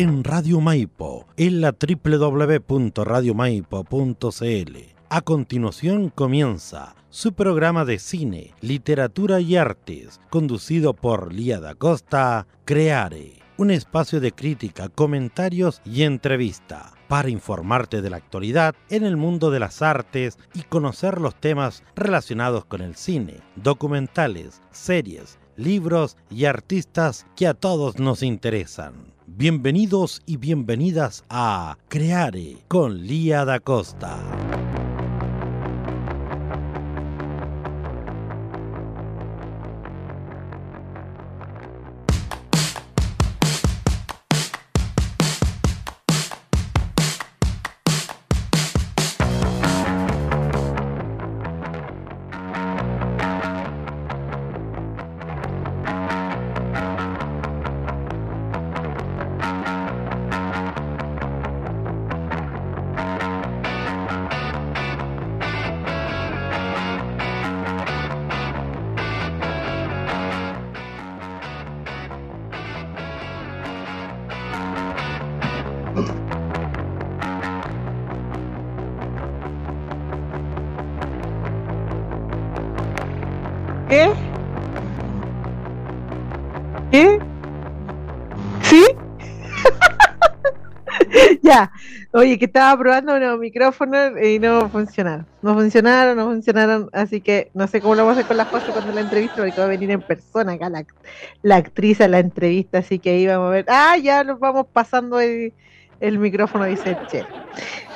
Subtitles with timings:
[0.00, 4.76] en Radio Maipo, en la www.radiomaipo.cl.
[5.10, 12.46] A continuación comienza su programa de cine, literatura y artes, conducido por Lía da Costa,
[12.64, 19.18] Creare, un espacio de crítica, comentarios y entrevista para informarte de la actualidad en el
[19.18, 26.16] mundo de las artes y conocer los temas relacionados con el cine, documentales, series, libros
[26.30, 29.19] y artistas que a todos nos interesan.
[29.36, 34.18] Bienvenidos y bienvenidas a Creare con Lía da Costa.
[92.20, 95.26] Oye, que estaba probando unos micrófonos y no funcionaron.
[95.40, 96.90] No funcionaron, no funcionaron.
[96.92, 99.36] Así que no sé cómo lo vamos a hacer con la José cuando la entrevista,
[99.36, 100.70] porque va a venir en persona acá
[101.40, 102.76] la, actriz a la entrevista.
[102.80, 103.64] Así que ahí vamos a ver.
[103.68, 105.54] Ah, ya nos vamos pasando el,
[105.98, 107.24] el micrófono, dice Che.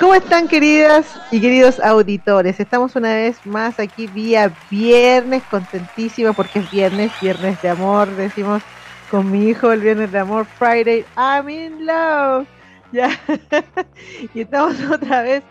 [0.01, 2.59] ¿Cómo están, queridas y queridos auditores?
[2.59, 8.63] Estamos una vez más aquí vía viernes, contentísima porque es viernes, viernes de amor, decimos
[9.11, 12.47] con mi hijo el viernes de amor, Friday, I'm in love.
[12.95, 13.11] Ya.
[14.35, 15.43] y estamos otra vez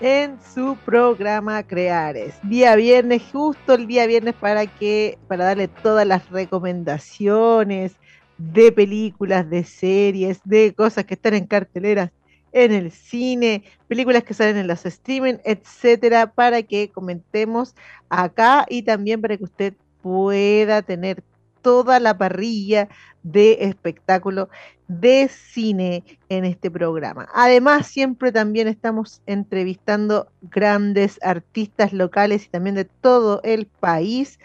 [0.00, 2.34] en su programa Creares.
[2.42, 7.92] Día viernes, justo el día viernes para que, para darle todas las recomendaciones
[8.36, 12.10] de películas, de series, de cosas que están en carteleras
[12.50, 17.76] en el cine, películas que salen en los streaming, etcétera, para que comentemos
[18.08, 21.22] acá y también para que usted pueda tener
[21.62, 22.88] toda la parrilla
[23.22, 24.48] de espectáculo
[24.88, 27.28] de cine en este programa.
[27.34, 34.38] Además, siempre también estamos entrevistando grandes artistas locales y también de todo el país,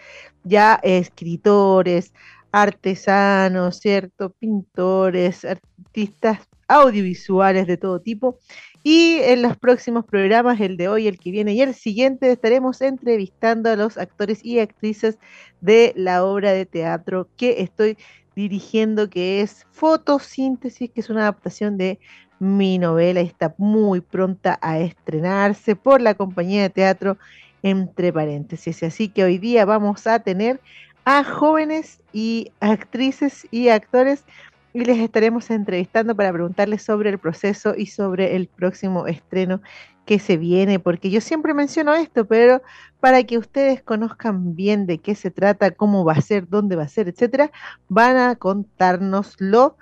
[0.44, 2.14] ya escritores,
[2.52, 4.32] artesanos, ¿cierto?
[4.32, 8.38] Pintores, artistas audiovisuales de todo tipo.
[8.84, 12.82] Y en los próximos programas, el de hoy, el que viene y el siguiente, estaremos
[12.82, 15.18] entrevistando a los actores y actrices
[15.62, 17.98] de la obra de teatro que estoy
[18.36, 22.00] dirigiendo, que es Fotosíntesis, que es una adaptación de
[22.40, 27.18] mi novela está muy pronta a estrenarse por la compañía de teatro
[27.62, 28.84] entre paréntesis.
[28.84, 30.60] Así que hoy día vamos a tener
[31.06, 34.26] a jóvenes y actrices y actores
[34.74, 39.62] y les estaremos entrevistando para preguntarles sobre el proceso y sobre el próximo estreno
[40.06, 42.62] que se viene, porque yo siempre menciono esto, pero
[43.00, 46.84] para que ustedes conozcan bien de qué se trata, cómo va a ser, dónde va
[46.84, 47.52] a ser, etcétera,
[47.88, 49.78] van a contárnoslo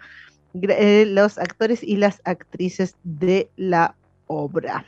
[0.54, 3.96] eh, los actores y las actrices de la
[4.28, 4.86] obra.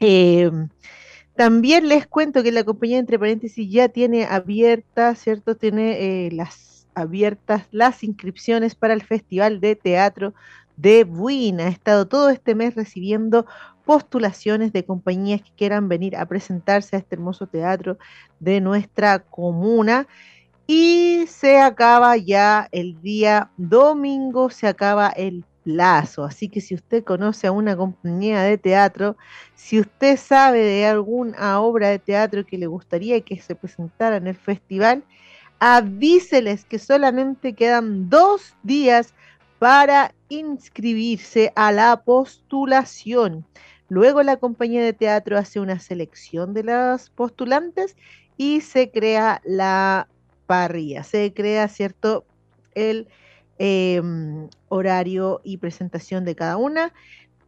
[0.00, 0.50] Eh,
[1.36, 5.56] también les cuento que la compañía, entre paréntesis, ya tiene abierta, ¿cierto?
[5.56, 10.34] Tiene eh, las abiertas las inscripciones para el Festival de Teatro
[10.76, 11.64] de Buina.
[11.64, 13.46] Ha estado todo este mes recibiendo
[13.84, 17.98] postulaciones de compañías que quieran venir a presentarse a este hermoso teatro
[18.40, 20.06] de nuestra comuna.
[20.66, 26.24] Y se acaba ya el día domingo, se acaba el plazo.
[26.24, 29.16] Así que si usted conoce a una compañía de teatro,
[29.54, 34.26] si usted sabe de alguna obra de teatro que le gustaría que se presentara en
[34.26, 35.04] el festival,
[35.58, 39.14] avíseles que solamente quedan dos días
[39.58, 43.46] para inscribirse a la postulación.
[43.88, 47.96] Luego la compañía de teatro hace una selección de las postulantes
[48.36, 50.08] y se crea la
[50.46, 52.24] parrilla, se crea, ¿cierto?
[52.74, 53.08] El
[53.58, 56.92] Em, horario y presentación de cada una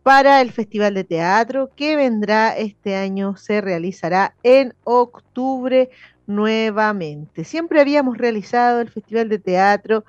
[0.05, 5.91] para el Festival de Teatro que vendrá este año, se realizará en octubre
[6.27, 7.45] nuevamente.
[7.45, 10.05] Siempre habíamos realizado el Festival de Teatro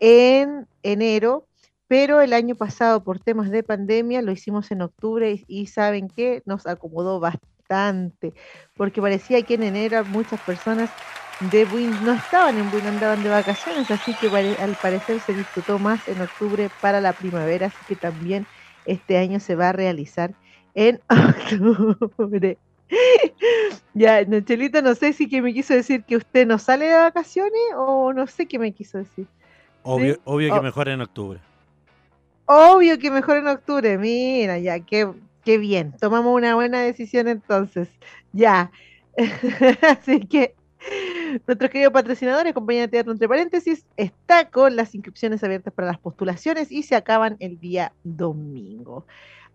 [0.00, 1.46] en enero,
[1.86, 6.42] pero el año pasado por temas de pandemia lo hicimos en octubre y, saben que
[6.44, 8.34] nos acomodó bastante,
[8.76, 10.90] porque parecía que en enero muchas personas
[11.52, 15.78] de Buin no estaban en Buin, andaban de vacaciones, así que al parecer se disfrutó
[15.78, 18.46] más en octubre para la primavera, así que también
[18.86, 20.34] este año se va a realizar
[20.74, 22.58] en octubre.
[23.94, 27.60] ya, Chelito, no sé si que me quiso decir que usted no sale de vacaciones
[27.76, 29.26] o no sé qué me quiso decir.
[29.82, 31.40] Obvio, obvio que mejor en octubre.
[32.46, 33.98] Obvio que mejor en octubre.
[33.98, 35.10] Mira, ya, qué,
[35.44, 35.92] qué bien.
[36.00, 37.88] Tomamos una buena decisión entonces.
[38.32, 38.70] Ya.
[39.82, 40.54] Así que
[41.46, 45.98] nuestros queridos patrocinadores, compañía de teatro entre paréntesis, está con las inscripciones abiertas para las
[45.98, 49.06] postulaciones y se acaban el día domingo.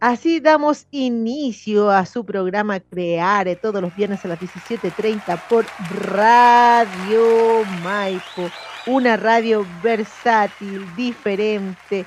[0.03, 5.65] Así damos inicio a su programa Creare todos los viernes a las 17.30 por
[6.11, 8.51] Radio Maipo,
[8.85, 12.05] una radio versátil, diferente,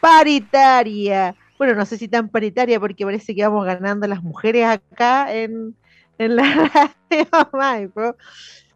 [0.00, 1.34] paritaria.
[1.58, 5.74] Bueno, no sé si tan paritaria porque parece que vamos ganando las mujeres acá en,
[6.18, 6.44] en la
[7.10, 8.14] radio Maipo.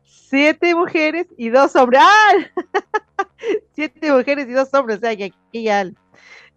[0.03, 2.03] Siete mujeres y dos hombres.
[2.03, 2.33] ¡Ah!
[3.77, 4.97] Siete mujeres y dos hombres.
[4.97, 5.89] O sea que aquí ya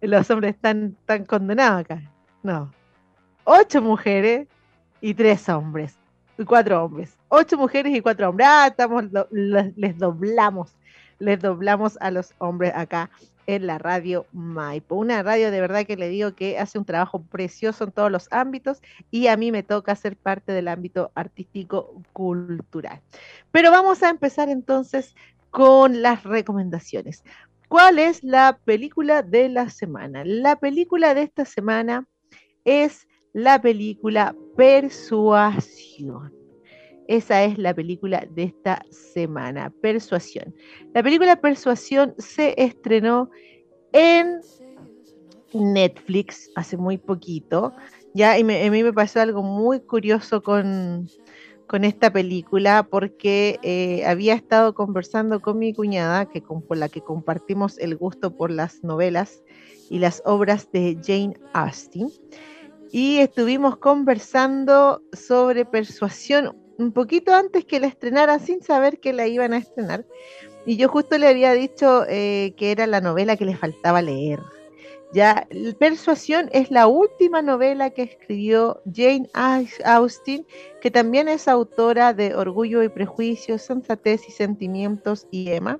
[0.00, 2.02] los hombres están, tan condenados acá.
[2.42, 2.72] No.
[3.44, 4.48] Ocho mujeres
[5.00, 5.96] y tres hombres.
[6.38, 7.16] Y cuatro hombres.
[7.28, 8.46] Ocho mujeres y cuatro hombres.
[8.50, 10.74] Ah, estamos, les doblamos.
[11.18, 13.10] Les doblamos a los hombres acá
[13.46, 14.94] en la radio Maipo.
[14.96, 18.28] Una radio de verdad que le digo que hace un trabajo precioso en todos los
[18.30, 18.80] ámbitos
[19.10, 23.00] y a mí me toca ser parte del ámbito artístico cultural.
[23.50, 25.14] Pero vamos a empezar entonces
[25.50, 27.22] con las recomendaciones.
[27.74, 30.22] ¿Cuál es la película de la semana?
[30.24, 32.06] La película de esta semana
[32.64, 36.32] es la película Persuasión.
[37.08, 40.54] Esa es la película de esta semana, Persuasión.
[40.94, 43.28] La película Persuasión se estrenó
[43.92, 44.40] en
[45.52, 47.74] Netflix hace muy poquito,
[48.14, 51.08] ya, y a mí me pasó algo muy curioso con,
[51.66, 57.00] con esta película porque eh, había estado conversando con mi cuñada, que con, la que
[57.00, 59.42] compartimos el gusto por las novelas
[59.90, 62.10] y las obras de Jane Austen,
[62.90, 69.26] y estuvimos conversando sobre persuasión un poquito antes que la estrenara sin saber que la
[69.26, 70.04] iban a estrenar.
[70.66, 74.40] Y yo justo le había dicho eh, que era la novela que le faltaba leer.
[75.14, 75.46] Ya,
[75.78, 79.30] Persuasión es la última novela que escribió Jane
[79.84, 80.44] Austen,
[80.82, 85.78] que también es autora de Orgullo y Prejuicio, Sensatez y Sentimientos y Emma.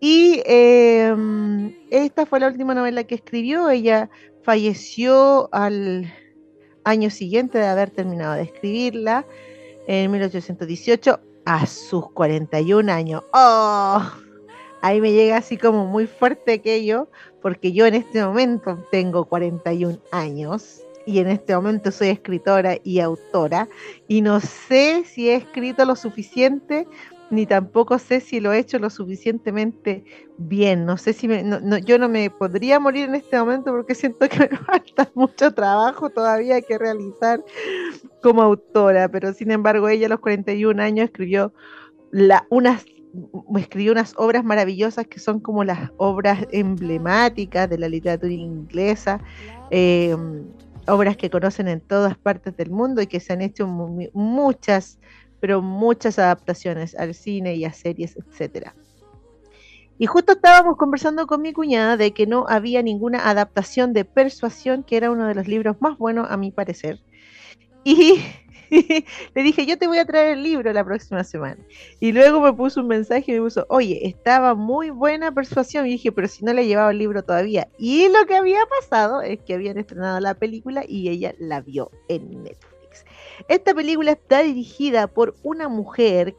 [0.00, 3.68] Y em, esta fue la última novela que escribió.
[3.68, 4.08] Ella
[4.42, 6.10] falleció al
[6.84, 9.26] año siguiente de haber terminado de escribirla,
[9.86, 13.22] en 1818, a sus 41 años.
[13.34, 14.00] ¡Oh!
[14.80, 17.10] Ahí me llega así como muy fuerte aquello,
[17.42, 23.00] porque yo en este momento tengo 41 años y en este momento soy escritora y
[23.00, 23.68] autora
[24.08, 26.86] y no sé si he escrito lo suficiente
[27.30, 30.04] ni tampoco sé si lo he hecho lo suficientemente
[30.38, 30.86] bien.
[30.86, 31.44] No sé si me,
[31.84, 36.10] yo no me podría morir en este momento porque siento que me falta mucho trabajo
[36.10, 37.44] todavía que realizar
[38.22, 41.52] como autora, pero sin embargo ella a los 41 años escribió
[42.10, 42.84] la, unas
[43.58, 49.20] escribió unas obras maravillosas que son como las obras emblemáticas de la literatura inglesa,
[49.70, 50.44] em,
[50.86, 54.98] obras que conocen en todas partes del mundo y que se han hecho muchas,
[55.40, 58.74] pero muchas adaptaciones al cine y a series, etcétera.
[59.98, 64.84] Y justo estábamos conversando con mi cuñada de que no había ninguna adaptación de Persuasión,
[64.84, 67.00] que era uno de los libros más buenos a mi parecer.
[67.82, 68.20] Y
[69.34, 71.58] le dije, yo te voy a traer el libro la próxima semana.
[72.00, 75.86] Y luego me puso un mensaje y me puso, oye, estaba muy buena persuasión.
[75.86, 77.68] Y dije, pero si no le llevaba el libro todavía.
[77.78, 81.90] Y lo que había pasado es que habían estrenado la película y ella la vio
[82.08, 83.04] en Netflix.
[83.48, 86.34] Esta película está dirigida por una mujer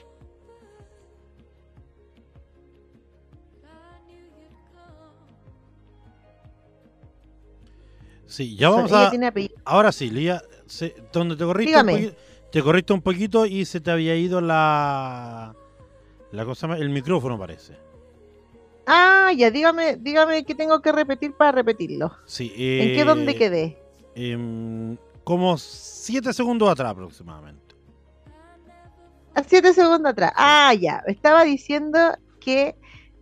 [8.30, 9.12] Sí, ya vamos a.
[9.66, 10.44] Ahora sí, Lía,
[11.12, 12.16] donde te corriste, un poquito,
[12.52, 15.56] te corriste un poquito y se te había ido la.
[16.32, 17.78] La cosa el micrófono parece.
[18.86, 22.12] Ah, ya, dígame, dígame qué tengo que repetir para repetirlo.
[22.26, 23.78] Sí, ¿En qué dónde eh, quedé?
[24.16, 27.76] Em, como siete segundos atrás aproximadamente.
[29.36, 30.34] A siete segundos atrás.
[30.36, 31.04] Ah, ya.
[31.06, 32.00] Estaba diciendo
[32.40, 32.76] que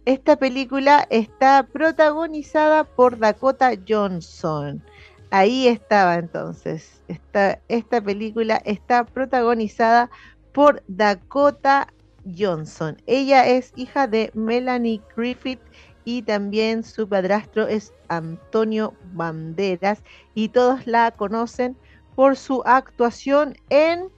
[0.05, 4.81] esta película está protagonizada por Dakota Johnson.
[5.29, 7.01] Ahí estaba entonces.
[7.07, 10.09] Esta, película está protagonizada
[10.53, 11.87] por Dakota
[12.37, 12.97] Johnson.
[13.05, 15.59] Ella es hija de Melanie Griffith
[16.05, 20.01] y también su padrastro es Antonio Banderas
[20.33, 21.75] y todos la conocen
[22.15, 24.09] por su actuación en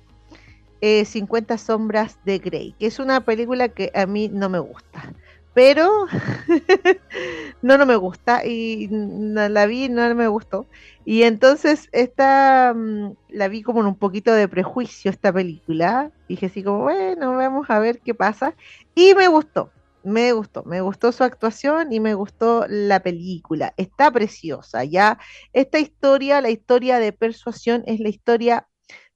[0.82, 5.14] 50 sombras de Grey, que es una película que a mí no me gusta
[5.60, 6.06] pero
[7.62, 10.68] no, no me gusta y la vi no me gustó.
[11.04, 16.14] Y entonces esta mm, la vi como en un poquito de prejuicio esta película.
[16.30, 18.56] Dije así como, bueno, vamos a ver qué pasa.
[18.96, 19.70] Y me gustó,
[20.02, 23.74] me gustó, me gustó su actuación y me gustó la película.
[23.76, 25.20] Está preciosa, ya.
[25.52, 28.70] Esta historia, la historia de persuasión, es la historia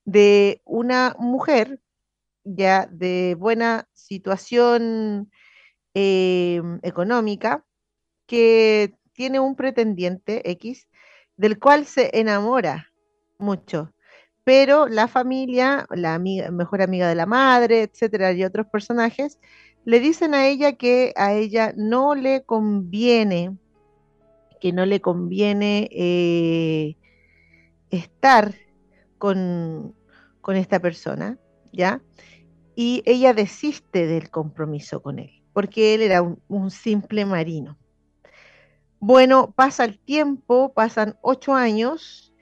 [0.04, 1.80] de una mujer
[2.44, 5.32] ya de buena situación
[5.96, 7.64] Em, económica
[8.26, 10.88] que tiene un pretendiente X
[11.38, 12.92] del cual se enamora
[13.38, 13.94] mucho.
[14.44, 19.40] Pero la familia, la mejor amiga de la madre, etcétera, y otros personajes,
[19.86, 23.56] le dicen a ella que a ella no le conviene,
[24.60, 26.98] que no le conviene eh,
[27.92, 28.56] estar
[29.20, 29.96] con,
[30.42, 31.38] con esta persona,
[31.72, 32.02] ¿ya?
[32.76, 37.78] Y ella desiste del compromiso con él porque él era un, simple marino.
[39.00, 42.34] Bueno, pasa el tiempo, pasan ocho años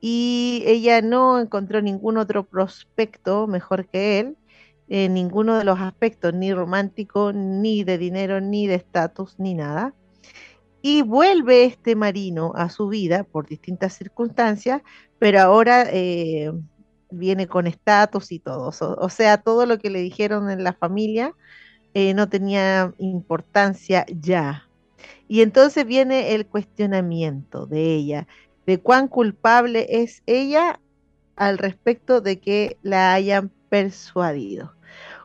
[0.00, 4.36] y ella no encontró ningún otro prospecto mejor que él,
[4.88, 9.94] en ninguno de los aspectos, ni romántico, ni de dinero, ni de estatus, ni nada.
[10.82, 14.82] Y vuelve este marino a su vida por distintas circunstancias,
[15.18, 16.50] pero ahora eh,
[17.10, 18.72] viene con estatus y todo.
[18.80, 21.34] o sea, todo lo que le dijeron en la familia
[21.94, 24.68] eh, no tenía importancia ya.
[25.28, 28.26] Y entonces viene el cuestionamiento de ella,
[28.66, 30.80] de cuán culpable es ella
[31.36, 34.74] al respecto de que la hayan persuadido.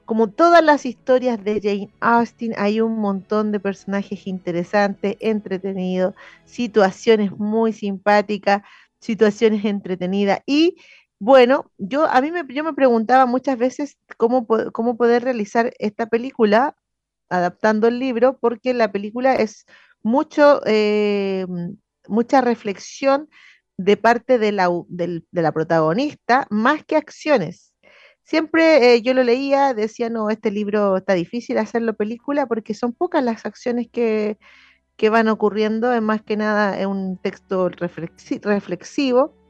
[0.06, 6.14] Como todas las historias de Jane Austen, hay un montón de personajes interesantes, entretenidos,
[6.46, 8.62] situaciones muy simpáticas,
[9.00, 10.78] situaciones entretenidas y
[11.20, 16.08] bueno, yo a mí me, yo me preguntaba muchas veces cómo, cómo poder realizar esta
[16.08, 16.76] película
[17.30, 19.66] adaptando el libro, porque la película es
[20.04, 21.46] mucho, eh,
[22.08, 23.30] mucha reflexión
[23.78, 27.74] de parte de la, de la protagonista, más que acciones.
[28.24, 32.94] Siempre eh, yo lo leía, decía, no, este libro está difícil hacerlo película porque son
[32.94, 34.38] pocas las acciones que,
[34.98, 39.45] que van ocurriendo, es más que nada es un texto reflexivo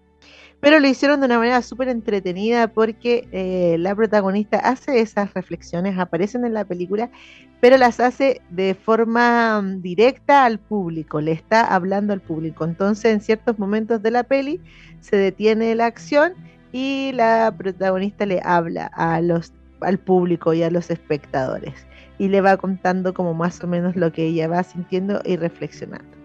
[0.66, 6.00] pero lo hicieron de una manera súper entretenida porque eh, la protagonista hace esas reflexiones,
[6.00, 7.12] aparecen en la película,
[7.60, 12.66] pero las hace de forma mm, directa al público, le está hablando al público.
[12.66, 14.60] Entonces, en ciertos momentos de la peli
[15.02, 16.34] se detiene la acción
[16.72, 21.76] y la protagonista le habla a los, al público y a los espectadores
[22.18, 26.18] y le va contando como más o menos lo que ella va sintiendo y reflexionando.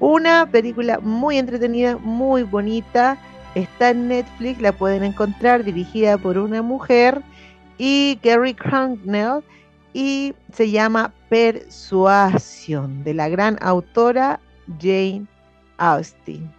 [0.00, 3.16] Una película muy entretenida, muy bonita
[3.56, 7.22] Está en Netflix, la pueden encontrar, dirigida por una mujer
[7.78, 9.42] y Gary Cranknell
[9.94, 14.40] y se llama Persuasión de la gran autora
[14.78, 15.24] Jane
[15.78, 16.52] Austen,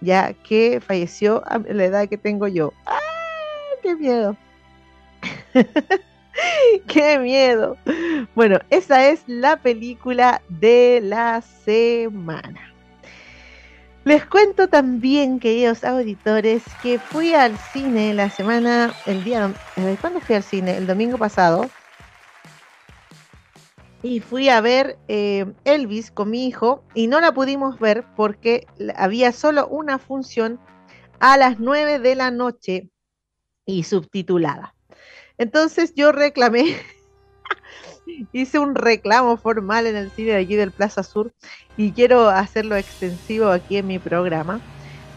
[0.00, 2.72] ya que falleció a la edad que tengo yo.
[2.86, 3.00] ¡Ah!
[3.82, 4.36] ¡Qué miedo!
[6.86, 7.76] ¡Qué miedo!
[8.36, 12.77] Bueno, esa es la película de la semana.
[14.04, 19.52] Les cuento también, queridos auditores, que fui al cine la semana, el día,
[20.00, 20.76] ¿cuándo fui al cine?
[20.76, 21.68] El domingo pasado.
[24.02, 28.66] Y fui a ver eh, Elvis con mi hijo y no la pudimos ver porque
[28.94, 30.60] había solo una función
[31.18, 32.90] a las 9 de la noche
[33.66, 34.74] y subtitulada.
[35.36, 36.76] Entonces yo reclamé
[38.32, 41.32] hice un reclamo formal en el cine de aquí del Plaza Sur
[41.76, 44.60] y quiero hacerlo extensivo aquí en mi programa,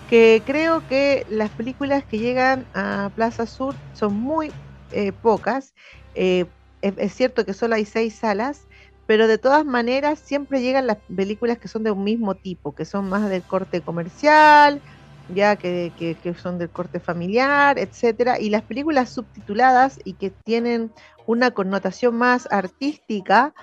[0.09, 4.51] que creo que las películas que llegan a Plaza Sur son muy
[4.91, 5.73] eh, pocas.
[6.15, 6.45] Eh,
[6.81, 8.67] es, cierto que solo hay seis salas,
[9.05, 12.85] pero de todas maneras siempre llegan las películas que son de un mismo tipo, que
[12.85, 14.81] son más del corte comercial,
[15.29, 20.91] ya que, que, son del corte familiar, etcétera, y las películas subtituladas y que tienen
[21.25, 23.53] una connotación más artística,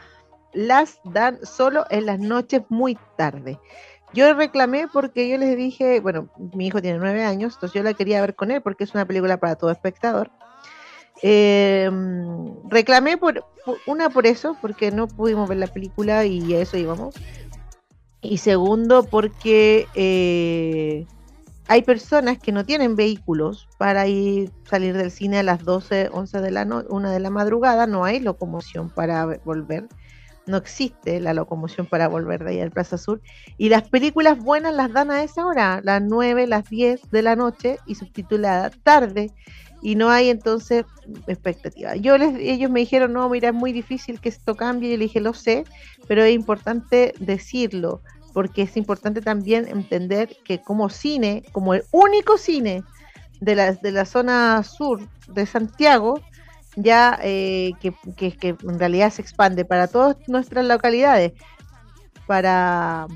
[0.53, 3.59] las dan solo en las noches muy tarde.
[4.15, 7.93] Yo reclamé porque yo les dije, bueno, mi hijo tiene nueve años, entonces yo la
[7.95, 10.31] quería ver con él porque es una película para todo espectador.
[11.21, 13.45] Em, reclamé por,
[13.87, 17.15] una por eso, porque no pudimos ver la película y a eso íbamos.
[18.21, 21.07] Y segundo, porque eh,
[21.69, 26.41] hay personas que no tienen vehículos para ir salir del cine a las 12, 11
[26.41, 29.87] de la noche, una de la madrugada, no hay locomoción para volver,
[30.47, 33.21] no existe la locomoción para volver de ahí al Plaza Sur.
[33.59, 37.37] Y las películas buenas las dan a esa hora, las 9, las 10 de la
[37.37, 39.31] noche y subtitulada tarde.
[39.81, 40.85] y no hay entonces
[41.29, 41.95] expectativa.
[41.95, 45.05] Yo les, ellos me dijeron, no, mira, es muy difícil que esto cambie, yo le
[45.05, 45.65] dije, lo sé,
[46.09, 48.03] pero es importante decirlo,
[48.39, 52.85] porque es importante también entender que como cine, como el único cine
[53.41, 56.21] de la, de la zona sur de Santiago,
[56.77, 61.33] ya eh, que, que, en realidad se expande para todas nuestras localidades,
[62.29, 63.09] para,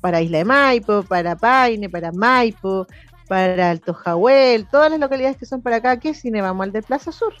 [0.00, 2.86] para Isla de Maipo, para Paine, para Maipo,
[3.28, 6.80] para Alto Jahuel, todas las localidades que son para acá, ¿qué cine vamos al de
[6.80, 7.34] Plaza Sur?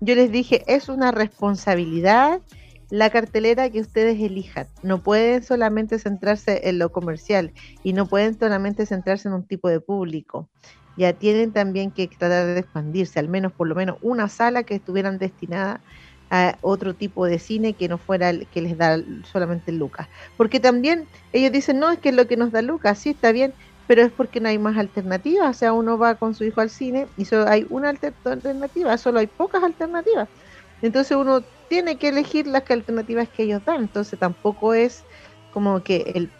[0.00, 2.40] Yo les dije, es una responsabilidad
[2.94, 4.68] la cartelera que ustedes elijan.
[4.84, 9.68] No pueden solamente centrarse en lo comercial y no pueden solamente centrarse en un tipo
[9.68, 10.48] de público.
[10.96, 14.76] Ya tienen también que tratar de expandirse, al menos por lo menos una sala que
[14.76, 15.80] estuvieran destinada
[16.30, 20.06] a otro tipo de cine que no fuera el que les da solamente Lucas.
[20.36, 23.32] Porque también ellos dicen, no, es que es lo que nos da Lucas, sí, está
[23.32, 23.52] bien,
[23.88, 25.50] pero es porque no hay más alternativas.
[25.50, 29.18] O sea, uno va con su hijo al cine y solo hay una alternativa, solo
[29.18, 30.28] hay pocas alternativas.
[30.84, 33.80] Entonces uno tiene que elegir las alternativas que ellos dan.
[33.80, 35.02] Entonces tampoco es
[35.50, 36.30] como que el,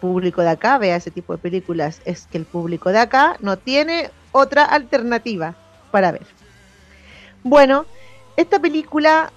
[0.00, 3.58] público de acá vea ese tipo de películas, es que el público de acá no
[3.58, 5.56] tiene otra alternativa
[5.90, 6.26] para ver.
[7.42, 7.84] Bueno,
[8.36, 9.32] esta película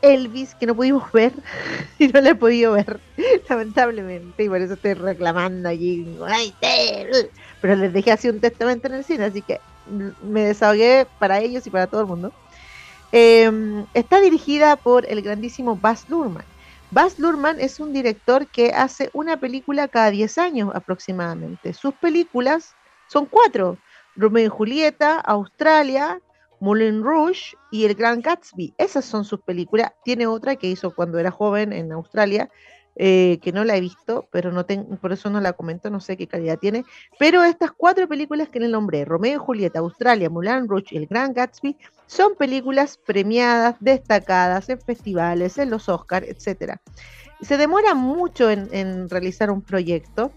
[0.00, 1.32] Elvis que no pudimos ver
[1.98, 3.00] y no la he podido ver,
[3.48, 6.16] lamentablemente, y por eso estoy reclamando allí.
[7.60, 9.60] Pero les dejé así un testamento en el cine, así que
[10.22, 12.32] me desahogué para ellos y para todo el mundo.
[13.12, 16.44] Em, está dirigida por el grandísimo Baz Luhrmann.
[16.92, 21.72] Baz Luhrmann es un director que hace una película cada 10 años aproximadamente.
[21.72, 22.74] Sus películas
[23.08, 23.78] son cuatro.
[24.16, 26.20] Romeo y Julieta, Australia,
[26.60, 28.74] Moulin Rouge y El Gran Gatsby.
[28.76, 29.92] Esas son sus películas.
[30.04, 32.50] Tiene otra que hizo cuando era joven en Australia,
[32.96, 36.00] eh, que no la he visto, pero no tengo, por eso no la comento, no
[36.00, 36.84] sé qué calidad tiene.
[37.18, 41.06] Pero estas cuatro películas que le nombré, Romeo y Julieta, Australia, Moulin Rouge y El
[41.06, 41.76] Gran Gatsby,
[42.10, 46.78] son películas premiadas, destacadas en festivales, en los Oscars, etc.
[47.40, 50.32] Se demora mucho en, realizar un proyecto,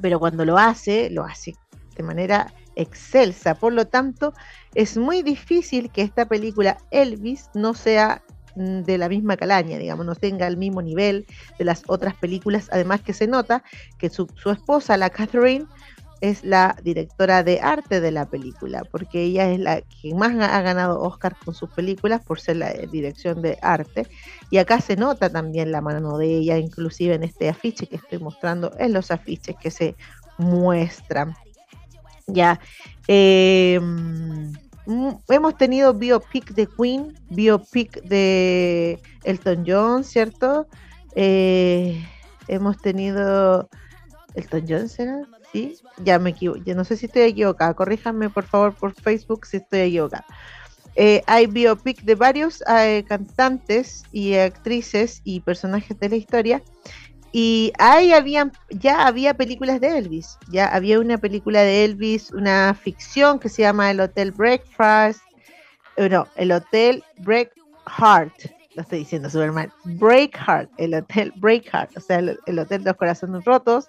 [0.00, 1.54] pero cuando lo hace, lo hace
[1.96, 3.56] de manera excelsa.
[3.56, 4.32] Por lo tanto,
[4.74, 8.22] es muy difícil que esta película Elvis no sea
[8.56, 11.26] Mm, de la misma calaña, digamos, no tenga el mismo nivel
[11.58, 13.62] de las otras películas, además que se nota
[13.98, 15.66] que su, esposa, la Catherine,
[16.20, 20.60] es la directora de arte de la película, porque ella es la que más ha
[20.62, 24.06] ganado Oscar con sus películas por ser la dirección de arte.
[24.50, 28.18] Y acá se nota también la mano de ella, inclusive en este afiche que estoy
[28.18, 29.94] mostrando, en los afiches que se
[30.38, 31.34] muestran.
[32.26, 32.60] Ya.
[33.08, 33.80] Eh,
[35.28, 40.66] hemos tenido biopic de Queen, biopic de Elton John, ¿cierto?
[41.14, 42.04] Eh,
[42.48, 43.68] hemos tenido
[44.34, 45.22] Elton John, ¿será?
[45.52, 49.58] Sí, ya me equivoco, no sé si estoy equivocada, corríjanme por favor por Facebook si
[49.58, 50.24] estoy equivocada.
[50.96, 56.62] Eh, hay biopic de varios eh, cantantes y actrices y personajes de la historia
[57.32, 62.72] y ahí habían, ya había películas de Elvis, ya había una película de Elvis, una
[62.74, 65.20] ficción que se llama El Hotel Breakfast,
[65.96, 67.52] eh, no, El Hotel Break
[67.98, 68.32] Heart,
[68.74, 72.84] lo estoy diciendo súper mal, Break Heart, el Hotel Break Heart, o sea, el, Hotel
[72.84, 73.88] de los Corazones Rotos.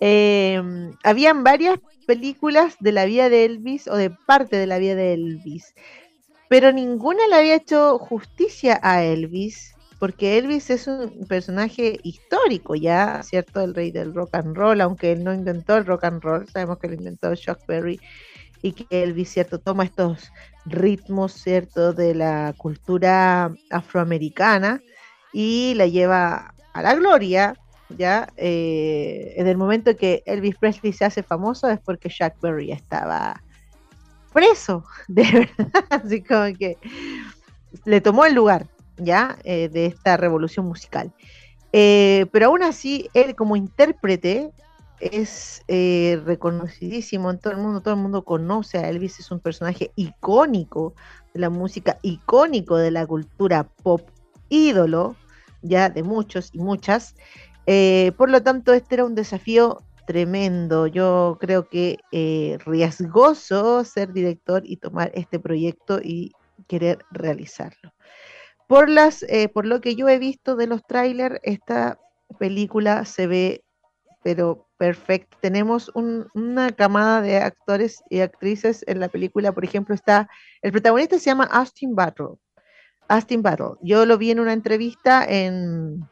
[0.00, 4.94] Em, habían varias películas de la vida de Elvis o de parte de la vida
[4.94, 5.74] de Elvis,
[6.48, 13.22] pero ninguna le había hecho justicia a Elvis porque Elvis es un personaje histórico ya,
[13.22, 13.60] ¿cierto?
[13.62, 16.78] El rey del rock and roll, aunque él no inventó el rock and roll, sabemos
[16.78, 17.98] que lo inventó Chuck Berry
[18.62, 19.58] y que Elvis, ¿cierto?
[19.58, 20.30] Toma estos
[20.66, 21.92] ritmos, ¿cierto?
[21.92, 24.82] De la cultura afroamericana
[25.32, 27.54] y la lleva a la gloria,
[27.90, 28.28] ¿ya?
[28.36, 33.42] Eh, en el momento que Elvis Presley se hace famoso es porque Chuck Berry estaba
[34.32, 36.76] preso, de verdad, así como que
[37.84, 39.38] le tomó el lugar, ¿ya?
[39.44, 41.12] Eh, de esta revolución musical.
[41.72, 44.50] Eh, pero aún así, él como intérprete
[44.98, 49.90] es reconocidísimo en todo el mundo, todo el mundo conoce a Elvis, es un personaje
[49.94, 50.94] icónico
[51.34, 54.08] de la música, icónico de la cultura pop,
[54.48, 55.16] ídolo
[55.66, 57.14] ya de muchos y muchas.
[58.16, 60.86] Por lo tanto, este era un desafío tremendo.
[60.86, 61.98] Yo creo que
[62.64, 66.32] riesgoso ser director y tomar este proyecto y
[66.68, 67.92] querer realizarlo.
[68.66, 72.00] Por, las, eh, por lo que yo he visto de los trailers, esta
[72.38, 73.64] película se ve,
[74.22, 75.36] pero perfecto.
[75.40, 79.52] Tenemos una camada de actores y actrices en la película.
[79.52, 80.28] Por ejemplo, está,
[80.62, 82.34] el protagonista se llama Austin Battle.
[83.08, 83.76] Austin Battle.
[83.82, 86.08] Yo lo vi en una entrevista en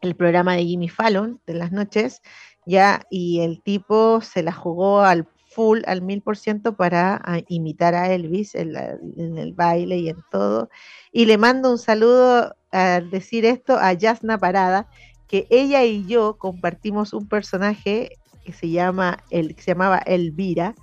[0.00, 2.22] el programa de Jimmy Fallon de las noches,
[2.66, 7.40] ya, y el tipo se la jugó al full al mil por ciento para ah,
[7.48, 10.70] imitar a Elvis en, el baile y en todo.
[11.12, 14.88] Y le mando un saludo al decir esto a Yasna Parada,
[15.26, 20.74] que ella y yo compartimos un personaje que se llama el que se llamaba Elvira,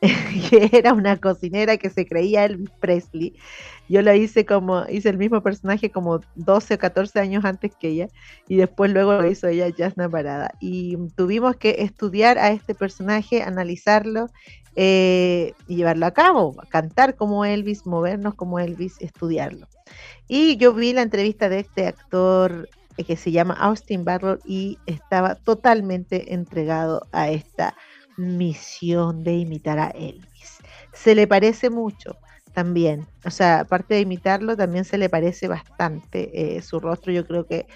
[0.50, 3.36] que era una cocinera que se creía Elvis Presley.
[3.88, 7.88] Yo lo hice como, hice el mismo personaje como 12 o 14 años antes que
[7.88, 8.08] ella,
[8.48, 10.52] y después luego lo hizo ella, Jasna Parada.
[10.60, 14.28] Y tuvimos que estudiar a este personaje, analizarlo
[14.76, 19.66] eh, y llevarlo a cabo, cantar como Elvis, movernos como Elvis, estudiarlo.
[20.28, 24.78] Y yo vi la entrevista de este actor eh, que se llama Austin Barrow y
[24.86, 27.74] estaba totalmente entregado a esta
[28.20, 30.58] misión de imitar a Elvis.
[30.92, 32.16] Se le parece mucho
[32.52, 37.12] también, o sea, aparte de imitarlo, también se le parece bastante eh, su rostro.
[37.12, 37.66] Yo creo que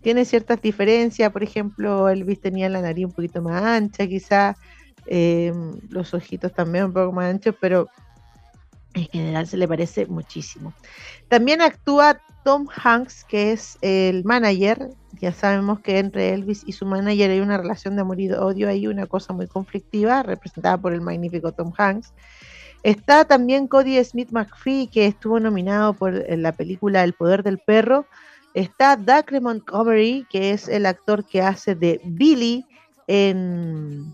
[0.00, 4.56] tiene ciertas diferencias, por ejemplo, Elvis tenía la nariz un poquito más ancha, quizás
[5.06, 7.88] em, los ojitos también un poco más anchos, pero
[8.94, 10.74] en general se le parece muchísimo.
[11.28, 14.88] También actúa Tom Hanks, que es el manager.
[15.20, 18.68] Ya sabemos que entre Elvis y su manager hay una relación de amor y odio,
[18.68, 22.12] hay una cosa muy conflictiva, representada por el magnífico Tom Hanks.
[22.82, 28.06] Está también Cody Smith McPhee, que estuvo nominado por la película El poder del perro.
[28.54, 32.66] Está Doug Montgomery, que es el actor que hace de Billy
[33.06, 34.12] en,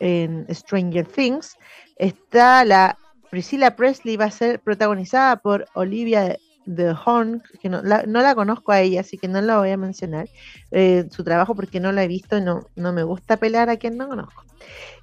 [0.00, 1.56] en Stranger Things.
[1.96, 2.96] Está la
[3.30, 6.38] Priscilla Presley, va a ser protagonizada por Olivia
[6.74, 10.28] The Horn, que no la, conozco a ella, así que no la voy a mencionar,
[10.70, 13.76] eh, su trabajo porque no la he visto y no, no me gusta pelar a
[13.76, 14.44] quien no conozco.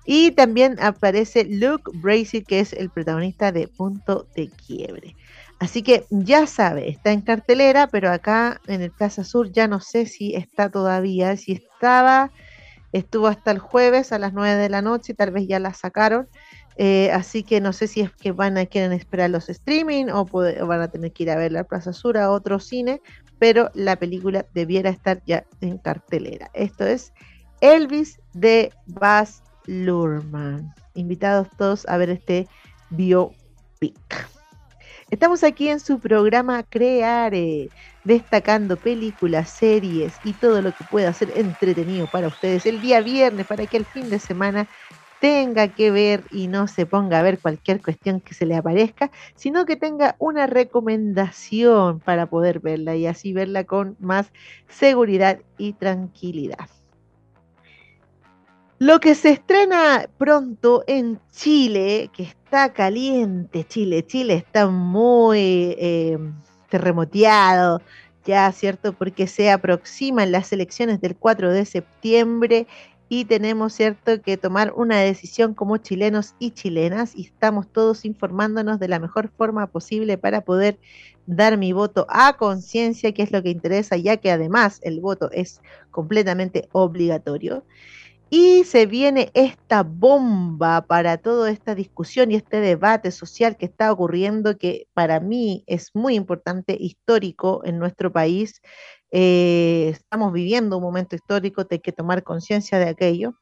[0.05, 5.15] Y también aparece Luke Bracey, que es el protagonista de Punto de Quiebre.
[5.59, 9.79] Así que ya sabe, está en cartelera, pero acá en el Plaza Sur ya no
[9.79, 11.37] sé si está todavía.
[11.37, 12.31] Si estaba,
[12.91, 16.27] estuvo hasta el jueves a las 9 de la noche, tal vez ya la sacaron.
[16.77, 20.25] Eh, así que no sé si es que van a quieren esperar los streaming o,
[20.25, 23.01] van a tener que ir a ver la Plaza Sur a otro cine,
[23.39, 26.49] pero la película debiera estar ya en cartelera.
[26.53, 27.13] Esto es
[27.61, 30.73] Elvis de Baz Luhrmann.
[30.95, 32.47] Invitados todos a ver este
[32.89, 34.35] biopic.
[35.11, 37.69] Estamos aquí en su programa Creare,
[38.03, 43.45] destacando películas, series y todo lo que pueda ser entretenido para ustedes el día viernes,
[43.45, 44.67] para que el fin de semana
[45.25, 49.09] tenga que ver y no se ponga a ver cualquier cuestión que se le aparezca,
[49.33, 54.31] sino que tenga una recomendación para poder verla y así verla con más
[54.67, 56.69] seguridad y tranquilidad.
[58.77, 66.19] Lo que se estrena pronto en Chile, que está caliente, Chile, Chile está muy eh,
[66.69, 67.81] terremoteado,
[68.25, 68.93] ya, ¿cierto?
[68.93, 72.67] Porque se aproximan las elecciones del 4 de septiembre
[73.09, 78.79] y tenemos, ¿cierto?, que tomar una decisión como chilenos y chilenas y estamos todos informándonos
[78.79, 80.79] de la mejor forma posible para poder
[81.27, 85.29] dar mi voto a conciencia, que es lo que interesa, ya que además el voto
[85.31, 87.65] es completamente obligatorio.
[88.37, 93.89] Y se viene esta bomba para toda esta discusión y este debate social que está
[93.93, 98.61] ocurriendo, que para mí es muy importante, histórico en nuestro país,
[99.11, 103.35] eh, estamos viviendo un momento histórico, hay que tomar conciencia de aquello.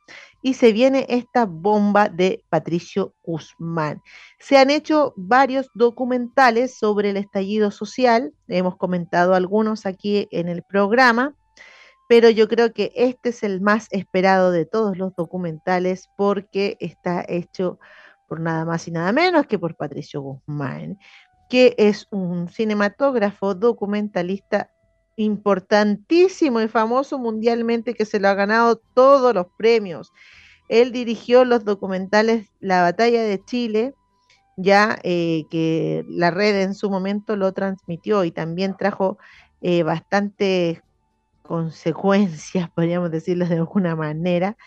[0.43, 3.99] Y se viene esta bomba de Patricio Guzmán.
[4.37, 10.61] Se han hecho varios documentales sobre el estallido social, hemos comentado algunos aquí en el
[10.61, 11.35] programa,
[12.13, 17.25] pero yo creo que este es el más esperado de todos los documentales porque está
[17.27, 17.79] hecho
[18.27, 20.99] por nada más y nada menos que por Patricio Guzmán,
[21.49, 24.69] que es un cinematógrafo documentalista
[25.15, 30.11] importantísimo y famoso mundialmente que se lo ha ganado todos los premios.
[30.69, 33.95] Él dirigió los documentales La Batalla de Chile,
[34.55, 39.17] ya eh, que la red en su momento lo transmitió y también trajo
[39.61, 40.83] eh, bastantes
[41.43, 44.57] consecuencias, podríamos decirlo de alguna manera.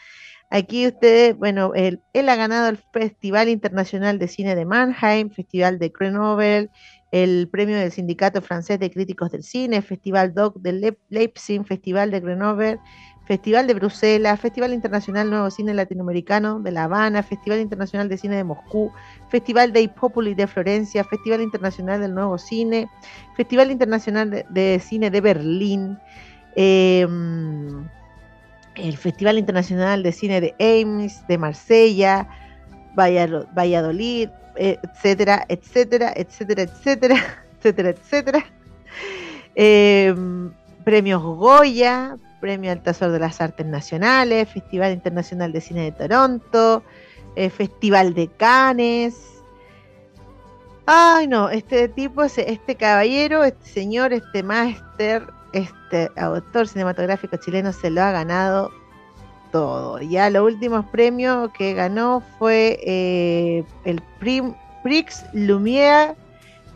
[0.49, 5.81] Aquí ustedes, bueno, él, él, ha ganado el Festival Internacional de Cine de Mannheim, Festival
[5.81, 6.71] de Grenoble,
[7.11, 12.21] el premio del Sindicato Francés de Críticos del Cine, Festival Doc de Leipzig, Festival de
[12.21, 12.79] Grenoble,
[13.27, 18.37] Festival de Bruselas, Festival Internacional Nuevo Cine Latinoamericano de La Habana, Festival Internacional de Cine
[18.37, 18.93] de Moscú,
[19.31, 22.89] Festival de Populi de Florencia, Festival Internacional del Nuevo Cine,
[23.35, 25.99] Festival Internacional de, Cine de Berlín,
[26.57, 27.87] em,
[28.75, 32.29] el Festival Internacional de Cine de Ames, de Marsella,
[32.97, 37.17] Valladolid, etcétera, etcétera, etcétera, etcétera,
[37.59, 38.47] etcétera, etcétera.
[39.55, 40.53] Em,
[40.85, 46.83] premios Goya, Premio Altasor de las Artes Nacionales, Festival Internacional de Cine de Toronto,
[47.35, 49.15] eh, Festival de Cannes.
[50.87, 57.91] Ay, no, este tipo, este caballero, este señor, este máster, este autor cinematográfico chileno se
[57.91, 58.71] lo ha ganado
[59.53, 60.01] todo.
[60.01, 66.15] Ya los últimos premios que ganó fue eh, el Prix Lumière,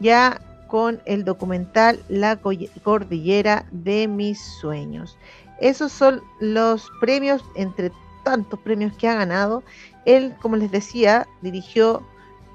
[0.01, 5.19] ya con el documental La Cordillera de mis sueños.
[5.61, 7.93] Esos son los premios, entre
[8.25, 9.63] tantos premios que ha ganado.
[10.07, 12.03] Él, como les decía, dirigió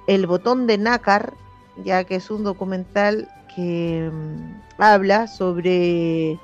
[0.08, 1.34] El Botón de Nácar,
[1.84, 6.38] ya que es un documental que mm, habla sobre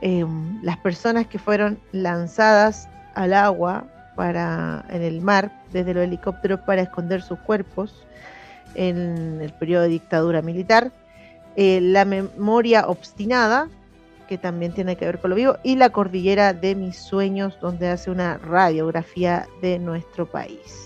[0.00, 6.60] em, las personas que fueron lanzadas al agua para en el mar desde los helicópteros
[6.60, 8.06] para esconder sus cuerpos
[8.74, 10.92] en el periodo de dictadura militar,
[11.56, 13.68] eh, la memoria obstinada,
[14.28, 17.88] que también tiene que ver con lo vivo, y la cordillera de mis sueños, donde
[17.88, 20.85] hace una radiografía de nuestro país.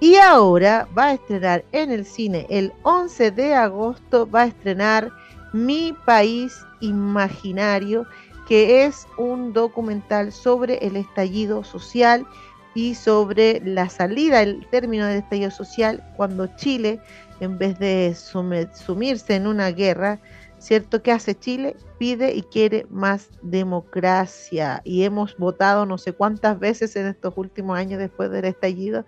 [0.00, 5.12] Y ahora va a estrenar en el cine, el 11 de agosto, va a estrenar
[5.52, 8.06] Mi País Imaginario,
[8.48, 12.26] que es un documental sobre el estallido social
[12.74, 16.98] y sobre la salida, el término del estallido social, cuando Chile,
[17.40, 20.18] en vez de sumirse en una guerra,
[20.60, 21.02] ¿cierto?
[21.02, 21.76] ¿Qué hace Chile?
[21.98, 24.82] Pide y quiere más democracia.
[24.84, 29.04] Y hemos votado no sé cuántas veces en estos últimos años después del estallido,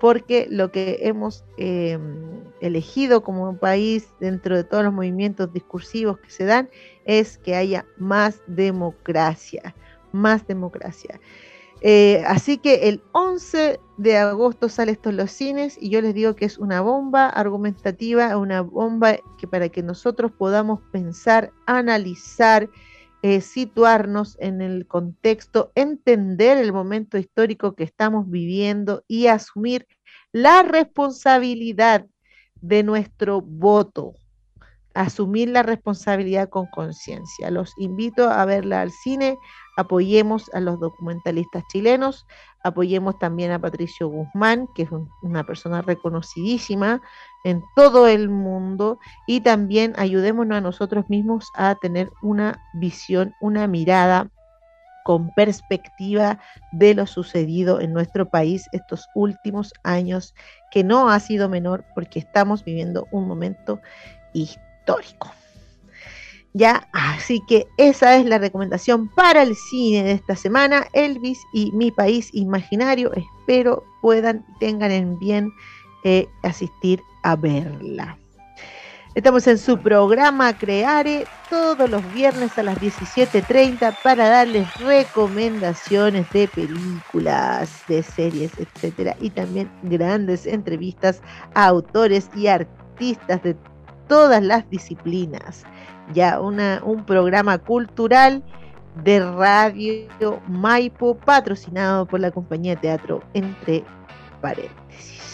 [0.00, 6.30] porque lo que hemos em, elegido como país dentro de todos los movimientos discursivos que
[6.30, 6.68] se dan
[7.04, 9.74] es que haya más democracia,
[10.12, 11.20] más democracia.
[11.82, 16.14] Eh, así que el 11 de agosto sale esto en los cines y yo les
[16.14, 22.70] digo que es una bomba argumentativa, una bomba que para que nosotros podamos pensar, analizar,
[23.22, 29.86] eh, situarnos en el contexto, entender el momento histórico que estamos viviendo y asumir
[30.32, 32.06] la responsabilidad
[32.60, 34.14] de nuestro voto,
[34.94, 37.50] asumir la responsabilidad con conciencia.
[37.50, 39.38] Los invito a verla al cine,
[39.76, 42.26] apoyemos a los documentalistas chilenos,
[42.64, 44.90] apoyemos también a Patricio Guzmán, que es
[45.22, 47.00] una persona reconocidísima
[47.46, 53.68] en todo el mundo, y también ayudémonos a nosotros mismos a tener una visión, una
[53.68, 54.32] mirada
[55.04, 56.40] con perspectiva
[56.72, 60.34] de lo sucedido en nuestro país estos últimos años,
[60.72, 63.80] que no ha sido menor porque estamos viviendo un momento
[64.32, 65.30] histórico.
[66.52, 71.70] Ya, así que esa es la recomendación para el cine de esta semana, Elvis y
[71.72, 73.12] mi país imaginario.
[73.12, 75.52] Espero puedan, tengan en bien
[76.08, 78.16] eh, asistir a verla.
[79.16, 86.46] Estamos en su programa Creare todos los viernes a las 17.30 para darles recomendaciones de
[86.46, 91.22] películas, de series, etcétera, y también grandes entrevistas
[91.54, 93.56] a autores y artistas de
[94.06, 95.64] todas las disciplinas
[96.12, 98.44] ya una, un programa cultural
[99.02, 103.84] de Radio Maipo patrocinado por la compañía de teatro Entre
[104.40, 105.25] Paréntesis.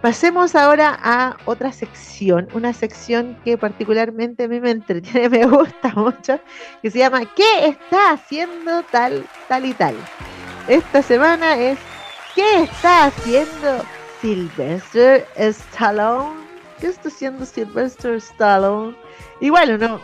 [0.00, 5.92] Pasemos ahora a otra sección, una sección que particularmente a mí me entretiene, me gusta
[5.94, 6.40] mucho,
[6.80, 9.94] que se llama ¿Qué está haciendo tal, tal y tal?
[10.68, 11.78] Esta semana es
[12.34, 13.84] ¿Qué está haciendo
[14.22, 16.40] Sylvester Stallone?
[16.80, 18.96] ¿Qué está haciendo Sylvester Stallone?
[19.40, 20.00] Bueno, no,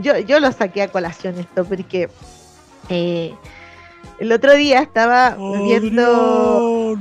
[0.00, 2.08] yo, yo lo saqué a colación esto porque
[2.88, 3.32] eh,
[4.18, 6.98] el otro día estaba viendo...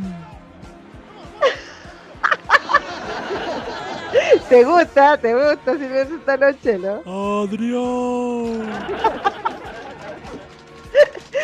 [4.50, 5.18] ¿Te gusta?
[5.18, 7.02] ¿Te gusta si ves esta noche, no?
[7.44, 8.70] Adrián.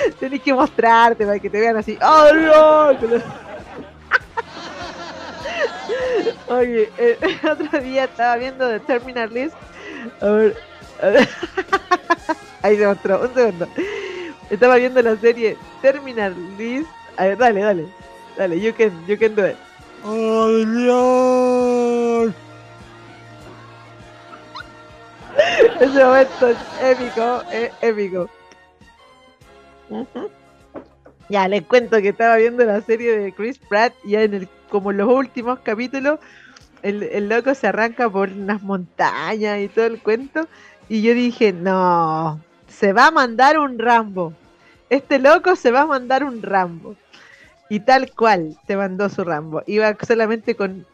[0.19, 1.97] Tenés que mostrarte para que te vean así.
[1.99, 2.97] ¡Adrián!
[6.47, 7.17] Oye, el
[7.49, 9.55] otro día estaba viendo The Terminal List
[10.19, 10.55] a ver,
[12.61, 13.67] Ahí se mostró, un segundo.
[14.49, 16.89] Estaba viendo la serie Terminal List.
[17.17, 17.85] A ver, dale, dale.
[18.37, 19.57] Dale, you can, you can do it.
[25.79, 28.29] Ese momento es épico, es épico.
[31.29, 34.91] Ya, les cuento que estaba viendo la serie de Chris Pratt ya en el, como
[34.91, 36.19] en los últimos capítulos
[36.83, 40.47] el, loco se arranca por unas montañas y todo el cuento.
[40.89, 44.33] Y yo dije, no, se va a mandar un Rambo.
[44.89, 46.95] Este loco se va a mandar un Rambo.
[47.69, 49.63] Y tal cual se mandó su Rambo.
[49.65, 50.85] Iba solamente con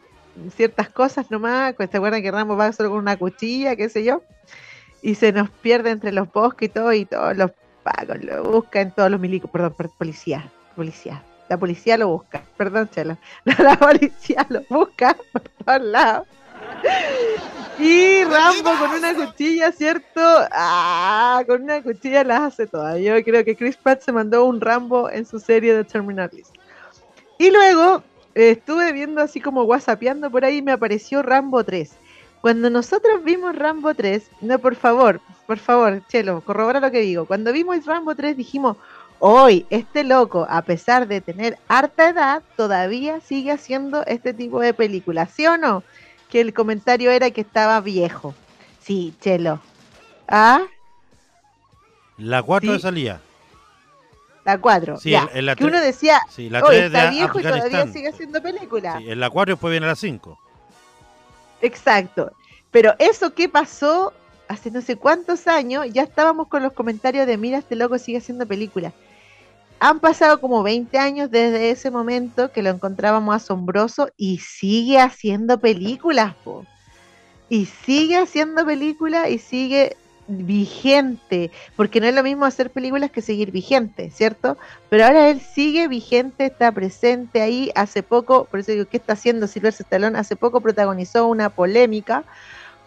[0.54, 1.74] ciertas cosas nomás.
[1.76, 4.22] ¿Se acuerdan que Rambo va solo con una cuchilla, qué sé yo?
[5.02, 6.92] Y se nos pierde entre los bosques y todo.
[6.92, 7.50] Y todos los
[7.82, 12.42] pagos lo buscan, todos los milicos, perdón, policía, policía, La policía lo busca.
[12.56, 13.16] Perdón, Chelo.
[13.44, 16.26] La policía lo busca por todos lados.
[17.78, 20.20] Y Rambo con una cuchilla, ¿cierto?
[20.50, 22.98] Ah, con una cuchilla las hace todas.
[22.98, 26.56] Yo creo que Chris Pratt se mandó un Rambo en su serie de Terminal List.
[27.38, 28.02] Y luego
[28.42, 31.90] estuve viendo así como whatsappeando por ahí y me apareció Rambo 3.
[32.40, 37.26] Cuando nosotros vimos Rambo 3, no, por favor, por favor, Chelo, corrobora lo que digo.
[37.26, 38.76] Cuando vimos Rambo 3 dijimos,
[39.18, 44.72] hoy este loco, a pesar de tener harta edad, todavía sigue haciendo este tipo de
[44.72, 45.82] películas, ¿sí o no?
[46.30, 48.34] Que el comentario era que estaba viejo.
[48.80, 49.60] Sí, Chelo.
[50.28, 50.62] ¿Ah?
[52.18, 52.80] La 4 Sí.
[52.80, 53.20] salía.
[54.48, 54.96] La 4.
[54.96, 55.28] Sí, ya.
[55.34, 58.08] en la que uno decía, Sí, la hoy 3 de está viejo y todavía sigue
[58.08, 58.96] haciendo películas.
[58.96, 60.38] Sí, en la 4 después viene la 5.
[61.60, 62.32] Exacto.
[62.70, 64.14] Pero eso que pasó
[64.48, 68.16] hace no sé cuántos años, ya estábamos con los comentarios de mira, este loco sigue
[68.16, 68.94] haciendo películas.
[69.80, 75.60] Han pasado como 20 años desde ese momento que lo encontrábamos asombroso y sigue haciendo
[75.60, 76.64] películas, po.
[77.50, 79.98] Y sigue haciendo películas y sigue
[80.28, 84.58] vigente, porque no es lo mismo hacer películas que seguir vigente, ¿cierto?
[84.90, 87.72] Pero ahora él sigue vigente, está presente ahí.
[87.74, 90.18] Hace poco, por eso digo, ¿qué está haciendo Silvestre Stallone?
[90.18, 92.24] Hace poco protagonizó una polémica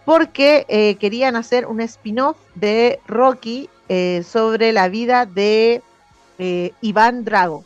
[0.06, 5.82] porque eh, querían hacer un spin-off de Rocky eh, sobre la vida de
[6.40, 7.66] eh, Iván Drago.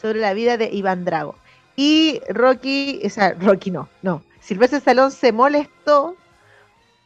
[0.00, 1.34] Sobre la vida de Iván Drago.
[1.76, 4.22] Y Rocky, o sea, Rocky no, no.
[4.40, 6.16] Silvestre Stallone se molestó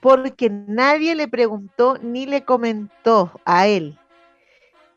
[0.00, 3.98] porque nadie le preguntó ni le comentó a él.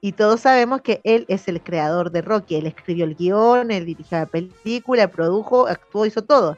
[0.02, 2.56] Y todos sabemos que él es el creador de Rocky.
[2.56, 6.58] Él escribió el guion, él dirigió la película, produjo, actuó, hizo todo.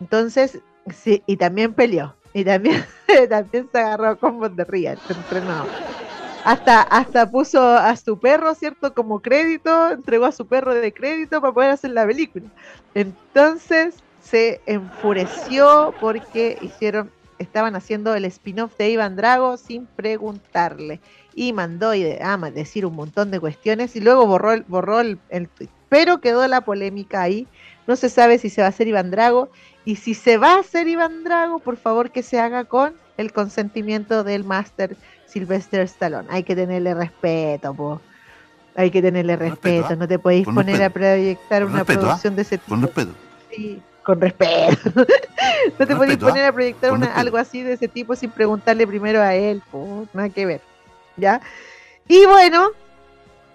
[0.00, 0.60] Entonces,
[0.92, 2.14] sí, y también peleó.
[2.34, 2.84] Y también,
[3.28, 5.14] también se agarró a combos de ría, se.
[6.44, 8.92] Hasta, hasta puso a su perro, ¿cierto?
[8.94, 12.46] Como crédito, entregó a su perro de crédito para poder hacer la película.
[12.94, 17.10] Entonces se enfureció porque hicieron,
[17.42, 21.00] estaban haciendo el spin-off de Iván Drago sin preguntarle.
[21.34, 24.62] Y mandó y de, ah, ma- decir un montón de cuestiones y luego borró el,
[24.68, 25.68] borró el, el tweet.
[25.88, 27.46] Pero quedó la polémica ahí.
[27.86, 29.50] No se sabe si se va a hacer Iván Drago.
[29.84, 33.32] Y si se va a hacer Iván Drago, por favor que se haga con el
[33.32, 36.28] consentimiento del máster Sylvester Stallone.
[36.30, 38.00] Hay que tenerle respeto, po.
[38.76, 39.68] Hay que tenerle respeto.
[39.68, 39.96] respeto, ¿ah?
[39.96, 42.02] No te podéis poner a proyectar Con una respeto, ¿ah?
[42.04, 42.68] producción de ese tipo.
[42.70, 43.12] Con respeto.
[43.50, 44.90] Sí, con respeto.
[45.78, 46.18] no te ¿ah?
[46.18, 47.20] poner a proyectar una- respeto.
[47.20, 49.62] algo así de ese tipo sin preguntarle primero a él.
[49.70, 50.06] po.
[50.12, 50.60] Nada que ver.
[51.16, 51.40] ¿Ya?
[52.08, 52.70] Y bueno,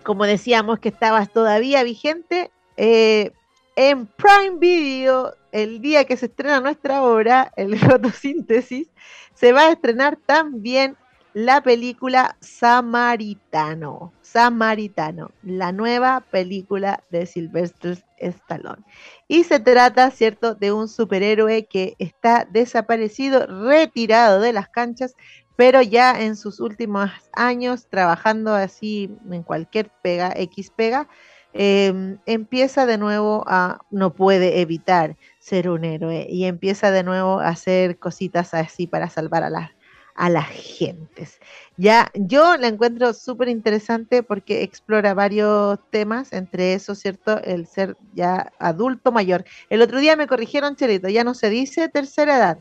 [0.04, 3.32] como decíamos que estabas todavía vigente, eh,
[3.76, 8.88] en Prime Video, el día que se estrena nuestra obra, el fotosíntesis,
[9.34, 10.96] se va a estrenar también
[11.34, 14.12] la película Samaritano.
[14.38, 18.84] Samaritano, la nueva película de Sylvester Stallone.
[19.28, 25.16] Y se trata, ¿cierto?, de un superhéroe que está desaparecido, retirado de las canchas,
[25.56, 31.08] pero ya en sus últimos años, trabajando así en cualquier pega, X pega,
[31.54, 37.40] eh, empieza de nuevo a, no puede evitar ser un héroe y empieza de nuevo
[37.40, 39.72] a hacer cositas así para salvar a las
[40.18, 41.40] a las gentes.
[41.78, 47.42] Ya, yo la encuentro súper interesante porque explora varios temas, entre esos, ¿cierto?
[47.44, 49.46] El ser ya adulto mayor.
[49.70, 52.60] El otro día me corrigieron, Chelito, ya no se dice tercera edad,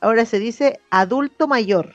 [0.00, 1.94] ahora se dice adulto mayor.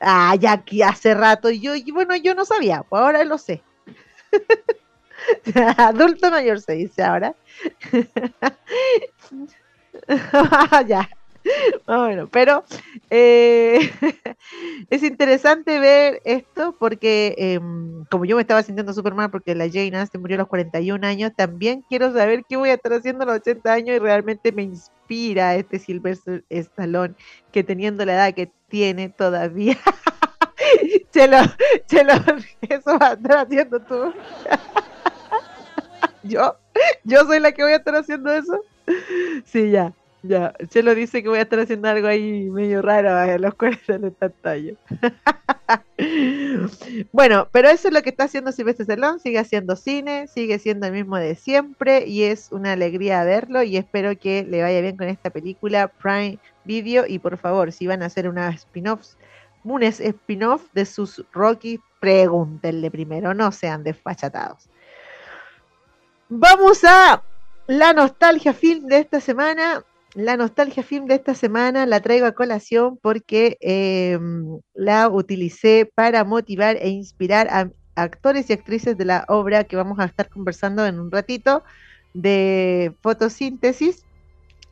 [0.00, 3.62] Ah, ya aquí hace rato, yo, y bueno, yo no sabía, pues ahora lo sé.
[5.76, 7.34] adulto mayor se dice ahora.
[10.88, 11.08] ya.
[11.86, 12.64] Ah, Bueno, pero
[13.10, 13.90] eh,
[14.90, 19.68] es interesante ver esto porque em, como yo me estaba sintiendo súper mal porque la
[19.68, 23.24] Jane Austen murió a los 41 años, también quiero saber qué voy a estar haciendo
[23.24, 27.14] a los 80 años y realmente me inspira este Sylvester Stallone
[27.52, 29.76] que teniendo la edad que tiene todavía.
[31.12, 31.38] Chelo,
[31.86, 32.12] Chelo,
[32.68, 34.12] eso va a estar haciendo tú.
[36.22, 36.56] yo,
[37.04, 38.62] yo soy la que voy a estar haciendo eso.
[39.44, 39.92] Sí, ya.
[40.22, 43.98] Ya, Chelo dice que voy a estar haciendo algo ahí medio raro a los 40
[43.98, 44.74] de pantalla.
[47.12, 50.86] bueno, pero eso es lo que está haciendo Silvestre Stallone, sigue haciendo cine, sigue siendo
[50.86, 54.98] el mismo de siempre y es una alegría verlo y espero que le vaya bien
[54.98, 59.16] con esta película Prime Video y por favor, si van a hacer una spin-offs,
[59.64, 64.68] un spin-off de sus Rocky, pregúntenle primero, no sean desfachatados.
[66.28, 67.22] Vamos a
[67.66, 69.82] la nostalgia film de esta semana.
[70.14, 74.18] La nostalgia film de esta semana la traigo a colación porque eh,
[74.74, 80.00] la utilicé para motivar e inspirar a, actores y actrices de la obra que vamos
[80.00, 81.62] a estar conversando en un ratito
[82.14, 84.04] de fotosíntesis.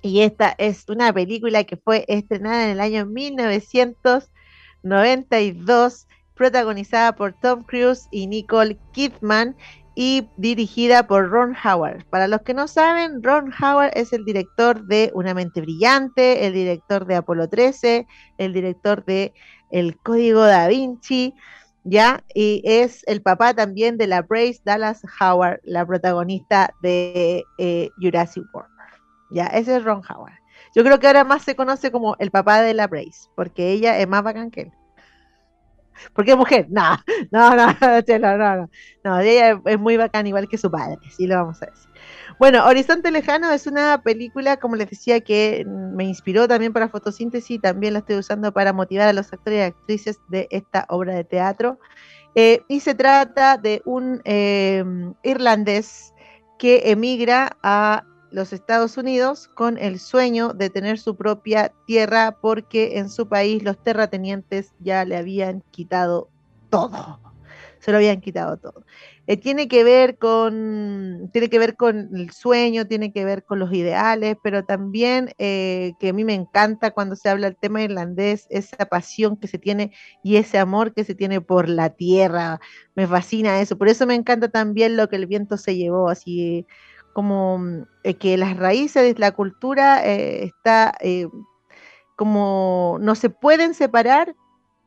[0.03, 7.65] Y esta es una película que fue estrenada en el año 1992, protagonizada por Tom
[7.65, 9.57] Cruise y Nicole Kidman
[10.01, 12.05] y dirigida por Ron Howard.
[12.05, 16.53] Para los que no saben, Ron Howard es el director de Una mente brillante, el
[16.53, 18.07] director de Apolo 13,
[18.39, 19.35] el director de
[19.73, 21.35] El Código da Vinci,
[21.83, 22.23] ¿ya?
[22.33, 28.45] Y es el papá también de la Brace Dallas Howard, la protagonista de eh, Jurassic
[28.55, 28.71] World.
[29.33, 30.39] Ya, ese es Ron Howard.
[30.77, 33.99] Yo creo que ahora más se conoce como el papá de la Brace, porque ella
[33.99, 34.73] es más bacán que él.
[36.13, 36.67] Porque es mujer.
[36.71, 36.97] No,
[37.31, 38.71] no, no, no, no,
[39.05, 39.21] no.
[39.21, 41.89] ella es muy bacán, igual que su padre, sí lo vamos a decir.
[42.39, 47.51] Bueno, Horizonte Lejano es una película, como les decía, que me inspiró también para fotosíntesis
[47.51, 51.15] y también la estoy usando para motivar a los actores y actrices de esta obra
[51.15, 51.79] de teatro.
[52.35, 54.85] Eh, y se trata de un eh,
[55.25, 56.15] irlandés
[56.59, 62.99] que emigra a los Estados Unidos con el sueño de tener su propia tierra porque
[62.99, 66.29] en su país los terratenientes ya le habían quitado
[66.71, 67.21] todo.
[67.81, 68.85] Se lo habían quitado todo.
[69.29, 73.59] Eh, tiene que ver con tiene que ver con el sueño, tiene que ver con
[73.59, 77.83] los ideales, pero también eh, que a mí me encanta cuando se habla del tema
[77.83, 79.93] irlandés, esa pasión que se tiene
[80.25, 82.59] y ese amor que se tiene por la tierra.
[82.95, 83.77] Me fascina eso.
[83.77, 86.67] Por eso me encanta también lo que el viento se llevó, así
[87.13, 87.61] como
[88.05, 91.29] eh, que las raíces de la cultura eh, está eh,
[92.17, 94.35] como no se pueden separar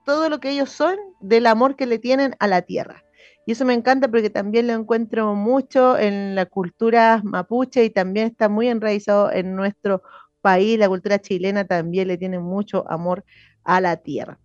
[0.05, 3.03] todo lo que ellos son del amor que le tienen a la tierra.
[3.45, 8.27] Y eso me encanta porque también lo encuentro mucho en la cultura mapuche y también
[8.27, 10.03] está muy enraizado en nuestro
[10.41, 10.77] país.
[10.77, 13.23] La cultura chilena también le tiene mucho amor
[13.63, 14.37] a la tierra.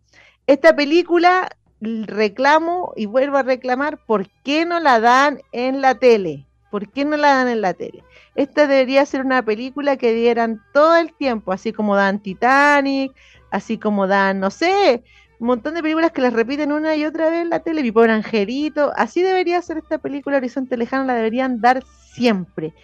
[0.46, 1.48] Esta película
[1.80, 6.46] reclamo y vuelvo a reclamar, ¿por qué no la dan en la tele?
[6.70, 8.02] ¿Por qué no la dan en la tele?
[8.34, 13.12] Esta debería ser una película que dieran todo el tiempo, así como dan Titanic,
[13.50, 15.04] así como dan, no sé,
[15.38, 17.92] un montón de películas que las repiten una y otra vez en la tele, mi
[17.92, 22.74] pobre angelito, así debería ser esta película Horizonte Lejano, la deberían dar siempre.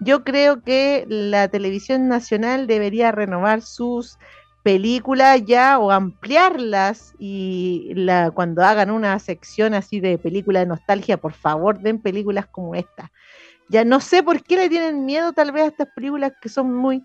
[0.00, 4.18] Yo creo que la televisión nacional debería renovar sus
[4.62, 11.16] películas ya o ampliarlas y la, cuando hagan una sección así de películas de nostalgia,
[11.16, 13.10] por favor, den películas como esta.
[13.68, 16.74] Ya no sé por qué le tienen miedo tal vez a estas películas que son
[16.74, 17.04] muy...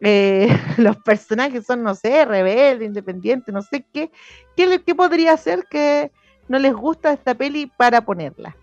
[0.00, 0.48] Eh,
[0.78, 4.10] los personajes son, no sé, rebeldes, independientes, no sé qué,
[4.56, 6.12] qué, qué podría ser que
[6.48, 8.56] no les gusta esta peli para ponerla.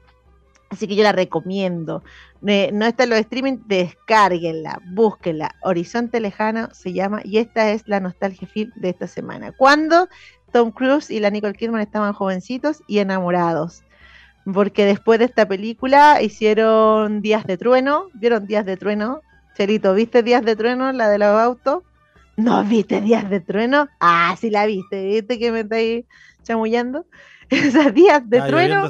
[0.73, 2.03] Así que yo la recomiendo.
[2.41, 5.55] no está en los streaming, descárguenla, búsquenla.
[5.61, 9.51] Horizonte Lejano se llama y esta es la nostalgia film de esta semana.
[9.51, 10.09] Cuando
[10.51, 13.83] Tom Cruise y la Nicole Kidman estaban jovencitos y enamorados.
[14.51, 18.07] Porque después de esta película hicieron Días de Trueno.
[18.15, 19.21] ¿Vieron Días de Trueno?
[19.55, 21.83] Cherito, ¿viste Días de Trueno, la de los autos?
[22.35, 23.87] ¿No viste Días de Trueno?
[23.99, 25.05] Ah, sí la viste.
[25.05, 26.05] ¿Viste que me estáis
[26.41, 27.05] chamullando?
[27.49, 28.89] Esas Días de Trueno.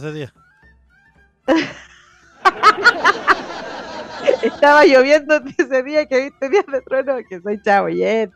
[4.42, 8.32] Estaba lloviendo ese día que viste Días de Trueno, que soy chaboyet.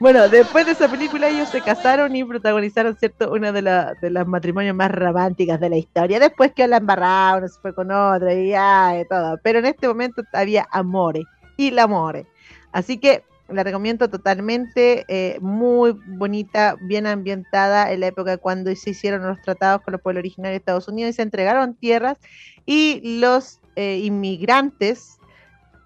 [0.00, 3.30] Bueno, después de esa película ellos se casaron y protagonizaron, ¿cierto?
[3.30, 3.62] Una de,
[4.00, 6.18] de las matrimonios más románticas de la historia.
[6.18, 9.38] Después que la embarrado, uno se fue con otra y ya, y todo.
[9.42, 11.24] Pero en este momento había amores
[11.56, 12.26] y la amore.
[12.72, 18.90] Así que la recomiendo totalmente, eh, muy bonita, bien ambientada en la época cuando se
[18.90, 22.18] hicieron los tratados con los pueblos originarios de Estados Unidos y se entregaron tierras
[22.66, 25.18] y los eh, inmigrantes,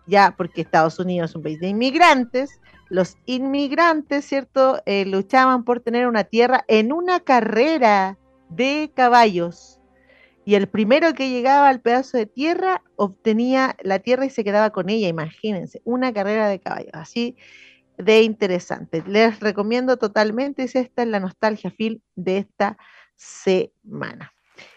[0.06, 5.80] ya porque Estados Unidos es un país de inmigrantes, los inmigrantes, ¿cierto?, eh, luchaban por
[5.80, 9.81] tener una tierra en una carrera de caballos.
[10.44, 14.70] Y el primero que llegaba al pedazo de tierra obtenía la tierra y se quedaba
[14.70, 17.36] con ella, imagínense, una carrera de caballos, así
[17.96, 19.04] de interesante.
[19.06, 22.76] Les recomiendo totalmente, es esta es la nostalgia film de esta
[23.16, 24.32] semana.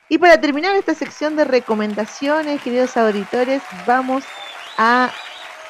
[0.07, 4.23] Y para terminar esta sección de recomendaciones, queridos auditores, vamos
[4.77, 5.11] a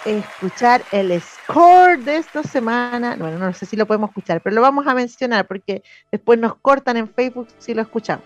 [0.04, 3.16] escuchar el score de esta semana.
[3.18, 6.56] Bueno, no sé si lo podemos escuchar, pero lo vamos a mencionar porque después nos
[6.58, 8.26] cortan en Facebook si lo escuchamos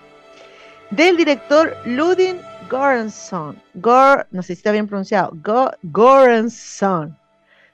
[0.91, 2.37] del director Ludin
[2.69, 3.61] Goranson.
[3.75, 5.31] Gor, no sé si está bien pronunciado.
[5.43, 7.17] Go, Goranson.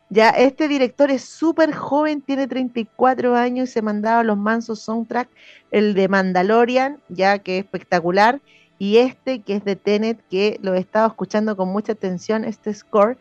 [0.09, 5.27] Ya, este director es súper joven, tiene 34 años y se mandaba los mansos soundtrack,
[5.71, 8.39] el de Mandalorian, ya que es espectacular,
[8.77, 12.73] y este que es de Tenet, que lo he estado escuchando con mucha atención, este
[12.73, 13.17] score,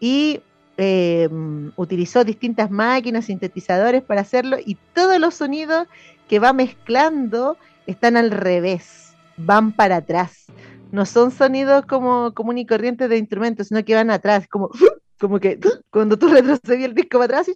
[0.00, 0.40] y
[0.76, 5.86] em, utilizó distintas máquinas, sintetizadores para hacerlo, y todos los sonidos
[6.28, 9.04] que va mezclando están al revés
[9.36, 10.46] van para atrás.
[10.92, 14.70] No son sonidos como común y corriente de instrumentos, sino que van atrás, como,
[15.20, 15.58] como que
[15.90, 17.48] cuando tú retrocedías el disco para atrás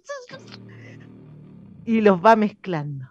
[1.85, 3.07] y, y los va mezclando.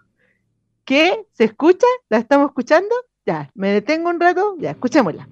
[0.84, 1.26] ¿Qué?
[1.32, 1.86] ¿Se escucha?
[2.08, 2.94] ¿La estamos escuchando?
[3.26, 5.28] Ya, me detengo un rato, ya, escuchémosla.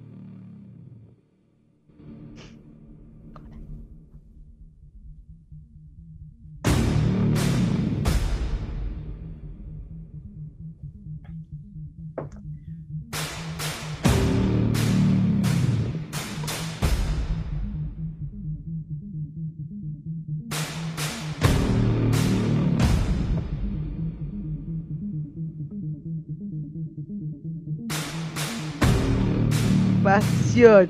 [30.07, 30.87] Pasión.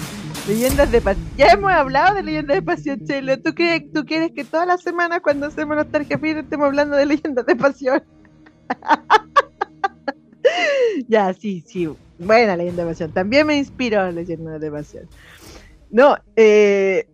[0.48, 1.26] Leyendas de pasión.
[1.38, 3.40] Ya hemos hablado de leyendas de pasión, Chelo.
[3.40, 7.08] ¿Tú, qué, ¿Tú quieres que todas las semanas cuando hacemos Nostalgia Fin estemos hablando de
[7.08, 8.04] leyendas de pasión?
[11.08, 11.90] ya, sí, sí.
[12.20, 13.12] Buena leyenda de pasión.
[13.12, 15.10] También me inspiró leyendas de pasión.
[15.90, 17.08] No, eh,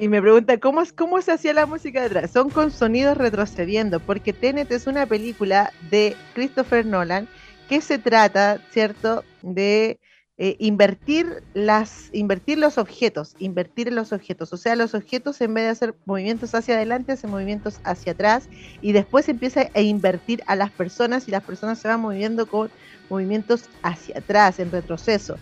[0.00, 2.30] y me pregunta, ¿cómo, es, ¿cómo se hacía la música detrás?
[2.30, 7.28] Son con sonidos retrocediendo, porque Tenet es una película de Christopher Nolan
[7.68, 10.00] que se trata, ¿cierto?, de
[10.38, 14.54] eh, invertir, las, invertir los objetos, invertir en los objetos.
[14.54, 18.48] O sea, los objetos en vez de hacer movimientos hacia adelante, hacen movimientos hacia atrás
[18.80, 22.70] y después empieza a invertir a las personas y las personas se van moviendo con
[23.10, 25.36] movimientos hacia atrás, en retroceso.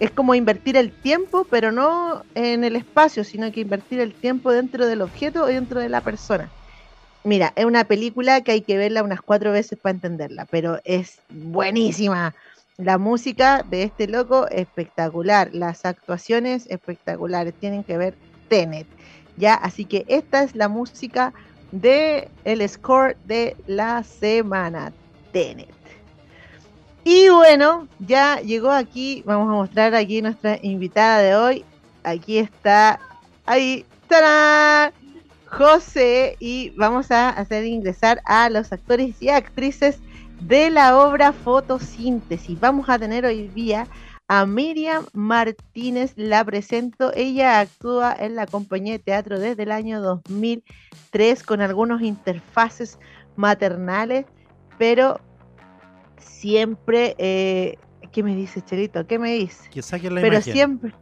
[0.00, 4.52] Es como invertir el tiempo, pero no en el espacio, sino que invertir el tiempo
[4.52, 6.50] dentro del objeto o dentro de la persona.
[7.22, 11.22] Mira, es una película que hay que verla unas cuatro veces para entenderla, pero es
[11.30, 12.34] buenísima
[12.76, 18.18] la música de este loco espectacular, las actuaciones espectaculares, tienen que ver
[18.48, 18.86] Tenet.
[19.36, 21.32] Ya, así que esta es la música
[21.70, 24.92] de el score de la semana
[25.32, 25.83] Tenet.
[27.04, 31.64] Y bueno, ya llegó aquí, vamos a mostrar aquí nuestra invitada de hoy.
[32.02, 32.98] Aquí está,
[33.44, 34.92] ahí, ¡tarán!
[35.46, 40.00] José, y vamos a hacer ingresar a los actores y actrices
[40.40, 42.58] de la obra Fotosíntesis.
[42.58, 43.86] Vamos a tener hoy día
[44.26, 47.12] a Miriam Martínez, la presento.
[47.14, 52.98] Ella actúa en la compañía de teatro desde el año 2003 con algunos interfaces
[53.36, 54.26] maternales,
[54.76, 55.20] pero
[56.24, 57.14] siempre...
[57.18, 57.78] Eh,
[58.12, 59.06] ¿Qué me dice, Cherito?
[59.06, 59.68] ¿Qué me dice?
[59.70, 60.52] Que saque la pero imagen.
[60.52, 60.94] siempre...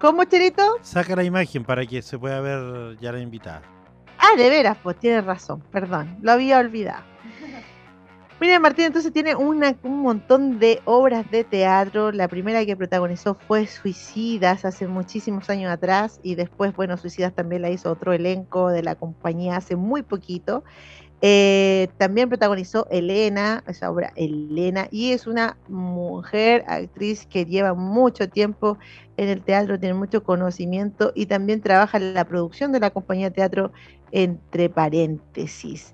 [0.00, 0.62] ¿Cómo, Cherito?
[0.82, 3.62] Saca la imagen para que se pueda ver ya la invitada.
[4.18, 7.04] Ah, de veras, pues tienes razón, perdón, lo había olvidado.
[8.40, 12.12] Miriam Martín entonces tiene una, un montón de obras de teatro.
[12.12, 17.62] La primera que protagonizó fue Suicidas hace muchísimos años atrás y después, bueno, Suicidas también
[17.62, 20.62] la hizo otro elenco de la compañía hace muy poquito.
[21.20, 28.28] Eh, también protagonizó Elena, esa obra Elena, y es una mujer actriz que lleva mucho
[28.28, 28.78] tiempo
[29.16, 33.30] en el teatro, tiene mucho conocimiento y también trabaja en la producción de la compañía
[33.30, 33.72] de teatro
[34.12, 35.92] entre paréntesis.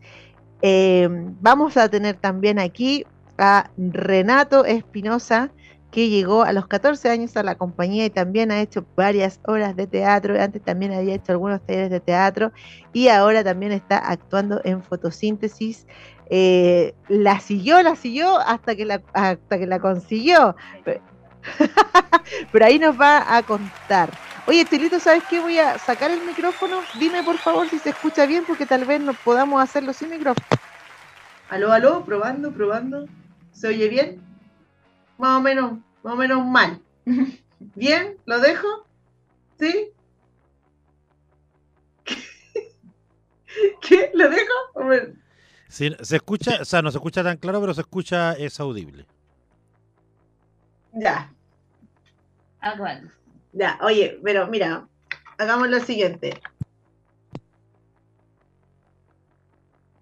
[0.61, 1.09] Eh,
[1.41, 3.07] vamos a tener también aquí
[3.39, 5.51] a Renato Espinosa,
[5.95, 9.76] que llegó a los 14 años a la compañía y también ha hecho varias horas
[9.76, 10.34] de teatro.
[10.42, 12.51] Antes también había hecho algunos talleres de teatro
[12.92, 15.86] y ahora también está actuando en fotosíntesis.
[16.30, 20.57] Eh, la siguió, la siguió hasta que la, hasta que la consiguió.
[22.53, 24.11] Pero ahí nos va a contar.
[24.49, 25.38] Oye, Estilito, ¿sabes qué?
[25.38, 26.80] Voy a sacar el micrófono.
[26.99, 30.45] Dime por favor si se escucha bien, porque tal vez no podamos hacerlo sin micrófono.
[31.51, 33.07] Aló, aló, probando, probando.
[33.53, 34.34] ¿Se oye bien?
[35.19, 36.81] Más o menos, más o menos mal.
[37.75, 38.17] ¿Bien?
[38.27, 38.87] ¿Lo dejo?
[39.59, 39.91] ¿Sí?
[43.81, 44.11] ¿Qué?
[44.15, 44.53] ¿Lo dejo?
[45.69, 49.07] Sí, se escucha, o sea, no se escucha tan claro, pero se escucha, es audible.
[50.93, 51.33] Ya.
[52.61, 53.01] Ah.
[53.53, 54.89] Ya, oye, pero mira,
[55.39, 56.41] hagamos lo siguiente.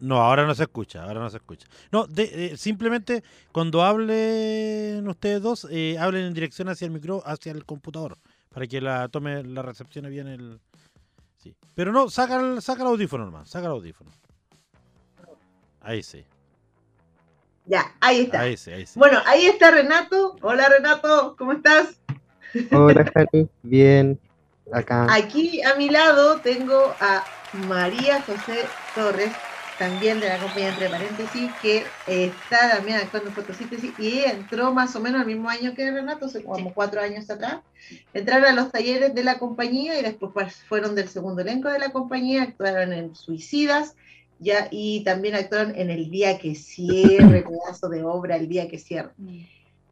[0.03, 1.69] No, ahora no se escucha, ahora no se escucha.
[1.93, 3.23] No, de, eh, simplemente
[3.53, 8.19] cuando hablen ustedes dos, eh, hablen en dirección hacia el micro, hacia el computador,
[8.53, 10.61] para que la tome, la recepcione bien el...
[11.39, 11.55] Sí.
[11.77, 14.11] Pero no, saca el, saca el audífono nomás, saca el audífono.
[15.81, 16.25] Ahí sí,
[17.67, 18.41] Ya, ahí está.
[18.41, 18.99] ahí sí, ahí sí.
[18.99, 20.37] Bueno, ahí está Renato.
[20.43, 22.01] Hola Renato, ¿cómo estás?
[22.73, 23.49] Hola, Jani.
[23.63, 24.19] Bien,
[24.73, 25.07] acá.
[25.15, 27.25] Aquí a mi lado tengo a
[27.69, 28.65] María José
[28.97, 29.33] Torres,
[29.79, 34.95] también de la compañía entre paréntesis, que está también actuando en fotosíntesis y entró más
[34.97, 37.61] o menos el mismo año que Renato, hace como cuatro años atrás.
[38.15, 41.79] Entraron a los talleres de la compañía y después pues, fueron del segundo elenco de
[41.79, 43.95] la compañía, actuaron en Suicidas.
[44.39, 48.79] Ya, y también actuaron en El Día que Cierre, pedazo de obra, El Día que
[48.79, 49.13] Cierre.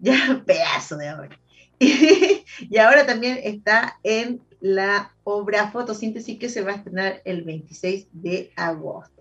[0.01, 1.39] ya pedazo de obra.
[2.69, 8.09] Y, ahora también está en la obra Fotosíntesis que se va a estrenar el 26
[8.13, 9.20] de agosto.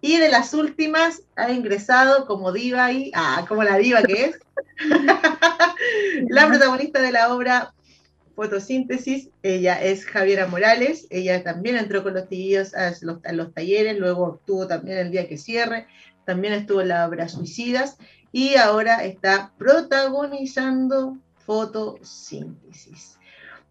[0.00, 4.38] Y de las últimas ha ingresado como diva y, ah, como la diva que es,
[6.28, 7.74] la protagonista de la obra
[8.36, 13.52] Fotosíntesis, ella es Javiera Morales, ella también entró con los tíos a los, a los
[13.52, 15.88] talleres, luego estuvo también el día que cierre,
[16.24, 17.96] también estuvo en la obra Suicidas
[18.30, 23.17] y ahora está protagonizando fotosíntesis.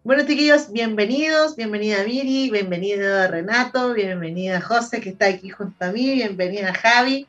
[0.04, 6.12] Bueno, chiquillos, bienvenidos, bienvenida Miri, bienvenido Renato, bienvenida José, que está aquí junto a mí,
[6.12, 7.26] bienvenida Javi.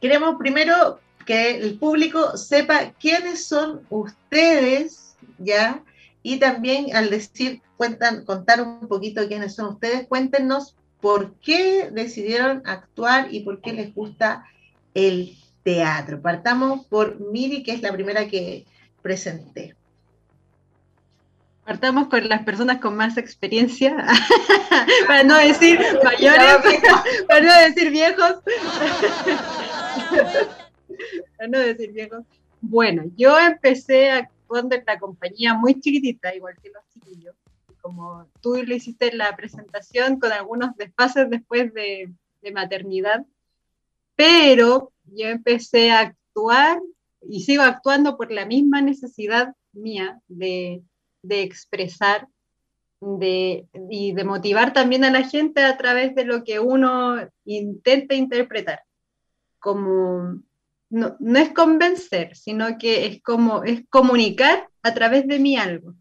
[0.00, 5.84] Queremos primero que el público sepa quiénes son ustedes, ¿ya?
[6.22, 12.62] Y también al decir, cuentan, contar un poquito quiénes son ustedes, cuéntenos por qué decidieron
[12.64, 14.46] actuar y por qué les gusta
[14.94, 16.22] el teatro.
[16.22, 18.64] Partamos por Miri, que es la primera que,
[19.02, 19.77] presenté.
[21.68, 23.94] Partamos con las personas con más experiencia,
[25.06, 26.56] para no decir mayores,
[27.28, 28.36] para no decir viejos.
[31.36, 32.24] para no decir viejos.
[32.62, 37.34] Bueno, yo empecé actuando en la compañía muy chiquitita, igual que los chiquillos.
[37.82, 42.10] Como tú le hiciste la presentación con algunos desfases después de,
[42.40, 43.26] de maternidad,
[44.16, 46.80] pero yo empecé a actuar
[47.28, 50.82] y sigo actuando por la misma necesidad mía de,
[51.22, 52.28] expresar
[53.00, 58.14] de, y de motivar también a la gente a través de lo que uno intenta
[58.14, 58.82] interpretar.
[59.58, 60.42] Como
[60.90, 65.94] no, no, es convencer, sino que es como es comunicar a través de mí algo.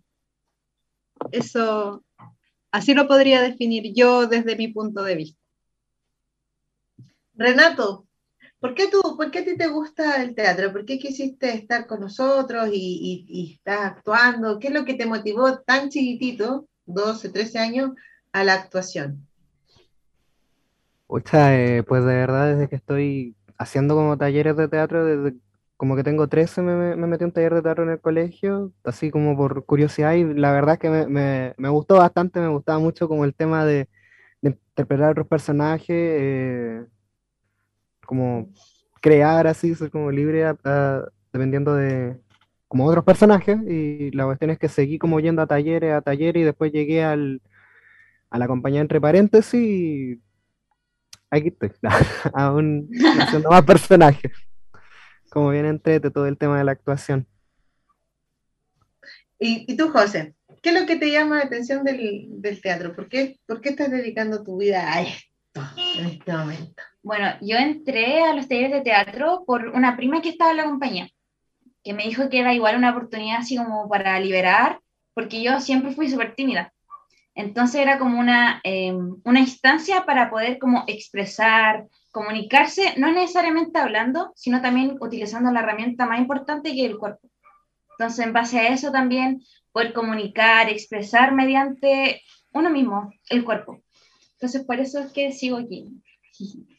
[1.31, 2.03] Eso,
[2.71, 5.41] así lo podría definir yo desde mi punto de vista.
[7.33, 8.06] Renato,
[8.59, 10.71] ¿Por qué, tú, ¿Por qué a ti te gusta el teatro?
[10.71, 14.57] ¿Por qué quisiste estar con nosotros y, estás actuando?
[14.57, 17.91] ¿Qué es lo que te motivó tan chiquitito, 12, 13 años,
[18.31, 19.27] a la actuación?
[21.33, 25.37] Eh, pues de verdad, desde que estoy haciendo como talleres de teatro, desde
[25.77, 29.11] como que tengo 13 me, me metí un taller de teatro en el colegio, así
[29.11, 33.07] como por curiosidad, y la verdad es que me, me, gustó bastante, me gustaba mucho
[33.07, 33.87] como el tema de,
[34.41, 35.87] interpretar otros personajes.
[35.89, 36.85] Eh,
[38.07, 38.49] como
[39.01, 40.45] crear así, ser como libre
[41.31, 42.19] dependiendo de
[42.67, 46.41] como otros personajes y la cuestión es que seguí como yendo a talleres, a talleres
[46.41, 47.41] y después llegué al,
[48.29, 50.21] a la compañía entre paréntesis y
[51.29, 51.71] aquí estoy,
[52.33, 52.89] aún
[53.19, 54.31] haciendo más personajes.
[55.29, 57.27] Como bien entrete todo el tema de la actuación.
[59.39, 60.35] ¿Y, tú, José?
[60.63, 62.95] ¿Qué es lo que te llama la atención del, del teatro?
[62.95, 65.61] ¿Por qué, ¿Por qué estás dedicando tu vida a esto
[65.97, 66.81] en este momento?
[67.07, 70.65] Bueno, yo entré a los talleres de teatro por una prima que estaba en la
[70.65, 71.09] compañía,
[71.81, 74.81] que me dijo que era igual una oportunidad así como para liberar,
[75.13, 76.73] porque yo siempre fui súper tímida.
[77.33, 84.33] Entonces era como una, em, una instancia para poder como expresar, comunicarse, no necesariamente hablando,
[84.35, 87.29] sino también utilizando la herramienta más importante que es el cuerpo.
[87.91, 89.41] Entonces, en base a eso también
[89.71, 93.81] poder comunicar, expresar mediante uno mismo, el cuerpo.
[94.33, 96.01] Entonces, por eso es que sigo aquí.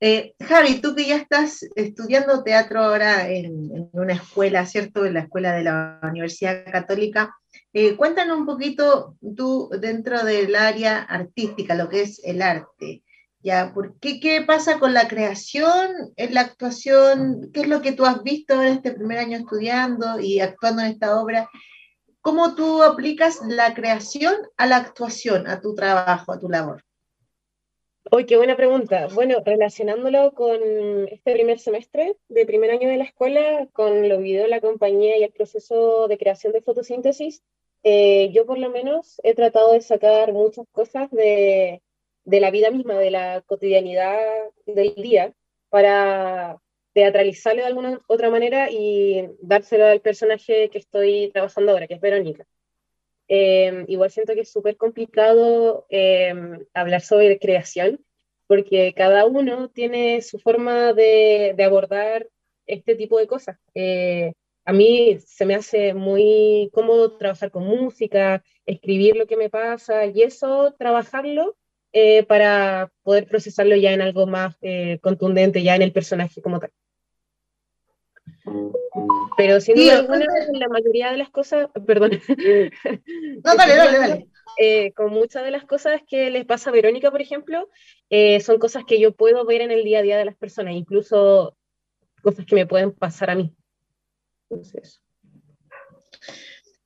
[0.00, 5.04] Eh, Javi, tú que ya estás estudiando teatro ahora en, una escuela, ¿cierto?
[5.04, 7.34] En la escuela de la Universidad Católica,
[7.72, 13.02] eh, cuéntanos un poquito tú dentro del área artística, lo que es el arte.
[13.40, 13.72] ¿Ya?
[13.74, 17.50] ¿Por qué, ¿Qué pasa con la creación, en la actuación?
[17.52, 20.92] ¿Qué es lo que tú has visto en este primer año estudiando y actuando en
[20.92, 21.48] esta obra?
[22.20, 26.84] ¿Cómo tú aplicas la creación a la actuación, a tu trabajo, a tu labor?
[28.10, 29.08] Uy, qué buena pregunta.
[29.12, 30.58] Bueno, relacionándolo con
[31.08, 35.24] este primer semestre de primer año de la escuela, con lo en la compañía y
[35.24, 37.42] el proceso de creación de fotosíntesis,
[37.82, 41.82] eh, yo por lo menos he tratado de sacar muchas cosas de,
[42.24, 44.18] de la vida misma, de la cotidianidad
[44.64, 45.34] del día,
[45.68, 46.58] para
[46.94, 52.00] teatralizarlo de alguna otra manera y dárselo al personaje que estoy trabajando ahora, que es
[52.00, 52.46] Verónica.
[53.28, 58.00] Em, igual siento que es súper complicado em, hablar sobre creación,
[58.46, 62.26] porque cada uno tiene su forma de, abordar
[62.66, 63.58] este tipo de cosas.
[63.74, 64.32] Eh,
[64.64, 70.06] a mí se me hace muy cómodo trabajar con música, escribir lo que me pasa
[70.06, 71.56] y eso, trabajarlo
[71.92, 76.60] eh, para poder procesarlo ya en algo más eh, contundente, ya en el personaje como
[76.60, 76.70] tal.
[79.36, 82.12] Pero sin duda alguna, la mayoría de las cosas, perdón.
[83.44, 84.28] No, dale, dale, dale.
[84.60, 87.68] Eh, con muchas de las cosas que les pasa a Verónica, por ejemplo,
[88.10, 90.74] eh, son cosas que yo puedo ver en el día a día de las personas,
[90.74, 91.56] incluso
[92.22, 93.54] cosas que me pueden pasar a mí.
[94.50, 95.00] Entonces,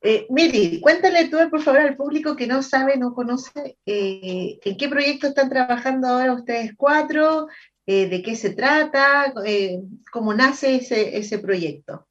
[0.05, 4.77] Eh, Miri, cuéntale tú, por favor, al público que no sabe, no conoce, eh, en
[4.77, 7.47] qué proyecto están trabajando ahora ustedes cuatro,
[7.85, 9.81] eh, de qué se trata, eh,
[10.11, 12.07] cómo nace ese, ese proyecto.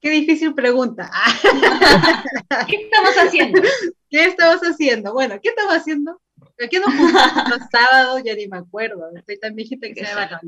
[0.00, 1.10] Qué difícil pregunta.
[2.68, 3.62] ¿Qué estamos haciendo?
[4.10, 5.12] ¿Qué estamos haciendo?
[5.14, 6.20] Bueno, ¿qué estamos haciendo?
[6.62, 8.22] ¿A qué nos los sábados?
[8.24, 9.08] Ya ni me acuerdo.
[9.16, 10.40] Estoy tan viejita que se me va.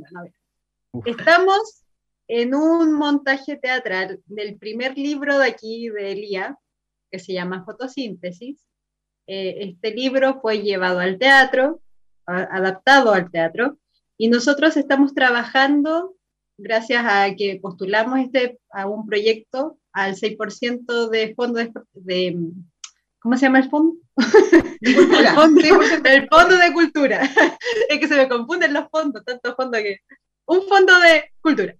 [0.93, 1.03] No.
[1.07, 1.83] Estamos
[2.29, 6.59] en un montaje teatral del primer libro de aquí de Elía,
[7.11, 8.61] que se llama Fotosíntesis.
[9.27, 11.81] Eh, este libro fue llevado al teatro,
[12.27, 13.79] a- adaptado al teatro,
[14.19, 16.15] y nosotros estamos trabajando,
[16.59, 22.53] gracias a que postulamos este, a un proyecto al 6% de fondo de, de-
[23.19, 23.97] ¿Cómo se llama el fondo?
[24.81, 25.31] De cultura.
[26.05, 27.23] El fondo, fondo de cultura.
[27.89, 29.99] es que se me confunden los fondos, tantos fondos que.
[30.47, 31.75] Un fondo de cultura.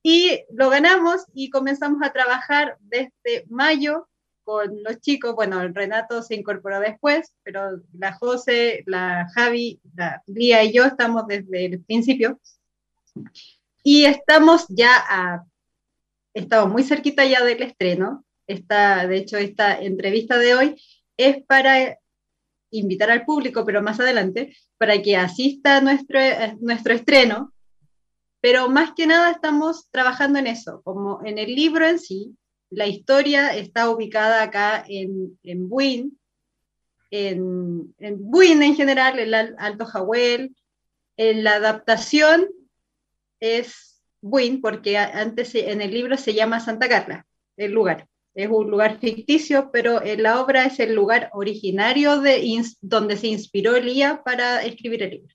[0.00, 4.08] Y lo ganamos y comenzamos a trabajar desde mayo
[4.46, 5.34] con los chicos.
[5.34, 11.26] Bueno, Renato se incorporó después, pero la José, la Javi, la Lía y yo estamos
[11.26, 12.40] desde el principio.
[13.82, 15.44] Y estamos ya a.
[16.32, 18.24] Estamos muy cerquita ya del estreno.
[18.46, 20.82] Esta, de hecho, esta entrevista de hoy
[21.16, 21.98] es para
[22.70, 27.52] invitar al público, pero más adelante, para que asista a nuestro, a nuestro estreno.
[28.40, 32.36] Pero más que nada estamos trabajando en eso, como en el libro en sí,
[32.70, 36.18] la historia está ubicada acá en, en Buin,
[37.10, 40.54] en, Buin en general, el Al- Alto Jahuel.
[41.16, 42.46] En la adaptación
[43.40, 48.08] es Buin, porque antes en el libro se llama Santa Carla, el lugar.
[48.34, 53.28] Es un lugar ficticio, pero en la obra es el lugar originario de donde se
[53.28, 55.34] inspiró Elía para escribir el libro.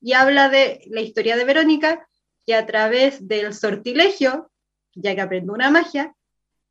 [0.00, 2.06] Y habla de la historia de Verónica,
[2.46, 4.52] que a través del sortilegio,
[4.94, 6.14] ya que aprendió una magia,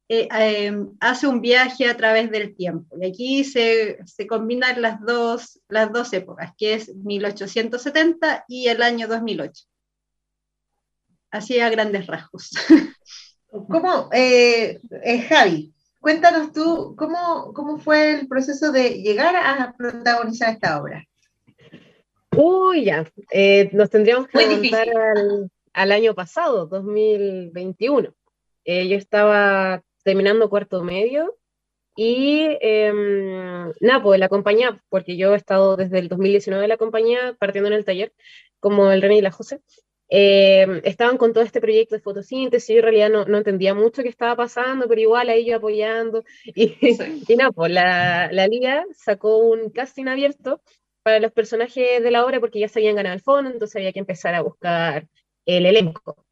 [0.07, 2.97] eh, eh, hace un viaje a través del tiempo.
[2.99, 8.81] Y aquí se, se combinan las dos, las dos épocas, que es 1870 y el
[8.81, 9.63] año 2008.
[11.31, 12.51] Así a grandes rasgos.
[13.69, 20.53] ¿Cómo, eh, eh, Javi, cuéntanos tú, ¿cómo, ¿cómo fue el proceso de llegar a protagonizar
[20.53, 21.05] esta obra?
[22.35, 23.05] Uy, ya.
[23.31, 24.39] Eh, nos tendríamos que
[24.73, 28.13] al, al año pasado, 2021.
[28.65, 31.35] Eh, yo estaba terminando cuarto medio
[31.95, 36.77] y em, nada, pues la compañía, porque yo he estado desde el 2019 en la
[36.77, 38.13] compañía, partiendo en el taller,
[38.59, 39.61] como el René y la José,
[40.09, 44.03] em, estaban con todo este proyecto de fotosíntesis, yo en realidad no, no entendía mucho
[44.03, 46.23] qué estaba pasando, pero igual ahí yo apoyando.
[46.55, 46.77] Y,
[47.27, 50.61] y nada, pues la, la liga sacó un casting abierto
[51.03, 53.93] para los personajes de la obra porque ya se habían ganado el fondo, entonces había
[53.93, 55.07] que empezar a buscar
[55.45, 56.24] el elenco.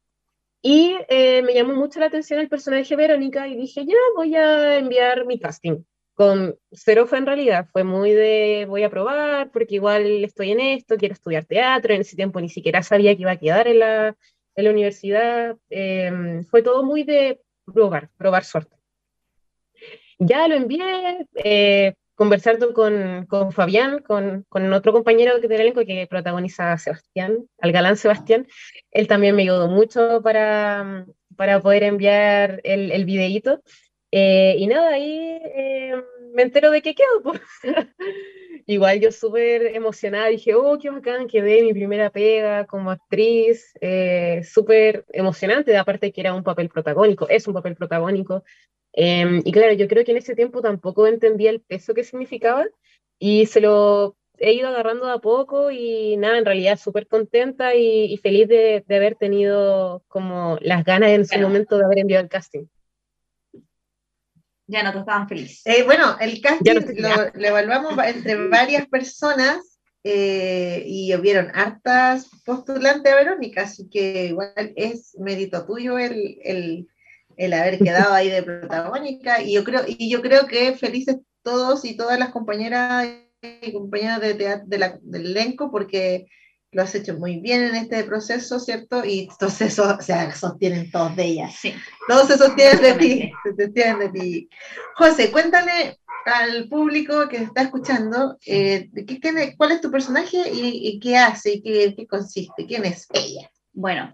[0.66, 4.78] Y eh, me llamó mucho la atención el personaje Verónica y dije, ya voy a
[4.78, 5.82] enviar mi casting.
[6.14, 10.60] Con cero fue en realidad, fue muy de voy a probar porque igual estoy en
[10.60, 13.80] esto, quiero estudiar teatro, en ese tiempo ni siquiera sabía que iba a quedar en
[13.80, 14.16] la,
[14.56, 15.54] en la universidad.
[15.68, 18.74] eh, fue todo muy de probar, probar suerte.
[20.18, 26.06] Ya lo envié, eh, conversando con, con Fabián, con, con otro compañero del elenco que
[26.08, 28.46] protagoniza a Sebastián, al galán Sebastián,
[28.90, 31.06] él también me ayudó mucho para,
[31.36, 33.62] para poder enviar el, el videíto.
[34.16, 35.94] Eh, y nada, ahí eh,
[36.34, 37.32] me entero de que quedo.
[38.66, 44.40] Igual yo súper emocionada, dije, oh, qué bacán, quedé mi primera pega como actriz, eh,
[44.44, 48.44] súper emocionante, aparte que era un papel protagónico, es un papel protagónico.
[48.96, 52.64] Eh, y claro, yo creo que en ese tiempo tampoco entendía el peso que significaba
[53.18, 57.74] y se lo he ido agarrando de a poco y nada, en realidad súper contenta
[57.74, 61.98] y, y feliz de, de, haber tenido como las ganas en su momento de haber
[61.98, 62.66] enviado el casting.
[64.66, 65.62] Ya no estaban felices.
[65.66, 71.14] Eh, bueno, el casting no estoy- lo, lo evaluamos va- entre varias personas eh, y
[71.14, 76.88] hubieron hartas postulantes a Verónica, así que igual es mérito tuyo el, el,
[77.36, 81.84] el haber quedado ahí de protagónica y yo creo, y yo creo que felices todos
[81.84, 83.06] y todas las compañeras
[83.42, 86.26] y compañeros de teatro, de la- del elenco porque
[86.72, 89.04] lo has hecho muy bien en este proceso, ¿cierto?
[89.04, 91.54] Y entonces o sea, sostienen todos de ellas.
[91.60, 91.72] Sí.
[92.08, 94.48] Todos se sostienen de ti, se sostienen de ti.
[94.96, 100.88] José, cuéntale al público que está escuchando eh, qué- es- cuál es tu personaje y,
[100.88, 103.50] y qué hace y qué, qué consiste, quién es ella.
[103.72, 104.12] Bueno,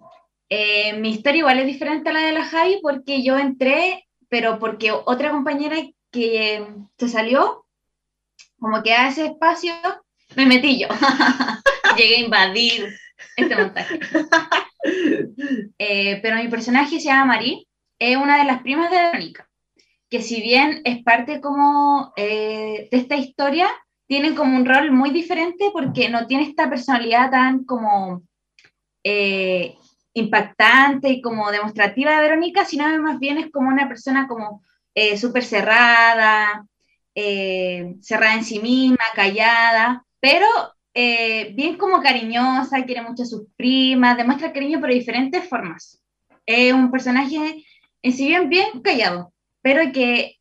[0.50, 4.58] eh, mi historia igual es diferente a la de la Javi porque yo entré, pero
[4.58, 5.76] porque otra compañera
[6.10, 6.66] que
[6.98, 7.64] se salió,
[8.58, 9.72] como que a ese espacio,
[10.36, 10.88] me metí yo.
[11.96, 12.94] Llegué a invadir
[13.36, 14.00] este montaje.
[15.78, 19.48] Eh, pero mi personaje se llama Marí es una de las primas de Verónica,
[20.08, 23.68] que si bien es parte como eh, de esta historia,
[24.08, 28.22] tiene como un rol muy diferente porque no tiene esta personalidad tan como
[29.04, 29.76] eh,
[30.14, 34.62] impactante y como demostrativa de Verónica, sino más bien es como una persona como
[34.94, 36.66] eh, súper cerrada,
[37.14, 40.46] eh, cerrada en sí misma, callada, pero
[40.94, 46.02] eh, bien como cariñosa, quiere mucho a sus primas, demuestra cariño por diferentes formas.
[46.46, 47.64] Es un personaje
[48.02, 49.32] en sí bien bien callado,
[49.62, 50.36] pero que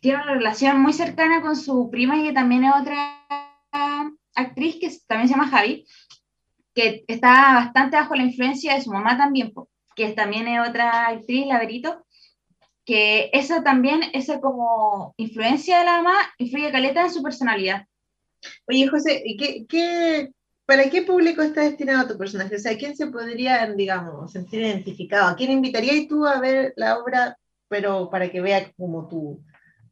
[0.00, 3.24] tiene una relación muy cercana con su prima y que también es otra
[4.34, 5.86] actriz que también se llama Javi,
[6.78, 9.52] que está bastante bajo la influencia de su mamá también,
[9.96, 12.06] que también es otra actriz, la Verito,
[12.84, 17.84] que esa también, esa como influencia de la mamá, influye caleta en su personalidad.
[18.68, 20.30] Oye, José, ¿qué, qué,
[20.66, 22.54] para qué público está destinado tu personaje?
[22.54, 25.30] O sea, ¿a quién se podría, digamos, sentir identificado?
[25.30, 29.42] ¿A quién invitarías tú a ver la obra, pero para que vea como tu,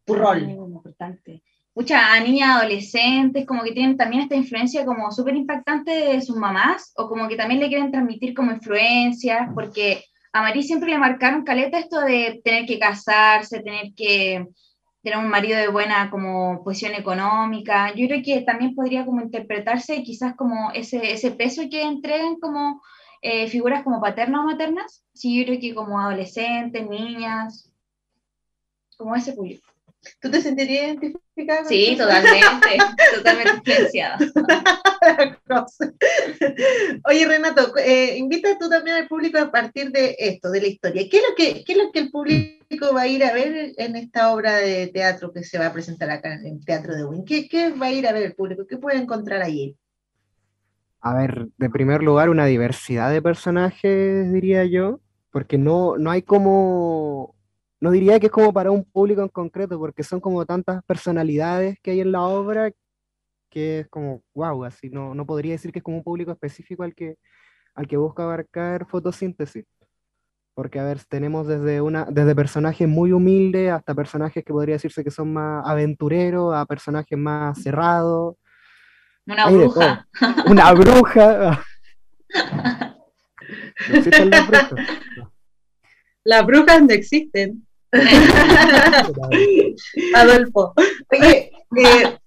[0.05, 0.47] tu rol?
[0.47, 1.43] Muy importante
[1.77, 6.93] muchas niñas adolescentes, como que tienen también esta influencia como súper impactante de sus mamás,
[6.97, 10.03] o como que también le quieren transmitir como influencias, porque
[10.33, 14.47] a Marí siempre le marcaron caleta esto de tener que casarse, tener que
[15.03, 17.93] tener un marido de buena como posición económica.
[17.95, 22.83] Yo creo que también podría como interpretarse quizás como ese, ese peso que entregan como
[23.21, 25.05] eh, figuras como paternas o maternas.
[25.13, 27.71] Sí, yo creo que como adolescentes, niñas,
[28.97, 29.76] como ese público.
[30.21, 31.65] ¿Tú te sentirías identificada?
[31.65, 32.79] Sí, totalmente,
[33.17, 34.19] totalmente influenciada.
[37.05, 41.09] Oye, Renato, eh, invita tú también al público a partir de esto, de la historia.
[41.11, 43.75] ¿Qué es, lo que, ¿Qué es lo que el público va a ir a ver
[43.77, 47.05] en esta obra de teatro que se va a presentar acá en el Teatro de
[47.05, 47.25] Win?
[47.25, 48.67] ¿Qué, ¿Qué va a ir a ver el público?
[48.67, 49.77] ¿Qué puede encontrar allí?
[51.01, 54.99] A ver, de primer lugar, una diversidad de personajes, diría yo,
[55.31, 57.36] porque no, no hay como
[57.81, 61.79] no diría que es como para un público en concreto, porque son como tantas personalidades
[61.83, 62.73] que hay en la obra
[63.51, 66.83] que es como, wow, así no, no podría decir que es como un público específico
[66.83, 67.17] al que,
[67.75, 69.65] al que busca abarcar fotosíntesis.
[70.55, 75.05] Porque, a ver, tenemos desde, una, desde personajes muy humildes hasta personajes que podría decirse
[75.05, 78.37] que son más aventureros, a personajes más cerrados.
[79.27, 80.09] Una bruja.
[80.47, 81.65] Una bruja.
[83.91, 84.89] no existen las brujas.
[86.25, 87.66] Las brujas no existen.
[90.15, 90.75] Adolfo.
[91.11, 91.51] Eh,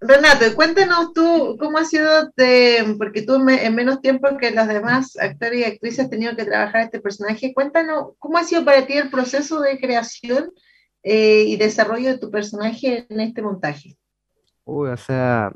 [0.01, 2.31] Renato, cuéntanos tú cómo ha sido,
[2.97, 6.81] porque tú en menos tiempo que los demás actores y actrices has tenido que trabajar
[6.81, 10.51] este personaje, cuéntanos cómo ha sido para ti el proceso de creación
[11.03, 13.97] eh, y desarrollo de tu personaje en este montaje.
[14.65, 15.51] Uy, o sea,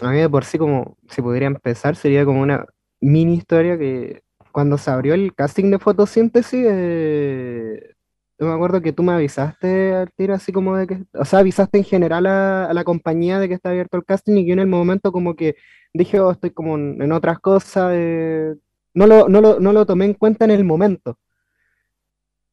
[0.00, 2.64] a mí de por sí como, si pudiera empezar, sería como una
[3.00, 4.22] mini historia que
[4.52, 7.89] cuando se abrió el casting de fotosíntesis, eh,
[8.40, 11.40] yo me acuerdo que tú me avisaste al tiro así como de que, o sea,
[11.40, 14.60] avisaste en general a, la compañía de que está abierto el casting y yo en
[14.60, 15.56] el momento como que
[15.92, 17.92] dije, oh, estoy como en, otras cosas,
[18.94, 21.18] no, lo, no, lo, no lo tomé en cuenta en el momento.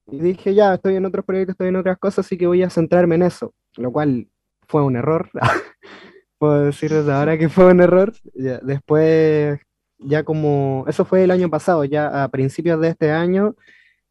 [0.08, 2.70] Y dije, ya, estoy en otros proyectos, estoy en otras cosas, así que voy a
[2.70, 4.28] centrarme en eso, lo cual
[4.68, 5.30] fue un error.
[6.38, 8.14] Puedo decir desde ahora que fue un error.
[8.34, 9.60] después,
[10.00, 13.56] ya como, eso fue el año pasado, ya a principios de este año,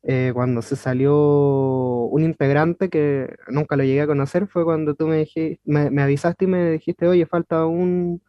[0.08, 5.08] eh, cuando se salió un integrante que nunca lo llegué a conocer, fue cuando tú
[5.08, 8.22] me, dijiste, me, avisaste y me dijiste, oye, falta un,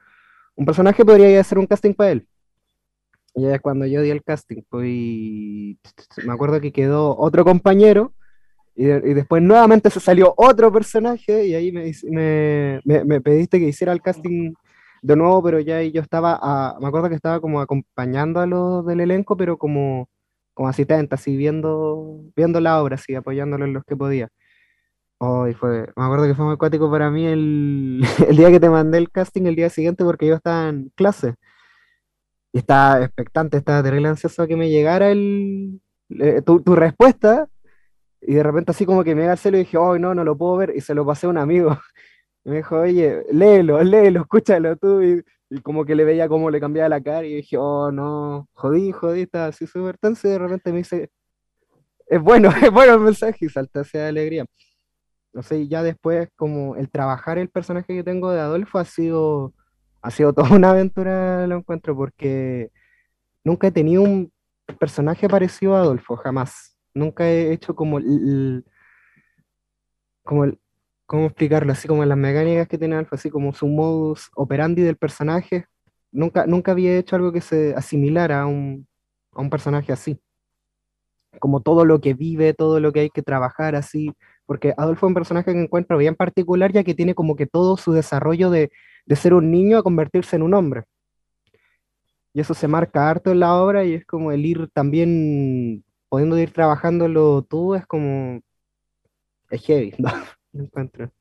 [0.56, 2.28] un personaje, podría hacer un casting para él.
[3.36, 4.88] Y es cuando yo di el casting, pues,
[6.26, 8.12] me acuerdo que quedó otro compañero
[8.76, 11.92] y, después nuevamente se salió otro personaje y ahí me,
[12.86, 14.54] me, me, pediste que hiciera el casting
[15.04, 19.02] de nuevo, pero ya yo estaba, me acuerdo que estaba como acompañando a los del
[19.02, 20.10] elenco, pero como
[20.58, 24.30] como asistente, así viendo, viendo la obra, así apoyándolo en los que podía.
[25.20, 28.70] Hoy fue, me acuerdo que fue muy acuático para mí el, el, día que te
[28.70, 31.36] mandé el casting, el día siguiente, porque yo estaba en clase.
[32.54, 35.80] Y estaba expectante, estaba terrible ansioso a que me llegara el,
[36.20, 37.48] eh, tu, tu, respuesta.
[38.22, 40.24] Y de repente así como que me llega el celo y dije, hoy no, no
[40.24, 40.74] lo puedo ver.
[40.76, 41.78] Y se lo pasé a un amigo.
[42.46, 45.02] Y me dijo, oye, léelo, léelo, escúchalo tú.
[45.04, 48.50] Y y como que le veía cómo le cambiaba la cara y dije, oh no,
[48.54, 51.10] jodí, jodí, estaba así súper tenso y de repente me dice,
[52.08, 54.46] es bueno, es bueno el mensaje y salta hacia alegría.
[55.34, 59.54] No sé, ya después como el trabajar el personaje que tengo de Adolfo ha sido,
[60.02, 62.72] ha sido toda una aventura, lo encuentro, porque
[63.44, 64.32] nunca he tenido un
[64.80, 66.78] personaje parecido a Adolfo, jamás.
[66.94, 68.66] Nunca he hecho como el,
[70.24, 70.60] como el,
[71.08, 71.74] ¿cómo explicarlo?
[71.74, 75.68] Así como las mecánicas que tiene Alpha, así como su modus operandi del personaje.
[76.12, 78.88] Nunca, nunca había hecho algo que se asimilara a un,
[79.34, 80.20] a un personaje así.
[81.40, 84.12] como todo lo que vive, todo lo que hay que trabajar así,
[84.46, 87.78] porque Adolfo es un personaje que encuentro bien particular, ya que tiene como que todo
[87.78, 88.72] su desarrollo de,
[89.06, 90.84] de ser un niño a convertirse en un hombre.
[92.34, 96.38] Y eso se marca harto en la obra y es como el ir también, pudiendo
[96.38, 98.42] ir trabajándolo tú, es como,
[99.50, 100.10] es heavy, ¿no?
[100.54, 101.12] Encuentro.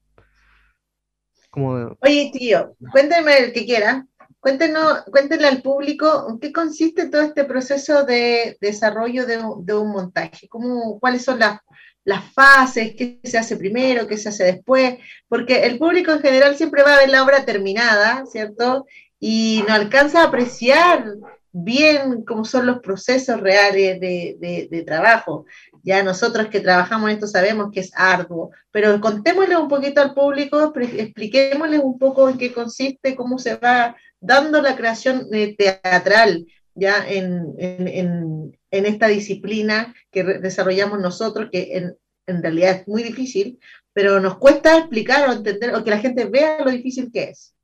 [2.01, 4.07] Oye, tío, cuénteme el que quiera.
[4.41, 9.91] Cuéntenos, cuéntenle al público en qué consiste todo este proceso de desarrollo de, de un
[9.91, 11.59] montaje, cómo, cuáles son las,
[12.07, 14.99] las fases, qué se hace primero, qué se hace después,
[15.29, 18.87] porque el público en general siempre va a ver la obra terminada, ¿cierto?
[19.19, 21.05] Y no alcanza a apreciar
[21.51, 25.47] bien cómo son los procesos reales de, de, trabajo.
[25.87, 30.73] Ya nosotros que trabajamos esto sabemos que es arduo, pero contémosle un poquito al público,
[30.75, 37.09] expliquémosle un poco en qué consiste, cómo se va dando la creación eh, teatral ya
[37.09, 43.61] en, en, en, esta disciplina que desarrollamos nosotros, que en, en, realidad es muy difícil,
[43.93, 47.55] pero nos cuesta explicar o entender o que la gente vea lo difícil que es.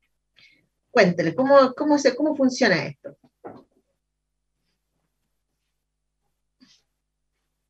[0.91, 3.17] Cuéntele, ¿cómo, cómo, se, cómo funciona esto?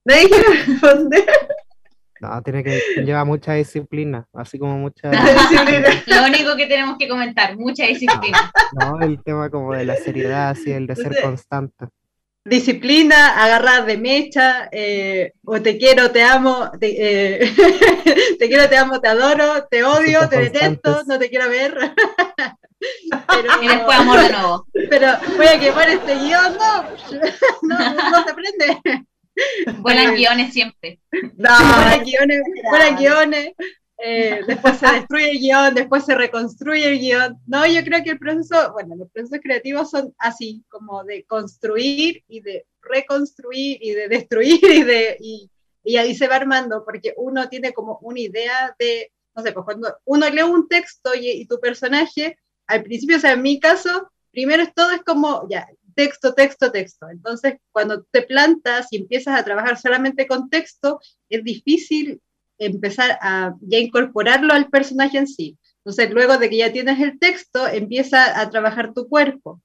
[0.05, 1.25] ¿Nadie quiere responder?
[2.23, 5.11] No, tiene que lleva mucha disciplina, así como mucha
[6.07, 8.51] Lo único que tenemos que comentar, mucha disciplina.
[8.79, 11.87] No, el tema como de la seriedad, así el de ser constante.
[12.45, 17.53] Disciplina, agarrar de mecha, eh, o te quiero, te amo, te, eh,
[18.39, 21.77] te, quiero, te amo, te adoro, te odio, te detesto, no te quiero ver.
[23.27, 24.65] Pero, y después amor de nuevo.
[24.89, 26.83] Pero voy a quemar este guion, no,
[27.61, 29.05] no, no se prende.
[29.79, 30.99] Vuelan guiones siempre.
[31.37, 32.41] No, vuelan guiones,
[32.97, 33.53] guiones.
[34.05, 37.39] Eh, después se destruye el guion, después se reconstruye el guion.
[37.47, 42.21] No, yo creo que el proceso, bueno, los procesos creativos son así, como de construir
[42.27, 45.49] y de reconstruir y de destruir y de y,
[45.85, 49.63] y ahí se va armando, porque uno tiene como una idea de, no sé, pues
[49.63, 53.57] cuando uno lee un texto y, y tu personaje, al principio, o sea, en mi
[53.59, 57.09] caso, primero todo es como, ya, texto, texto, texto.
[57.09, 62.21] Entonces, cuando te plantas y empiezas a trabajar solamente con texto, es difícil
[62.57, 65.57] empezar a ya incorporarlo al personaje en sí.
[65.77, 69.61] Entonces, luego de que ya tienes el texto, empieza a trabajar tu cuerpo.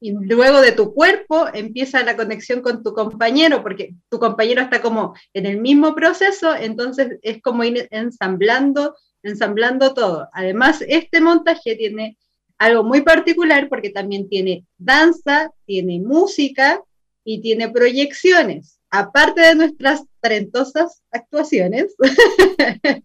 [0.00, 4.82] Y luego de tu cuerpo empieza la conexión con tu compañero, porque tu compañero está
[4.82, 10.28] como en el mismo proceso, entonces es como ir ensamblando, ensamblando todo.
[10.34, 12.18] Además, este montaje tiene
[12.58, 16.82] algo muy particular porque también tiene danza, tiene música
[17.24, 18.78] y tiene proyecciones.
[18.90, 21.94] Aparte de nuestras talentosas actuaciones,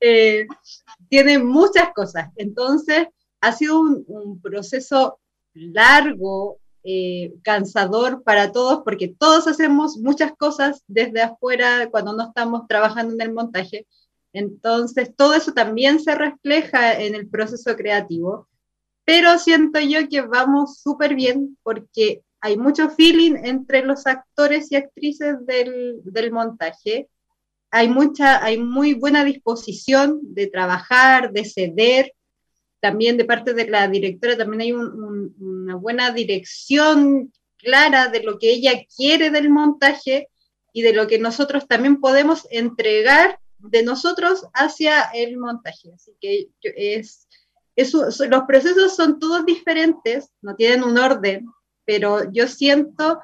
[0.00, 0.46] eh,
[1.08, 2.30] tiene muchas cosas.
[2.36, 3.06] Entonces,
[3.40, 5.18] ha sido un, proceso
[5.52, 12.66] largo, eh, cansador para todos, porque todos hacemos muchas cosas desde afuera cuando no estamos
[12.66, 13.86] trabajando en el montaje.
[14.32, 18.48] Entonces, todo eso también se refleja en el proceso creativo
[19.06, 24.76] pero siento yo que vamos súper bien porque hay mucho feeling entre los actores y
[24.76, 27.08] actrices del, del, montaje.
[27.70, 32.12] Hay, mucha, hay muy buena disposición de trabajar, de ceder.
[32.80, 38.50] También de parte de la directora también hay una buena dirección clara de lo que
[38.50, 40.28] ella quiere del montaje
[40.72, 45.92] y de lo que nosotros también podemos entregar de nosotros hacia el montaje.
[45.94, 47.28] Así que es,
[47.76, 51.46] los procesos son todos diferentes, no tienen un orden,
[51.84, 53.20] pero yo siento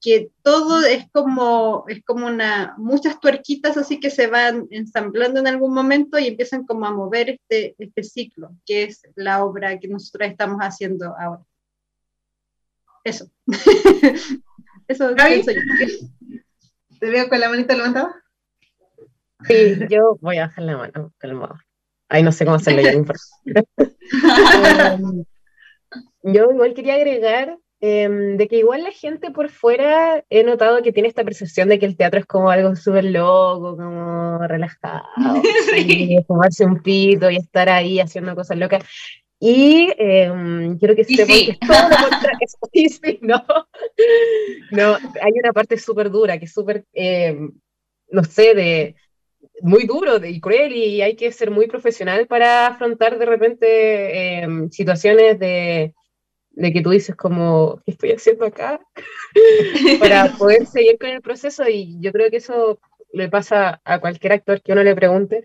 [0.00, 5.46] que todo es como, es como una, muchas tuerquitas así que se van ensamblando en
[5.46, 9.88] algún momento y empiezan como a mover este, este ciclo, que es la obra que
[9.88, 11.42] nosotros estamos haciendo ahora.
[13.04, 13.30] Eso.
[14.88, 15.60] Eso pienso yo.
[16.98, 18.14] ¿Te veo con la manita levantada?
[19.46, 21.56] Sí, yo voy a bajar la mano, calmado.
[22.10, 23.06] Ay, no sé cómo hacerlo ya, um,
[26.24, 30.92] Yo igual quería agregar em, de que igual la gente por fuera he notado que
[30.92, 35.04] tiene esta percepción de que el teatro es como algo súper loco, como relajado,
[35.76, 38.84] y fumarse un pito y estar ahí haciendo cosas locas.
[39.38, 42.48] Y em, quiero que sepan que es todo lo contrario.
[42.72, 43.42] sí, sí, no.
[44.72, 47.52] no, hay una parte súper dura, que es súper, em,
[48.10, 48.96] no sé, de
[49.62, 54.70] muy duro y cruel y hay que ser muy profesional para afrontar de repente em,
[54.70, 55.94] situaciones de,
[56.50, 58.80] de, que tú dices como, ¿qué estoy haciendo acá?
[60.00, 62.78] para poder seguir con el proceso y yo creo que eso
[63.12, 65.44] le pasa a cualquier actor que uno le pregunte.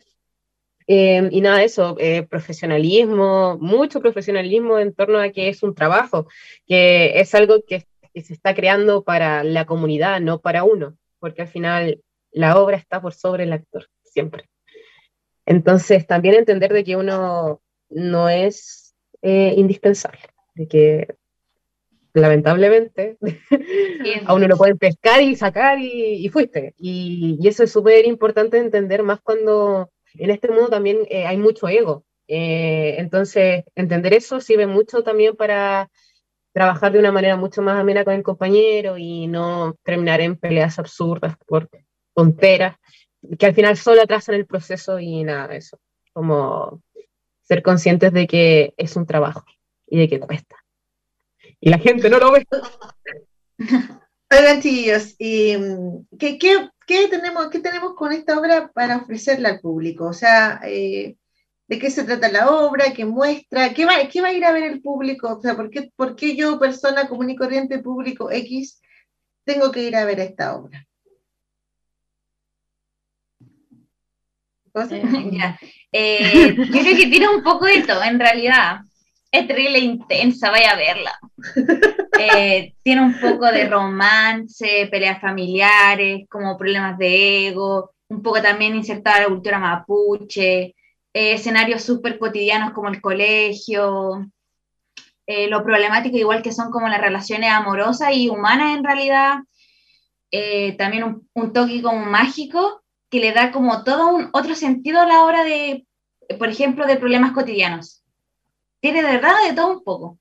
[0.88, 6.28] Em, y nada, eso, eh, profesionalismo, mucho profesionalismo en torno a que es un trabajo,
[6.68, 10.98] que es algo que, que se está creando para la comunidad, no para uno.
[11.20, 12.04] porque al final
[12.36, 14.50] la obra está por sobre el actor, siempre.
[15.46, 20.22] Entonces, también entender de que uno no es eh, indispensable,
[20.54, 21.16] de que
[22.14, 23.18] lamentablemente
[24.26, 26.74] a uno lo pueden pescar y sacar y, fuiste.
[26.78, 31.70] Y, eso es súper importante entender más cuando en este mundo también eh, hay mucho
[31.70, 32.04] ego.
[32.28, 35.90] Eh, entonces, entender eso sirve mucho también para
[36.52, 40.80] trabajar de una manera mucho más amena con el compañero y no terminar en peleas
[40.80, 41.70] absurdas por
[42.16, 42.78] tonteras
[43.40, 45.80] que al final solo atrasan el proceso y nada eso.
[46.14, 46.82] Como
[47.44, 49.46] ser conscientes de que es un trabajo
[49.88, 50.56] y de que cuesta.
[51.60, 52.46] Y la gente no lo ve.
[54.32, 60.08] Oigan, ¿y mm, qué, qué, tenemos, qué tenemos con esta obra para ofrecerla al público?
[60.08, 61.16] O sea, eh,
[61.68, 62.92] ¿de qué se trata la obra?
[62.94, 63.74] ¿Qué muestra?
[63.74, 65.38] ¿Qué va, qué va a ir a ver el público?
[65.38, 68.82] O sea, ¿por qué, ¿por qué yo, persona común y corriente, público X,
[69.46, 70.88] tengo que ir a ver esta obra?
[75.98, 78.82] Eh, yo creo que tiene un poco de todo, en realidad.
[79.32, 81.20] Es terrible intensa, vaya a verla.
[82.20, 88.76] Eh, tiene un poco de romance, peleas familiares, como problemas de ego, un poco también
[88.76, 90.74] insertada la cultura mapuche, eh,
[91.14, 94.26] escenarios súper cotidianos como el colegio,
[95.28, 99.40] lo problemático igual que son como las relaciones amorosas y humanas en realidad,
[100.78, 105.06] también un, un toque como mágico que le da como todo un otro sentido a
[105.06, 105.86] la hora de,
[106.38, 108.04] por ejemplo, de problemas cotidianos.
[108.80, 110.20] Tiene de verdad de todo un poco.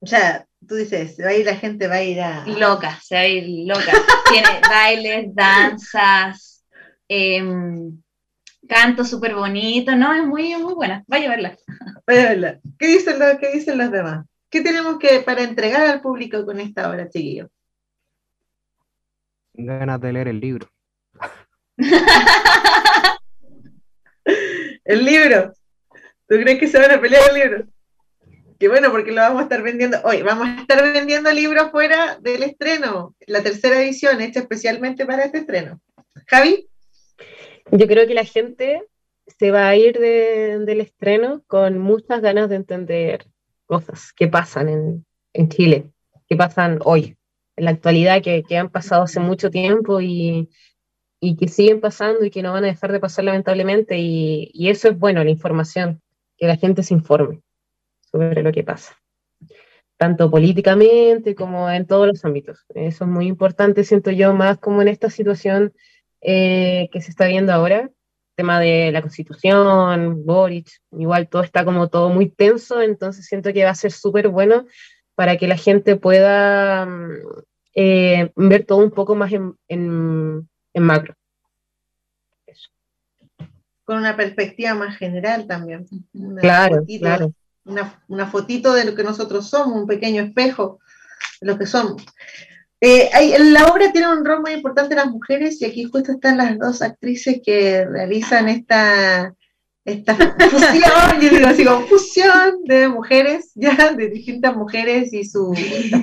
[0.00, 2.44] O sea, tú dices, va a ir la gente, va a ir a...
[2.46, 3.92] Loca, se va a ir loca.
[4.30, 6.64] Tiene bailes, danzas,
[7.06, 8.02] em,
[8.68, 10.12] canto súper bonito, ¿no?
[10.12, 11.04] Es muy, muy buena.
[11.06, 11.58] Vaya a verla.
[12.06, 12.60] Vaya a verla.
[12.78, 14.26] ¿Qué dicen, los, ¿Qué dicen los demás?
[14.50, 17.48] ¿Qué tenemos que para entregar al público con esta obra, chiquillo?
[19.54, 20.71] Ganas de leer el libro.
[24.84, 25.52] el libro.
[26.28, 27.66] ¿Tú crees que se van a pelear el libro?
[28.58, 30.22] Que bueno, porque lo vamos a estar vendiendo hoy.
[30.22, 35.38] Vamos a estar vendiendo libros fuera del estreno, la tercera edición, hecha especialmente para este
[35.38, 35.80] estreno.
[36.26, 36.68] Javi.
[37.70, 38.82] Yo creo que la gente
[39.38, 43.26] se va a ir del estreno con muchas ganas de entender
[43.66, 45.90] cosas que pasan en, Chile,
[46.28, 47.16] que pasan hoy,
[47.56, 50.48] en la actualidad, que, que han pasado hace mucho tiempo y,
[51.24, 53.96] y que siguen pasando y que no van a dejar de pasar lamentablemente.
[53.96, 56.02] Y, eso es bueno, la información,
[56.36, 57.42] que la gente se informe
[58.10, 58.98] sobre lo que pasa,
[59.96, 62.64] tanto políticamente como en todos los ámbitos.
[62.74, 65.72] Eso es muy importante, siento yo, más como en esta situación
[66.22, 67.88] eh, que se está viendo ahora,
[68.34, 73.62] tema de la constitución, Boric, igual todo está como todo muy tenso, entonces siento que
[73.62, 74.66] va a ser súper bueno
[75.14, 77.12] para que la gente pueda mm,
[77.76, 80.48] eh, ver todo un poco más en
[80.80, 81.14] macro.
[83.84, 85.86] Con una perspectiva más general también.
[86.12, 87.34] Una claro, fotito, claro.
[88.08, 90.78] Una, fotito de lo que nosotros somos, un pequeño espejo
[91.40, 92.04] de lo que somos.
[92.80, 96.58] Eh, la obra tiene un rol muy importante las mujeres y aquí justo están las
[96.58, 99.32] dos actrices que realizan esta,
[99.84, 105.54] esta fusión, yo digo así como fusión de mujeres, ya, de distintas mujeres y su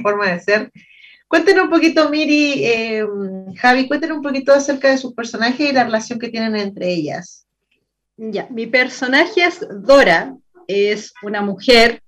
[0.02, 0.72] forma de ser.
[1.30, 3.06] Cuéntenos un poquito, Miri, eh,
[3.58, 7.46] Javi, cuéntenos un poquito acerca de sus personajes y la relación que tienen entre ellas.
[8.18, 10.36] Ya, mi personaje es Dora,
[10.68, 12.02] es una mujer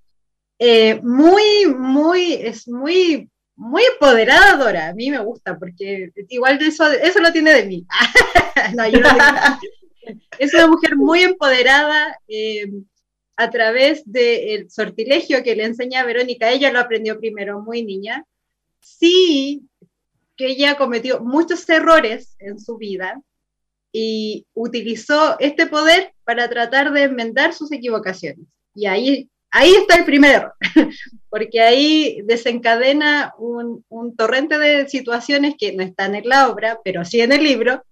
[0.57, 4.87] eh, muy, muy, es muy, muy empoderada Dora.
[4.87, 7.85] A mí me gusta porque igual de eso, eso lo tiene de mí.
[8.75, 9.09] no, yo no
[10.39, 12.17] es una mujer muy empoderada.
[12.27, 12.71] Eh,
[13.37, 18.25] a través del sortilegio que le enseña a Verónica, ella lo aprendió primero muy niña,
[18.81, 19.67] sí
[20.35, 23.21] que ella cometió muchos errores en su vida
[23.91, 28.45] y utilizó este poder para tratar de enmendar sus equivocaciones.
[28.73, 30.51] Y ahí, ahí está el primer
[31.29, 37.05] porque ahí desencadena un, un torrente de situaciones que no están en la obra, pero
[37.05, 37.83] sí en el libro,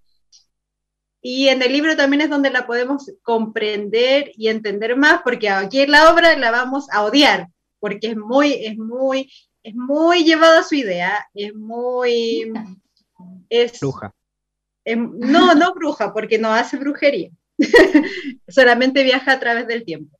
[1.22, 5.82] y en el libro también es donde la podemos comprender y entender más, porque aquí
[5.82, 7.48] en la obra la vamos a odiar,
[7.80, 9.32] porque es muy, es muy
[9.69, 12.51] es muy llevada a su idea, es muy...
[13.49, 14.15] Es, bruja.
[14.85, 17.29] no, no bruja, porque no hace brujería,
[18.47, 20.17] solamente viaja a través del tiempo.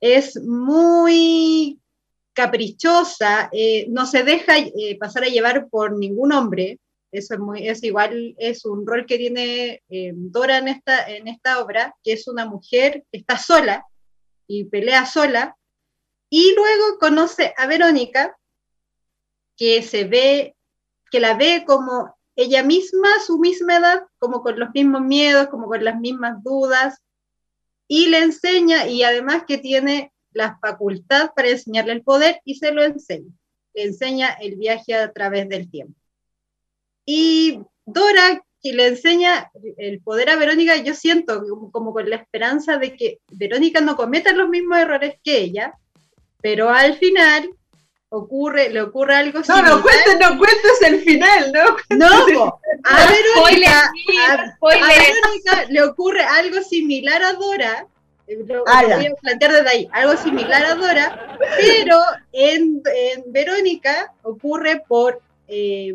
[0.00, 1.78] Es muy
[2.32, 6.80] caprichosa, eh, no se deja eh, pasar a llevar por ningún hombre,
[7.12, 11.28] eso es, muy, es igual, es un rol que tiene eh, Dora en esta, en
[11.28, 13.84] esta obra, que es una mujer que está sola
[14.48, 15.56] y pelea sola,
[16.28, 18.36] y luego conoce a Verónica,
[19.60, 20.56] que se ve,
[21.10, 25.66] que la ve como ella misma, su misma edad, como con los mismos miedos, como
[25.66, 26.96] con las mismas dudas,
[27.86, 32.72] y le enseña, y además que tiene la facultad para enseñarle el poder y se
[32.72, 33.30] lo enseña.
[33.74, 36.00] Le enseña el viaje a través del tiempo.
[37.04, 42.78] Y Dora, que le enseña el poder a Verónica, yo siento como con la esperanza
[42.78, 45.74] de que Verónica no cometa los mismos errores que ella,
[46.40, 47.50] pero al final
[48.10, 49.70] ocurre, le ocurre algo No, similar.
[49.76, 51.96] no cuentes, no cuentes el final, ¿no?
[51.96, 53.92] No, a Verónica,
[54.28, 54.84] a- a Spoiler.
[54.88, 57.86] Verónica le ocurre algo similar a Dora.
[58.26, 61.96] eh, Lo, voy a plantear desde ahí, algo similar a Dora, pero
[62.32, 65.94] en, en Verónica ocurre por, eh,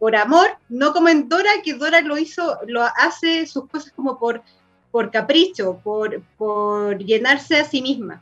[0.00, 4.18] por amor, no como en Dora, que Dora lo hizo, lo hace sus cosas como
[4.18, 4.42] por,
[4.90, 8.20] por capricho, por, por llenarse a sí misma.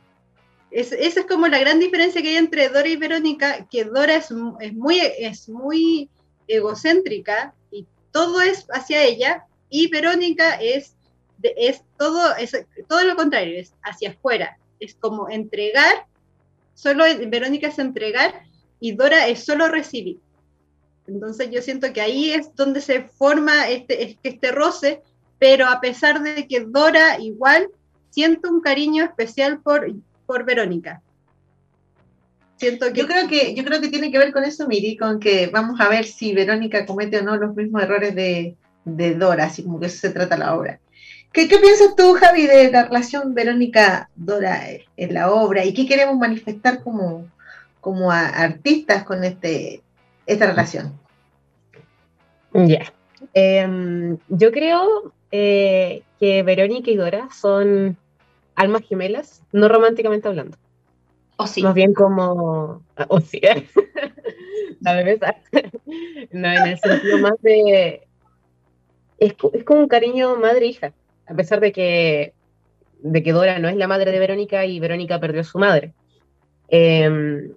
[0.71, 4.15] Es- esa es como la gran diferencia que hay entre Dora y Verónica, que Dora
[4.15, 4.29] es,
[4.61, 6.09] es muy, es muy
[6.47, 10.95] egocéntrica y todo es hacia ella, y Verónica es,
[11.43, 12.51] es, todo, es
[12.87, 16.05] todo lo contrario, es hacia afuera, es como entregar,
[16.73, 18.43] solo Verónica es entregar
[18.79, 20.19] y Dora es solo recibir.
[21.07, 25.01] Entonces yo siento que ahí es donde se forma este, este roce,
[25.39, 27.69] pero a pesar de que Dora igual
[28.09, 29.91] siento un cariño especial por,
[30.31, 31.01] por Verónica.
[32.55, 35.19] Siento que Yo creo que, yo creo que tiene que ver con eso, Miri, con
[35.19, 38.55] que vamos a ver si Verónica comete o no los mismos errores de,
[38.85, 40.79] de Dora, así como que eso se trata la obra.
[41.33, 46.17] ¿Qué, qué piensas tú, Javi, de la relación Verónica-Dora en la obra y qué queremos
[46.17, 47.25] manifestar como,
[47.81, 49.81] como a- artistas con este,
[50.25, 50.93] esta relación?
[52.53, 52.93] Ya.
[53.33, 57.97] Em, yo creo eh, que Verónica y Dora son
[58.55, 60.57] almas gemelas, no románticamente hablando.
[61.37, 61.63] O sí.
[61.63, 62.83] Más bien como.
[63.07, 63.41] O sí.
[64.81, 65.35] La bebé sa-
[66.31, 68.01] No, en el sentido más de.
[69.17, 70.93] Es, es como un cariño madre-hija.
[71.27, 72.33] A pesar de que,
[73.01, 75.93] de que Dora no es la madre de Verónica y Verónica perdió a su madre.
[76.67, 77.51] Em,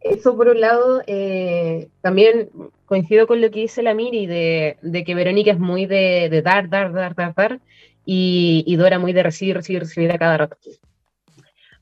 [0.00, 2.50] eso por un lado, eh, también
[2.84, 6.42] coincido con lo que dice la Miri, de, de que Verónica es muy de, de
[6.42, 7.60] dar, dar, dar, dar, dar,
[8.04, 10.56] y, y Dora muy de recibir, recibir, recibir a cada rato.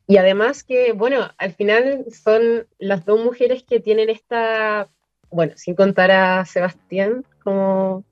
[0.07, 4.89] Y además que, bueno, al final son las dos mujeres que tienen esta,
[5.31, 8.05] bueno, sin contar a Sebastián como,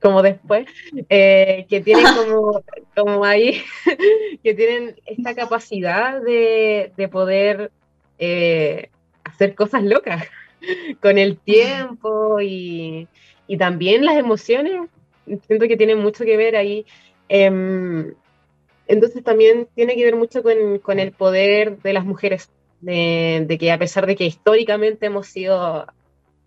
[0.00, 0.66] como después,
[1.08, 2.62] eh, que tienen como,
[2.96, 3.62] como ahí,
[4.42, 7.70] que tienen esta capacidad de, de poder
[8.18, 8.90] eh,
[9.24, 10.24] hacer cosas locas
[11.00, 13.08] con el tiempo y,
[13.46, 14.88] y también las emociones.
[15.26, 16.86] Siento que tienen mucho que ver ahí.
[17.28, 18.14] em,
[18.88, 22.50] entonces también tiene que ver mucho con, con el poder de las mujeres,
[22.80, 25.86] de, de que a pesar de que históricamente hemos sido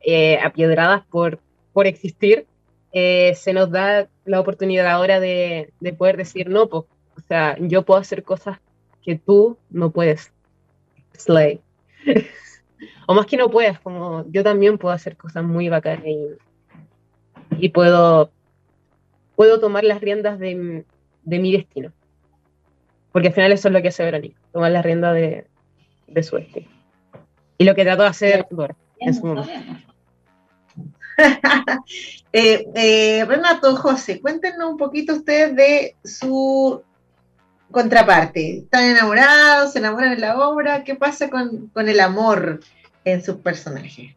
[0.01, 1.39] eh, apiedradas por,
[1.73, 2.45] por existir,
[2.91, 6.83] eh, se nos da la oportunidad ahora de, de poder decir, no, pues,
[7.17, 8.59] o sea, yo puedo hacer cosas
[9.03, 10.31] que tú no puedes.
[11.17, 11.61] Slay.
[13.07, 16.27] o más que no puedas, como yo también puedo hacer cosas muy bacanas y,
[17.57, 18.31] y puedo,
[19.35, 20.85] puedo tomar las riendas de,
[21.23, 21.91] de mi destino.
[23.11, 25.47] Porque al final eso es lo que hace Verónica, tomar las riendas de,
[26.07, 26.67] de su destino.
[27.57, 29.51] Y lo que trató de hacer Dora en su momento.
[32.37, 36.83] Eh, eh, Renato, José, cuéntenos un poquito ustedes de su
[37.71, 38.57] contraparte.
[38.57, 39.71] ¿Están enamorados?
[39.71, 40.83] ¿Se enamoran en la obra?
[40.83, 42.59] ¿Qué pasa con, con el amor
[43.05, 44.13] en sus personajes?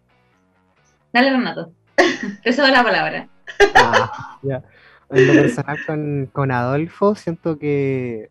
[1.13, 1.71] Dale, Renato.
[2.43, 3.29] Te cedo la palabra.
[3.77, 4.65] Ah, ya.
[5.11, 8.29] En lo personal con, con Adolfo, siento que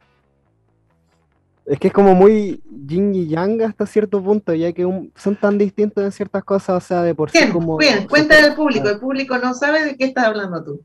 [1.65, 5.35] es que es como muy yin y yang hasta cierto punto, ya que un- son
[5.35, 7.77] tan distintos en ciertas cosas, o sea, de por sí Bien, como...
[7.77, 8.87] bien, cuéntale al público.
[8.87, 10.81] El público no sabe de qué estás hablando tú.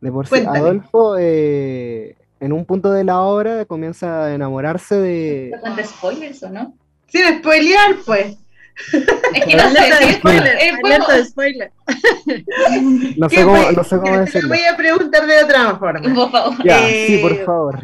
[0.00, 0.42] De por sí.
[0.44, 5.50] Adolfo eh, en un punto de la obra comienza a enamorarse de...
[5.54, 6.74] ¿Te cuenta spoilers o no?
[7.06, 8.38] Sin spoilear, pues.
[9.34, 9.80] Es que no sé.
[9.80, 11.72] De si- spoiler, alerta de spoiler.
[13.16, 14.48] No ¿Qué sé cómo, no sé cómo Te lo decirlo.
[14.48, 16.14] voy a preguntar de otra forma.
[16.14, 16.64] Por favor.
[16.64, 17.80] Ya, Eh, sí, por favor.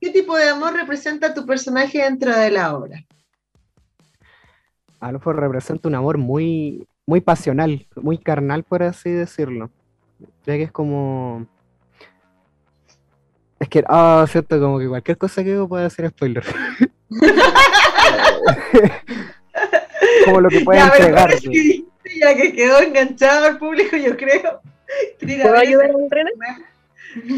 [0.00, 3.04] ¿Qué tipo de amor representa tu personaje dentro de la obra?
[4.98, 9.70] Adolfo representa un amor muy, muy pasional, muy carnal, por así decirlo.
[10.46, 11.46] Ya que es como.
[13.58, 16.44] Es que, ah, cierto, como que cualquier cosa que digo puede ser spoiler.
[20.24, 21.32] como lo que puede entregar.
[21.32, 21.84] eso que
[22.36, 24.60] que quedó enganchado al público, yo creo.
[25.20, 26.32] ¿Puedo ayudar a entrenar?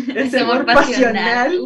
[0.09, 1.59] Ese Ese amor pasional.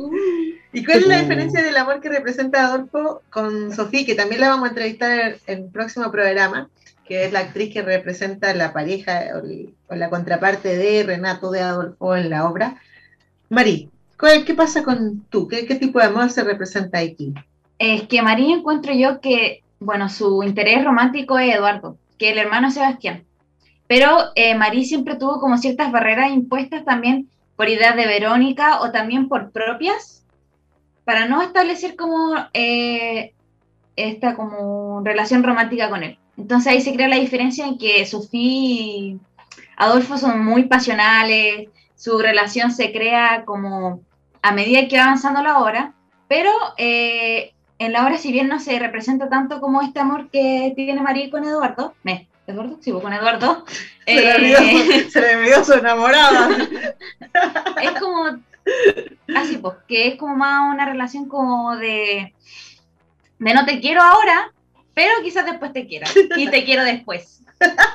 [0.72, 4.48] ¿Y cuál es la diferencia del amor que representa Adolfo con Sofía, que también la
[4.48, 6.68] vamos a entrevistar en el próximo programa?
[7.06, 9.26] que es la actriz que representa la pareja
[9.88, 12.80] o, la contraparte de Renato de Adolfo en la obra.
[13.48, 13.88] Mari,
[14.44, 15.46] ¿qué pasa con tú?
[15.48, 17.32] ¿Qué, tipo de amor se representa aquí?
[17.78, 22.72] Es que María encuentro yo que, bueno, su interés romántico es Eduardo, que el hermano
[22.72, 23.24] Sebastián.
[23.86, 28.90] Pero eh, María siempre tuvo como ciertas barreras impuestas también por ideas de Verónica o
[28.90, 30.24] también por propias,
[31.04, 33.32] para no establecer como eh,
[33.94, 36.18] esta como relación romántica con él.
[36.36, 39.20] Entonces ahí se crea la diferencia en que Sofía y
[39.76, 44.00] Adolfo son muy pasionales, su relación se crea como
[44.42, 45.94] a medida que va avanzando la obra,
[46.26, 50.72] pero eh, en la obra si bien no se representa tanto como este amor que
[50.76, 53.64] tiene María con Eduardo, me, Eduardo, sí, con Eduardo.
[54.06, 56.56] Se, le olvidó, su enamorada.
[57.82, 58.26] es como,
[59.34, 62.32] así pues, que es como más una relación como de,
[63.38, 64.52] de no te quiero ahora,
[64.94, 67.42] pero quizás después te quiera y te quiero después.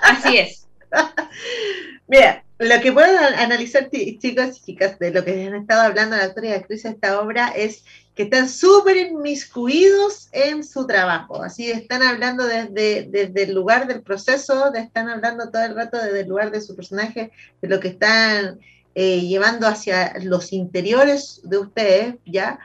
[0.03, 0.68] Así es.
[2.08, 6.24] Mira, lo que puedo analizar, chicos y chicas, de lo que han estado hablando la
[6.26, 7.86] actores y actrices de esta obra es
[8.16, 11.42] que están súper inmiscuidos en su trabajo.
[11.42, 16.22] Así están hablando desde, desde el lugar del proceso, están hablando todo el rato desde
[16.22, 17.32] el lugar de su personaje,
[17.62, 18.60] de lo que están
[18.96, 22.60] eh, llevando hacia los interiores de ustedes, ¿ya?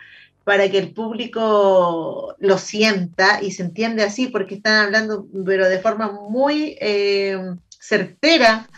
[0.46, 5.80] para que el público lo sienta y se entiende así, porque están hablando, pero de
[5.80, 7.36] forma muy eh,
[7.68, 8.68] certera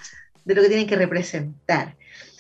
[0.47, 1.95] de lo que tienen que representar.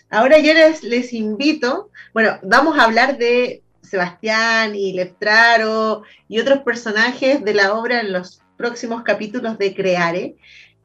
[0.08, 6.60] Ahora yo les, les invito, bueno, vamos a hablar de Sebastián y Leptraro y otros
[6.60, 10.36] personajes de la obra en los próximos capítulos de Creare.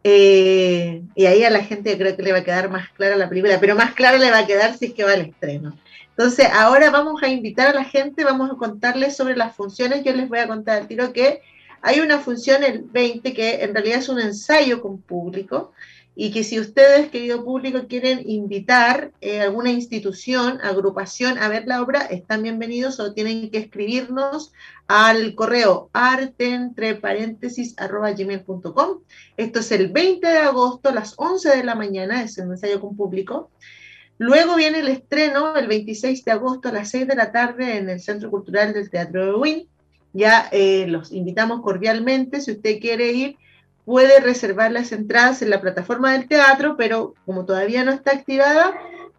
[0.05, 3.29] Eh, y ahí a la gente creo que le va a quedar más clara la
[3.29, 5.77] película, pero más clara le va a quedar si es que va al estreno.
[6.09, 10.03] Entonces, ahora vamos a invitar a la gente, vamos a contarles sobre las funciones.
[10.03, 11.41] Yo les voy a contar al tiro que
[11.81, 15.73] hay una función el 20 que en realidad es un ensayo con público
[16.15, 21.81] y que si ustedes, querido público, quieren invitar eh, alguna institución, agrupación a ver la
[21.81, 24.53] obra, están bienvenidos o tienen que escribirnos
[24.87, 26.59] al correo arte.
[29.37, 32.79] Esto es el 20 de agosto a las 11 de la mañana, es un ensayo
[32.79, 33.49] con público.
[34.19, 37.89] Luego viene el estreno el 26 de agosto a las 6 de la tarde en
[37.89, 39.67] el Centro Cultural del Teatro de Wynn.
[40.13, 42.39] Ya eh, los invitamos cordialmente.
[42.39, 43.37] Si usted quiere ir,
[43.85, 48.73] puede reservar las entradas en la plataforma del teatro, pero como todavía no está activada,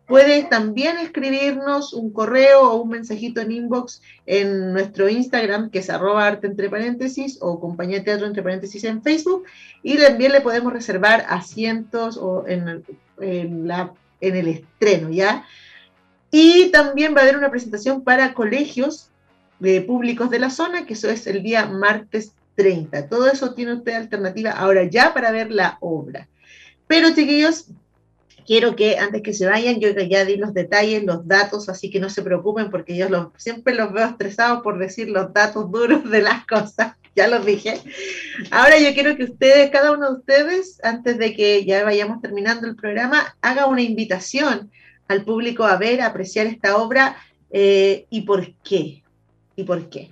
[0.07, 5.91] puede también escribirnos un correo o un mensajito en inbox en nuestro Instagram, que es
[5.91, 9.45] arroba arte entre paréntesis o compañía teatro entre paréntesis en Facebook,
[9.83, 12.85] y también le podemos reservar asientos o en,
[13.67, 15.47] la en el estreno, ¿ya?
[16.31, 19.11] Y también va a haber una presentación para colegios
[19.61, 23.09] de públicos de la zona, que eso es el día martes 30.
[23.09, 26.29] Todo eso tiene usted alternativa ahora ya para ver la obra.
[26.87, 27.67] Pero chiquillos,
[28.47, 32.01] quiero que antes que se vayan, yo ya di los detalles, los datos, así que
[32.01, 36.23] no se preocupen porque yo siempre los veo estresados por decir los datos duros de
[36.23, 36.95] las cosas.
[37.17, 37.81] Ya los dije.
[38.51, 42.67] Ahora yo quiero que ustedes, cada uno de ustedes, antes de que ya vayamos terminando
[42.67, 44.73] el programa, haga una invitación
[45.07, 47.17] al público a ver, a apreciar esta obra
[47.51, 49.05] eh, y por qué.
[49.55, 50.11] ¿Y por qué?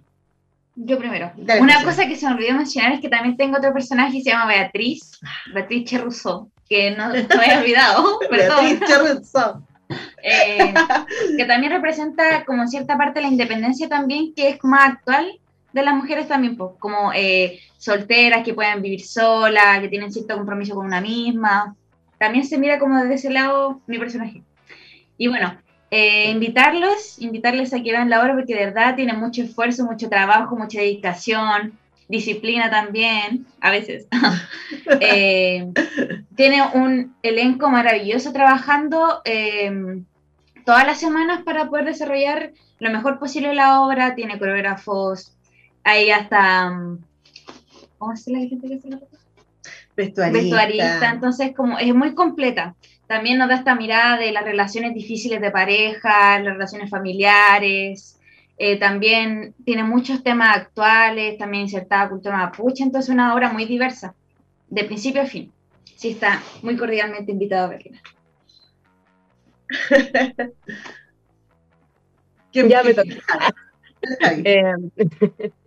[0.74, 1.32] Yo primero.
[1.60, 4.30] Una cosa que se me olvidó mencionar es que también tengo otro personaje que se
[4.30, 5.18] llama Beatriz,
[5.52, 9.62] Beatriz Cherrusó, que no, no me he olvidado, Beatriz Cherrusó.
[10.22, 10.72] Eh,
[11.36, 15.38] que también representa como cierta parte la independencia también, que es más actual
[15.72, 20.36] de las mujeres también, pues, como eh, solteras que pueden vivir solas, que tienen cierto
[20.36, 21.74] compromiso con una misma.
[22.18, 24.42] También se mira como desde ese lado mi personaje.
[25.18, 25.56] Y bueno,
[25.94, 30.08] eh, invitarlos, invitarles a que vean la obra porque de verdad tiene mucho esfuerzo, mucho
[30.08, 31.78] trabajo, mucha dedicación,
[32.08, 34.06] disciplina también, a veces.
[35.00, 35.70] Eh,
[36.34, 40.02] tiene un elenco maravilloso trabajando eh,
[40.64, 45.36] todas las semanas para poder desarrollar lo mejor posible la obra, tiene coreógrafos,
[45.84, 46.72] hay hasta,
[47.98, 48.98] ¿cómo se la gente que hace la
[49.94, 50.40] Vestuarista.
[50.40, 52.74] Vestuarista, entonces como es muy completa
[53.12, 58.18] también nos da esta mirada de las relaciones difíciles de pareja, las relaciones familiares,
[58.56, 63.66] eh, también tiene muchos temas actuales, también insertada cultura mapuche, entonces es una obra muy
[63.66, 64.14] diversa,
[64.70, 65.52] de principio a fin.
[65.94, 68.00] Sí, está muy cordialmente invitado a verla.
[72.54, 73.14] ya me toca.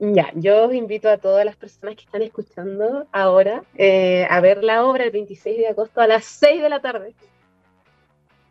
[0.00, 4.62] Ya, yo os invito a todas las personas que están escuchando ahora eh, a ver
[4.62, 7.14] la obra el 26 de agosto a las 6 de la tarde.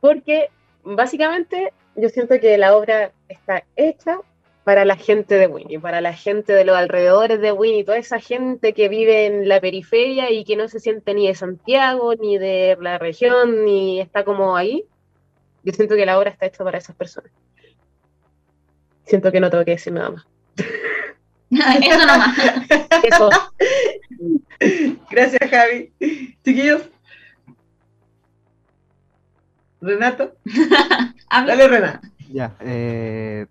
[0.02, 0.50] Porque
[0.84, 4.20] básicamente yo siento que la obra está hecha
[4.66, 8.20] para la gente de Winnie, para la gente de los alrededores de Winnie, toda esa
[8.20, 12.38] gente que vive en la periferia y que no se siente ni de Santiago, ni
[12.38, 14.84] de la región, ni está como ahí.
[15.64, 17.32] Yo siento que la obra está hecha para esas personas.
[19.06, 20.28] Siento que no tengo que decir nada más.
[21.82, 22.38] Eso nomás.
[23.04, 23.30] Eso.
[25.10, 25.94] Gracias, Javi.
[26.44, 26.90] Chiquillos.
[29.82, 30.34] Renato.
[31.32, 32.08] Dale, Renato.
[32.30, 33.46] Ya, eh,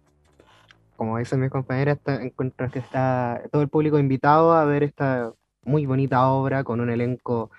[0.96, 5.32] como dicen mis compañeras, encuentro que está todo el público invitado a ver esta
[5.62, 7.50] muy bonita obra con un elenco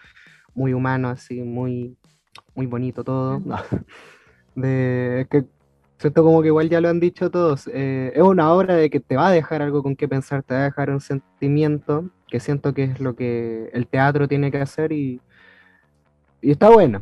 [0.54, 1.98] muy humano, así, muy,
[2.56, 3.40] muy bonito todo.
[3.40, 3.58] No,
[4.56, 5.46] de, es que
[5.98, 7.68] siento como que igual ya lo han dicho todos.
[7.74, 10.54] eh, es una obra de que te va a dejar algo con qué pensar, te
[10.54, 14.60] va a dejar un sentimiento que siento que es lo que el teatro tiene que
[14.60, 15.22] hacer y,
[16.42, 17.02] y está buena.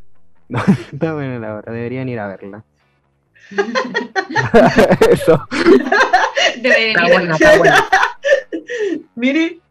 [0.94, 2.64] está buena la obra, deberían ir a verla.
[5.12, 5.48] Eso.
[6.62, 6.90] Debería.
[6.90, 7.86] Está buena, está buena.
[9.16, 9.62] Miri.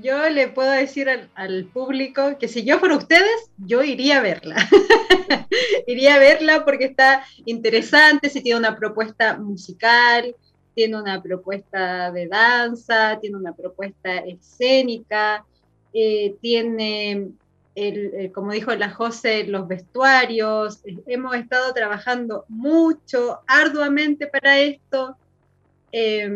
[0.00, 4.56] Yo le puedo decir al, público que si yo fuera ustedes, yo iría a verla.
[5.86, 10.34] iría a verla porque está interesante, si tiene una propuesta musical,
[10.74, 15.44] tiene una propuesta de danza, tiene una propuesta escénica,
[15.92, 17.32] eh, tiene,
[17.74, 20.80] el, el- como dijo la José, los vestuarios.
[20.86, 25.16] Eh, Hemos estado trabajando mucho, arduamente para esto.
[25.92, 26.28] Eh,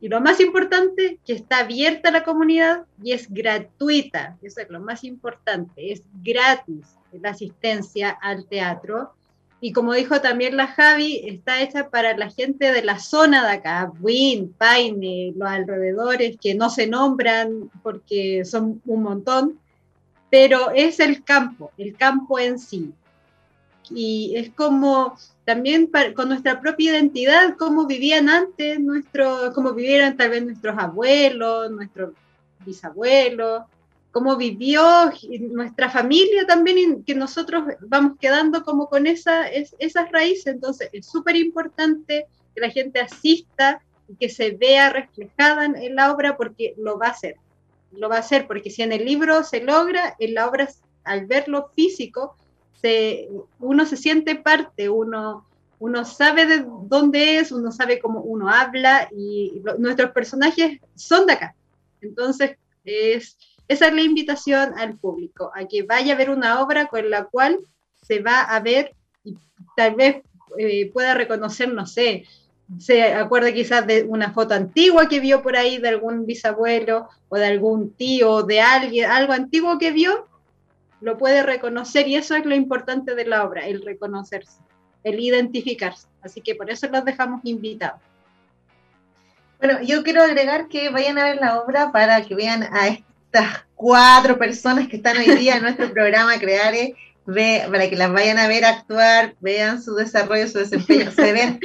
[0.00, 4.36] y lo más importante, que está abierta a la comunidad y es gratuita.
[4.42, 9.12] Eso es lo más importante, es gratis la asistencia al teatro.
[9.60, 13.54] Y como dijo también la Javi, está hecha para la gente de la zona de
[13.54, 19.58] acá, Win, Paine, los alrededores que no se nombran porque son un montón,
[20.30, 22.92] pero es el campo, el campo en sí.
[23.90, 25.16] Y es como
[25.48, 31.70] también con nuestra propia identidad, cómo vivían antes, nuestro, cómo vivieron tal vez nuestros abuelos,
[31.70, 32.10] nuestros
[32.66, 33.62] bisabuelos,
[34.12, 34.82] cómo vivió
[35.52, 40.48] nuestra familia también, que nosotros vamos quedando como con esa, es- esas raíces.
[40.48, 46.12] Entonces es súper importante que la gente asista y que se vea reflejada en la
[46.12, 47.36] obra porque lo va a hacer.
[47.92, 50.68] Lo va a hacer porque si en el libro se logra, en la obra,
[51.04, 52.36] al verlo físico,
[53.58, 55.46] uno se siente parte, uno,
[55.78, 61.34] uno sabe de dónde es, uno sabe cómo uno habla y nuestros personajes son de
[61.34, 61.54] acá.
[62.00, 63.36] Entonces, es,
[63.66, 67.24] esa es la invitación al público, a que vaya a ver una obra con la
[67.24, 67.58] cual
[68.02, 68.94] se va a ver
[69.24, 69.36] y
[69.76, 70.22] tal vez
[70.56, 72.24] eh, pueda reconocer, no sé,
[72.78, 77.36] se acuerda quizás de una foto antigua que vio por ahí de algún bisabuelo o
[77.36, 80.27] de algún tío, de alguien, algo antiguo que vio,
[81.00, 84.60] lo puede reconocer y eso es lo importante de la obra, el reconocerse,
[85.04, 86.08] el identificarse.
[86.22, 88.00] Así que por eso los dejamos invitados.
[89.58, 93.64] Bueno, yo quiero agregar que vayan a ver la obra para que vean a estas
[93.74, 96.94] cuatro personas que están hoy día en nuestro programa Creare,
[97.26, 101.60] ve, para que las vayan a ver actuar, vean su desarrollo, su desempeño, se ven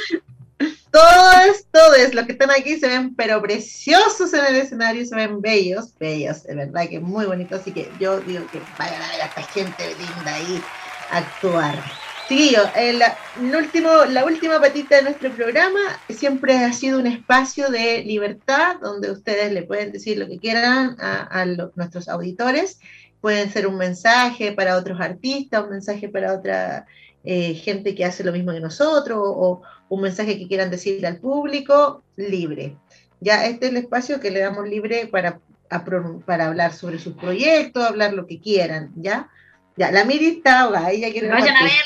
[0.94, 5.42] todos, todos los que están aquí se ven pero preciosos en el escenario, se ven
[5.42, 9.22] bellos, bellos, de verdad que muy bonitos, así que yo digo que vayan a ver
[9.24, 10.62] a esta gente linda ahí
[11.10, 11.76] actuar.
[12.30, 15.80] Chiquillo, eh, la, el último, la última patita de nuestro programa
[16.10, 20.96] siempre ha sido un espacio de libertad donde ustedes le pueden decir lo que quieran
[21.00, 22.80] a, lo- nuestros auditores.
[23.20, 26.86] Pueden ser un mensaje para otros artistas, un mensaje para otra
[27.26, 29.62] eh, gente que hace lo mismo que nosotros, o
[29.94, 32.76] un mensaje que quieran decirle al público, libre.
[33.20, 35.40] Ya este es el espacio que le damos libre para,
[35.70, 35.86] a
[36.26, 39.30] para hablar sobre sus proyectos, hablar lo que quieran, ¿ya?
[39.76, 41.78] Ya, la Miri está ahogada, ella quiere Vayan a partir.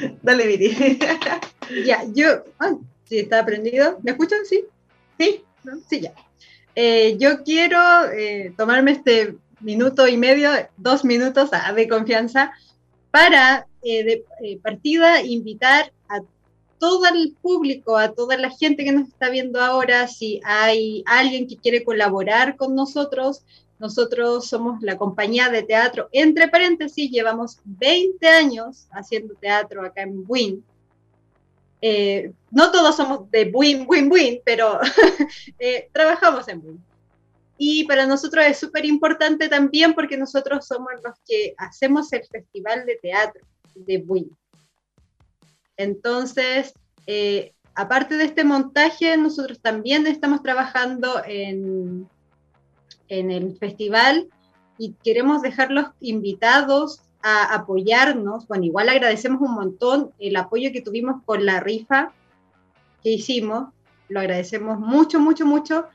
[0.00, 0.18] verla.
[0.22, 0.98] Dale, Miri.
[1.86, 2.74] Ya, yo, ay,
[3.04, 3.98] sí, está prendido.
[4.02, 4.40] ¿Me escuchan?
[4.44, 4.64] Sí.
[5.18, 5.78] Sí, ¿No?
[5.88, 6.12] sí, ya.
[6.74, 7.78] Eh, yo quiero
[8.12, 12.52] eh, tomarme este minuto y medio, dos minutos ah, de confianza
[13.10, 16.01] para eh, de eh, partida invitar a
[16.82, 21.46] todo el público, a toda la gente que nos está viendo ahora, si hay alguien
[21.46, 23.44] que quiere colaborar con nosotros,
[23.78, 30.24] nosotros somos la compañía de teatro, entre paréntesis, llevamos 20 años haciendo teatro acá en
[30.26, 30.64] Win.
[31.80, 34.80] Eh, no todos somos de Win, Win, Win, pero
[35.60, 36.84] eh, trabajamos en Win.
[37.58, 42.84] Y para nosotros es súper importante también porque nosotros somos los que hacemos el festival
[42.86, 43.46] de teatro
[43.76, 44.36] de Win.
[45.76, 46.74] Entonces,
[47.06, 52.08] eh, aparte de este montaje, nosotros también estamos trabajando en,
[53.08, 54.28] en el festival
[54.78, 58.46] y queremos dejarlos invitados a apoyarnos.
[58.48, 62.12] Bueno, igual agradecemos un montón el apoyo que tuvimos con la rifa
[63.02, 63.68] que hicimos,
[64.08, 65.86] lo agradecemos mucho, mucho, mucho,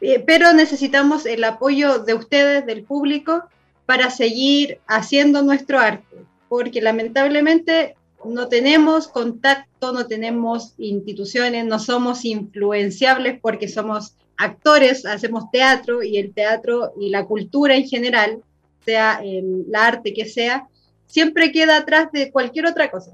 [0.00, 3.44] eh, pero necesitamos el apoyo de ustedes, del público,
[3.86, 12.24] para seguir haciendo nuestro arte, porque lamentablemente no tenemos contacto, no tenemos instituciones, no somos
[12.24, 18.42] influenciables porque somos actores, hacemos teatro y el teatro y la cultura en general,
[18.84, 20.66] sea el arte que sea,
[21.06, 23.12] siempre queda atrás de cualquier otra cosa.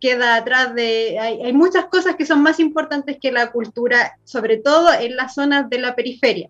[0.00, 1.18] Queda atrás de...
[1.18, 5.34] Hay, hay muchas cosas que son más importantes que la cultura, sobre todo en las
[5.34, 6.48] zonas de la periferia.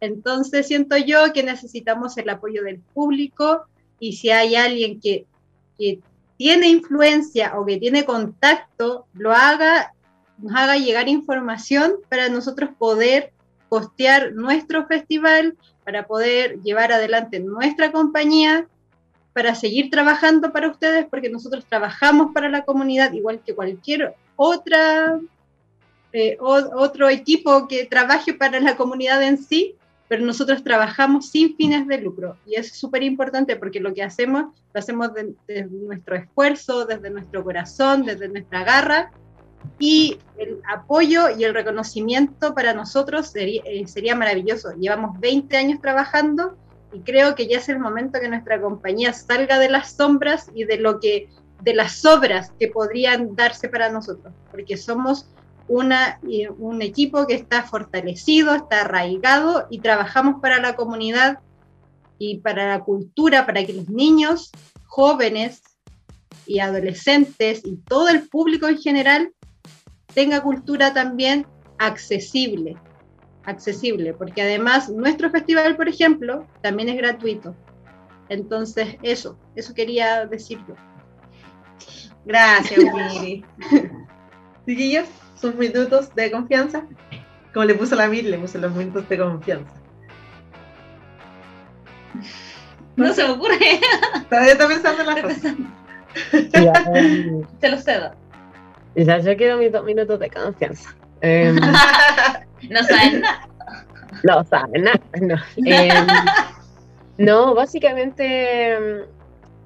[0.00, 3.66] Entonces siento yo que necesitamos el apoyo del público
[3.98, 5.26] y si hay alguien que,
[5.78, 6.00] que
[6.40, 9.92] tiene influencia o que tiene contacto, lo haga,
[10.38, 13.30] nos haga llegar información para nosotros poder
[13.68, 18.66] costear nuestro festival, para poder llevar adelante nuestra compañía,
[19.34, 25.20] para seguir trabajando para ustedes, porque nosotros trabajamos para la comunidad igual que cualquier otra,
[26.14, 29.74] eh, otro equipo que trabaje para la comunidad en sí,
[30.10, 34.46] pero nosotros trabajamos sin fines de lucro y es súper importante porque lo que hacemos
[34.74, 39.12] lo hacemos desde nuestro esfuerzo, desde nuestro corazón, desde nuestra garra
[39.78, 44.72] y el apoyo y el reconocimiento para nosotros sería, eh, maravilloso.
[44.72, 46.56] Llevamos 20 años trabajando
[46.92, 50.64] y creo que ya es el momento que nuestra compañía salga de las sombras y
[50.64, 51.28] de lo que
[51.62, 55.30] de las obras que podrían darse para nosotros, porque somos
[55.70, 56.18] una,
[56.58, 61.38] un equipo que está fortalecido, está arraigado y trabajamos para la comunidad
[62.18, 64.50] y para la cultura, para que los niños,
[64.86, 65.62] jóvenes
[66.44, 69.32] y adolescentes y todo el público en general
[70.12, 71.46] tenga cultura también
[71.78, 72.76] accesible,
[73.44, 77.54] accesible, porque además nuestro festival, por ejemplo, también es gratuito.
[78.28, 80.74] Entonces, eso, eso quería decir yo.
[82.24, 83.44] Gracias, Miri.
[84.66, 85.06] Chiquillos
[85.40, 86.84] sus minutos de confianza.
[87.52, 89.72] Como le puso la Mir, le puso los minutos de confianza.
[92.96, 93.80] No se me ocurre.
[94.28, 95.54] Todavía está pensando en las cosas.
[97.60, 98.12] Te lo cedo.
[98.94, 100.94] Ya, yo quiero mis dos minutos de confianza.
[101.20, 101.56] Em,
[102.70, 103.48] no saben nada.
[104.22, 105.00] No saben nada.
[105.20, 106.06] No, em,
[107.16, 109.06] no básicamente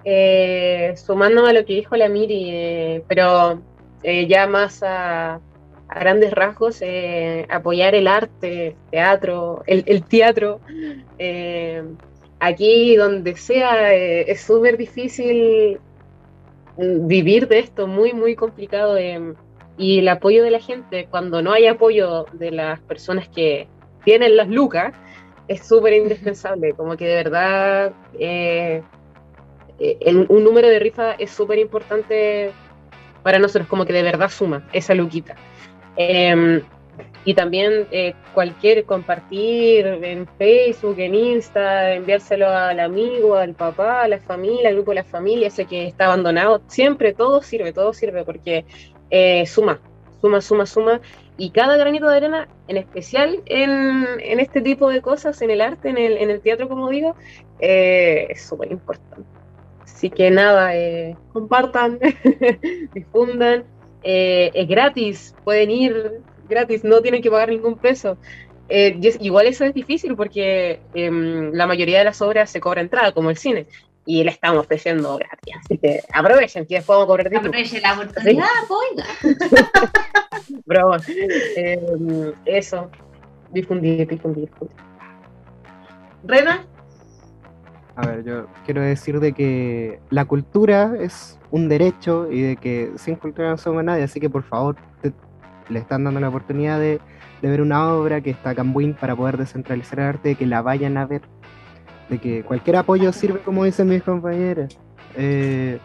[0.05, 3.63] eh, sumándome a lo que dijo la Miri, eh, pero
[4.03, 5.41] eh, ya más a,
[5.95, 10.61] a grandes rasgos eh, apoyar el arte, teatro, el, teatro.
[11.19, 11.85] Eh,
[12.41, 15.79] aquí donde sea eh, es súper difícil
[16.77, 18.99] vivir de esto, muy, muy complicado.
[19.79, 23.69] y el apoyo de la gente, cuando no hay apoyo de las personas que
[24.05, 24.95] tienen las lucas,
[25.47, 26.73] es súper indispensable.
[26.73, 27.93] Como que de verdad
[30.29, 32.51] un número de rifa es súper importante
[33.23, 35.37] para nosotros, como que de verdad suma esa luquita.
[35.97, 36.63] Em,
[37.25, 44.09] y también eh, cualquier compartir en Facebook, en Insta, enviárselo al amigo, al papá, a
[44.09, 47.95] la familia, al grupo de la familia, ese que está abandonado, siempre todo sirve, todo
[47.95, 48.67] sirve porque
[49.11, 49.81] eh, suma,
[50.21, 51.01] suma, suma, suma.
[51.37, 55.63] Y cada granito de arena, en especial en, en este tipo de cosas, en el
[55.63, 57.17] arte, en el, en el teatro, como digo,
[57.59, 59.29] eh, es súper importante.
[59.83, 60.73] Así que nada,
[61.33, 61.99] compartan,
[62.95, 63.65] difundan
[64.05, 68.19] eh, es gratis, pueden ir gratis, no tienen que pagar ningún peso.
[68.69, 73.13] Eh, igual eso es difícil porque em, la mayoría de las obras se cobra entrada,
[73.13, 73.67] como el cine,
[74.07, 75.55] y le estamos ofreciendo gratis.
[75.65, 78.47] Así que aprovechen, que después vamos a cobrar Aprovechen la oportunidad,
[79.21, 80.63] ¿Sí?
[80.67, 80.97] Bravo.
[81.57, 82.91] Em, eso,
[83.51, 84.77] difundir, difundir, difundir.
[86.25, 86.67] Rena.
[87.97, 92.93] A ver, yo quiero decir de que la cultura es un derecho y de que
[92.97, 94.77] sin cultura no somos nadie, así que por favor
[95.69, 97.01] le están dando la oportunidad de,
[97.43, 100.97] ver una obra que está Cambuín para poder descentralizar el arte, de que la vayan
[100.97, 101.21] a ver,
[102.09, 104.79] de que cualquier apoyo sirve, como dicen mis compañeras.
[105.15, 105.79] Eh,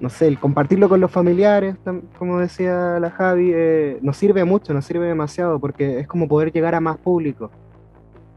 [0.00, 1.76] no sé, el compartirlo con los familiares,
[2.18, 6.50] como decía la Javi, eh, nos sirve mucho, nos sirve demasiado, porque es como poder
[6.50, 7.52] llegar a más público.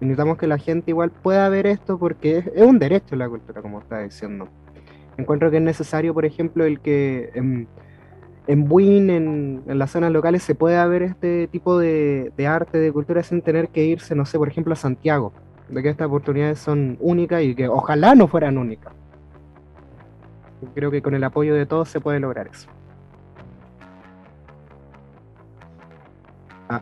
[0.05, 3.79] Necesitamos que la gente igual pueda ver esto porque es, un derecho la cultura, como
[3.79, 4.47] está diciendo.
[5.17, 7.67] Encuentro que es necesario, por ejemplo, el que en,
[8.45, 13.23] en Buin, en, las zonas locales, se pueda ver este tipo de, arte, de cultura,
[13.23, 15.33] sin tener que irse, no sé, por ejemplo, a Santiago.
[15.69, 18.93] De que estas oportunidades son únicas y que ojalá no fueran únicas.
[20.75, 22.69] Creo que con el apoyo de todos se puede lograr eso.
[26.69, 26.81] Ah.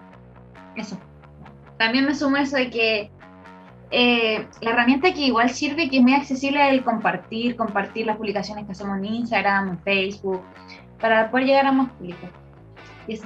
[0.76, 0.98] Eso
[1.84, 3.12] también me sumo eso de que
[3.92, 8.16] eh, la herramienta que igual sirve, que es muy accesible, es el compartir, compartir las
[8.16, 10.42] publicaciones que hacemos en Instagram, en Facebook,
[11.02, 12.30] para poder llegar a más público.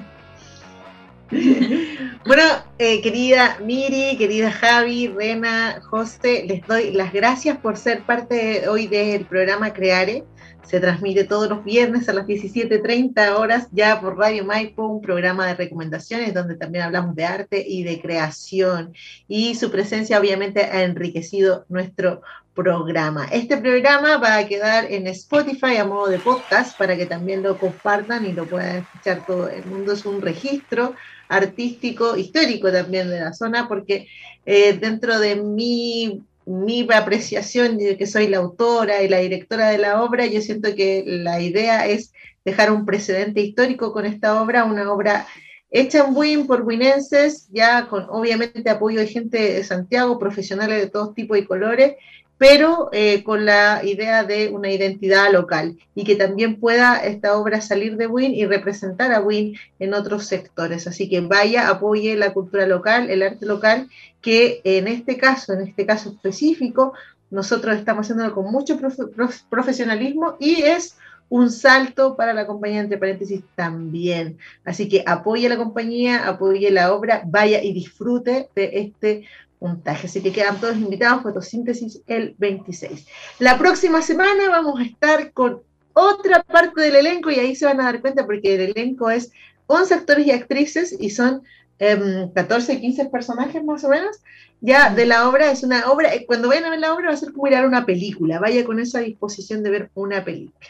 [2.25, 2.43] Bueno,
[2.79, 8.87] eh, querida Miri, querida Javi, Rena, José, les doy las gracias por ser parte hoy
[8.87, 10.23] del programa Creare.
[10.63, 15.47] Se transmite todos los viernes a las 17.30 horas ya por Radio Maipo, un programa
[15.47, 18.93] de recomendaciones donde también hablamos de arte y de creación.
[19.27, 22.21] Y su presencia obviamente ha enriquecido nuestro
[22.57, 23.27] programa.
[23.31, 27.57] Este programa va a quedar en Spotify a modo de podcast para que también lo
[27.57, 29.93] compartan y lo puedan escuchar todo el mundo.
[29.93, 30.95] Es un registro
[31.29, 34.07] artístico, histórico también de la zona, porque
[34.45, 39.77] eh, dentro de mi mi apreciación de que soy la autora y la directora de
[39.77, 42.13] la obra, yo siento que la idea es
[42.45, 45.27] dejar un precedente histórico con esta obra, una obra
[45.69, 50.89] hecha en Win por winenses, ya con obviamente apoyo de gente de Santiago, profesionales de
[50.89, 51.95] todos tipos y colores,
[52.37, 57.61] pero eh, con la idea de una identidad local y que también pueda esta obra
[57.61, 60.87] salir de Win y representar a Win en otros sectores.
[60.87, 63.89] Así que vaya, apoye la cultura local, el arte local,
[64.21, 66.93] que en este caso, en este caso específico,
[67.29, 68.77] nosotros estamos haciéndolo con mucho
[69.49, 70.97] profesionalismo y es
[71.29, 74.37] un salto para la compañía, entre paréntesis, también.
[74.63, 79.25] Así que apoye la compañía, apoye la obra, vaya y disfrute de este
[79.59, 80.07] montaje.
[80.07, 83.07] Así que quedan todos invitados, fotosíntesis el 26.
[83.39, 85.61] La próxima semana vamos a estar con
[85.93, 89.31] otra parte del elenco y ahí se van a dar cuenta porque el elenco es
[89.65, 91.43] 11 actores y actrices y son
[91.79, 94.17] 14, 15 personajes más o menos.
[94.59, 97.13] Ya de la obra, es una obra, eh, cuando vayan a ver la obra va
[97.13, 100.67] a ser como mirar una película, vaya con esa disposición de ver una película.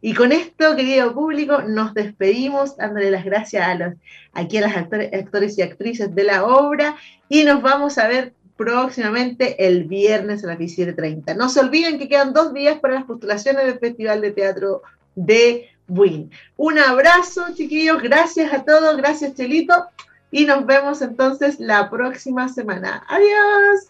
[0.00, 3.94] Y con esto, querido público, nos despedimos dándole las gracias a los,
[4.32, 6.96] aquí a los actores, y actrices de la obra
[7.28, 11.36] y nos vamos a ver próximamente el viernes a las 17.30.
[11.36, 14.82] No se olviden que quedan dos días para las postulaciones del Festival de Teatro
[15.14, 16.30] de Win.
[16.56, 19.86] Un abrazo, chiquillos, gracias a todos, gracias Chelito,
[20.30, 23.04] y nos vemos entonces la próxima semana.
[23.08, 23.88] Adiós.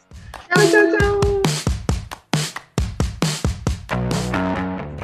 [0.48, 1.58] Chao, chao, chao.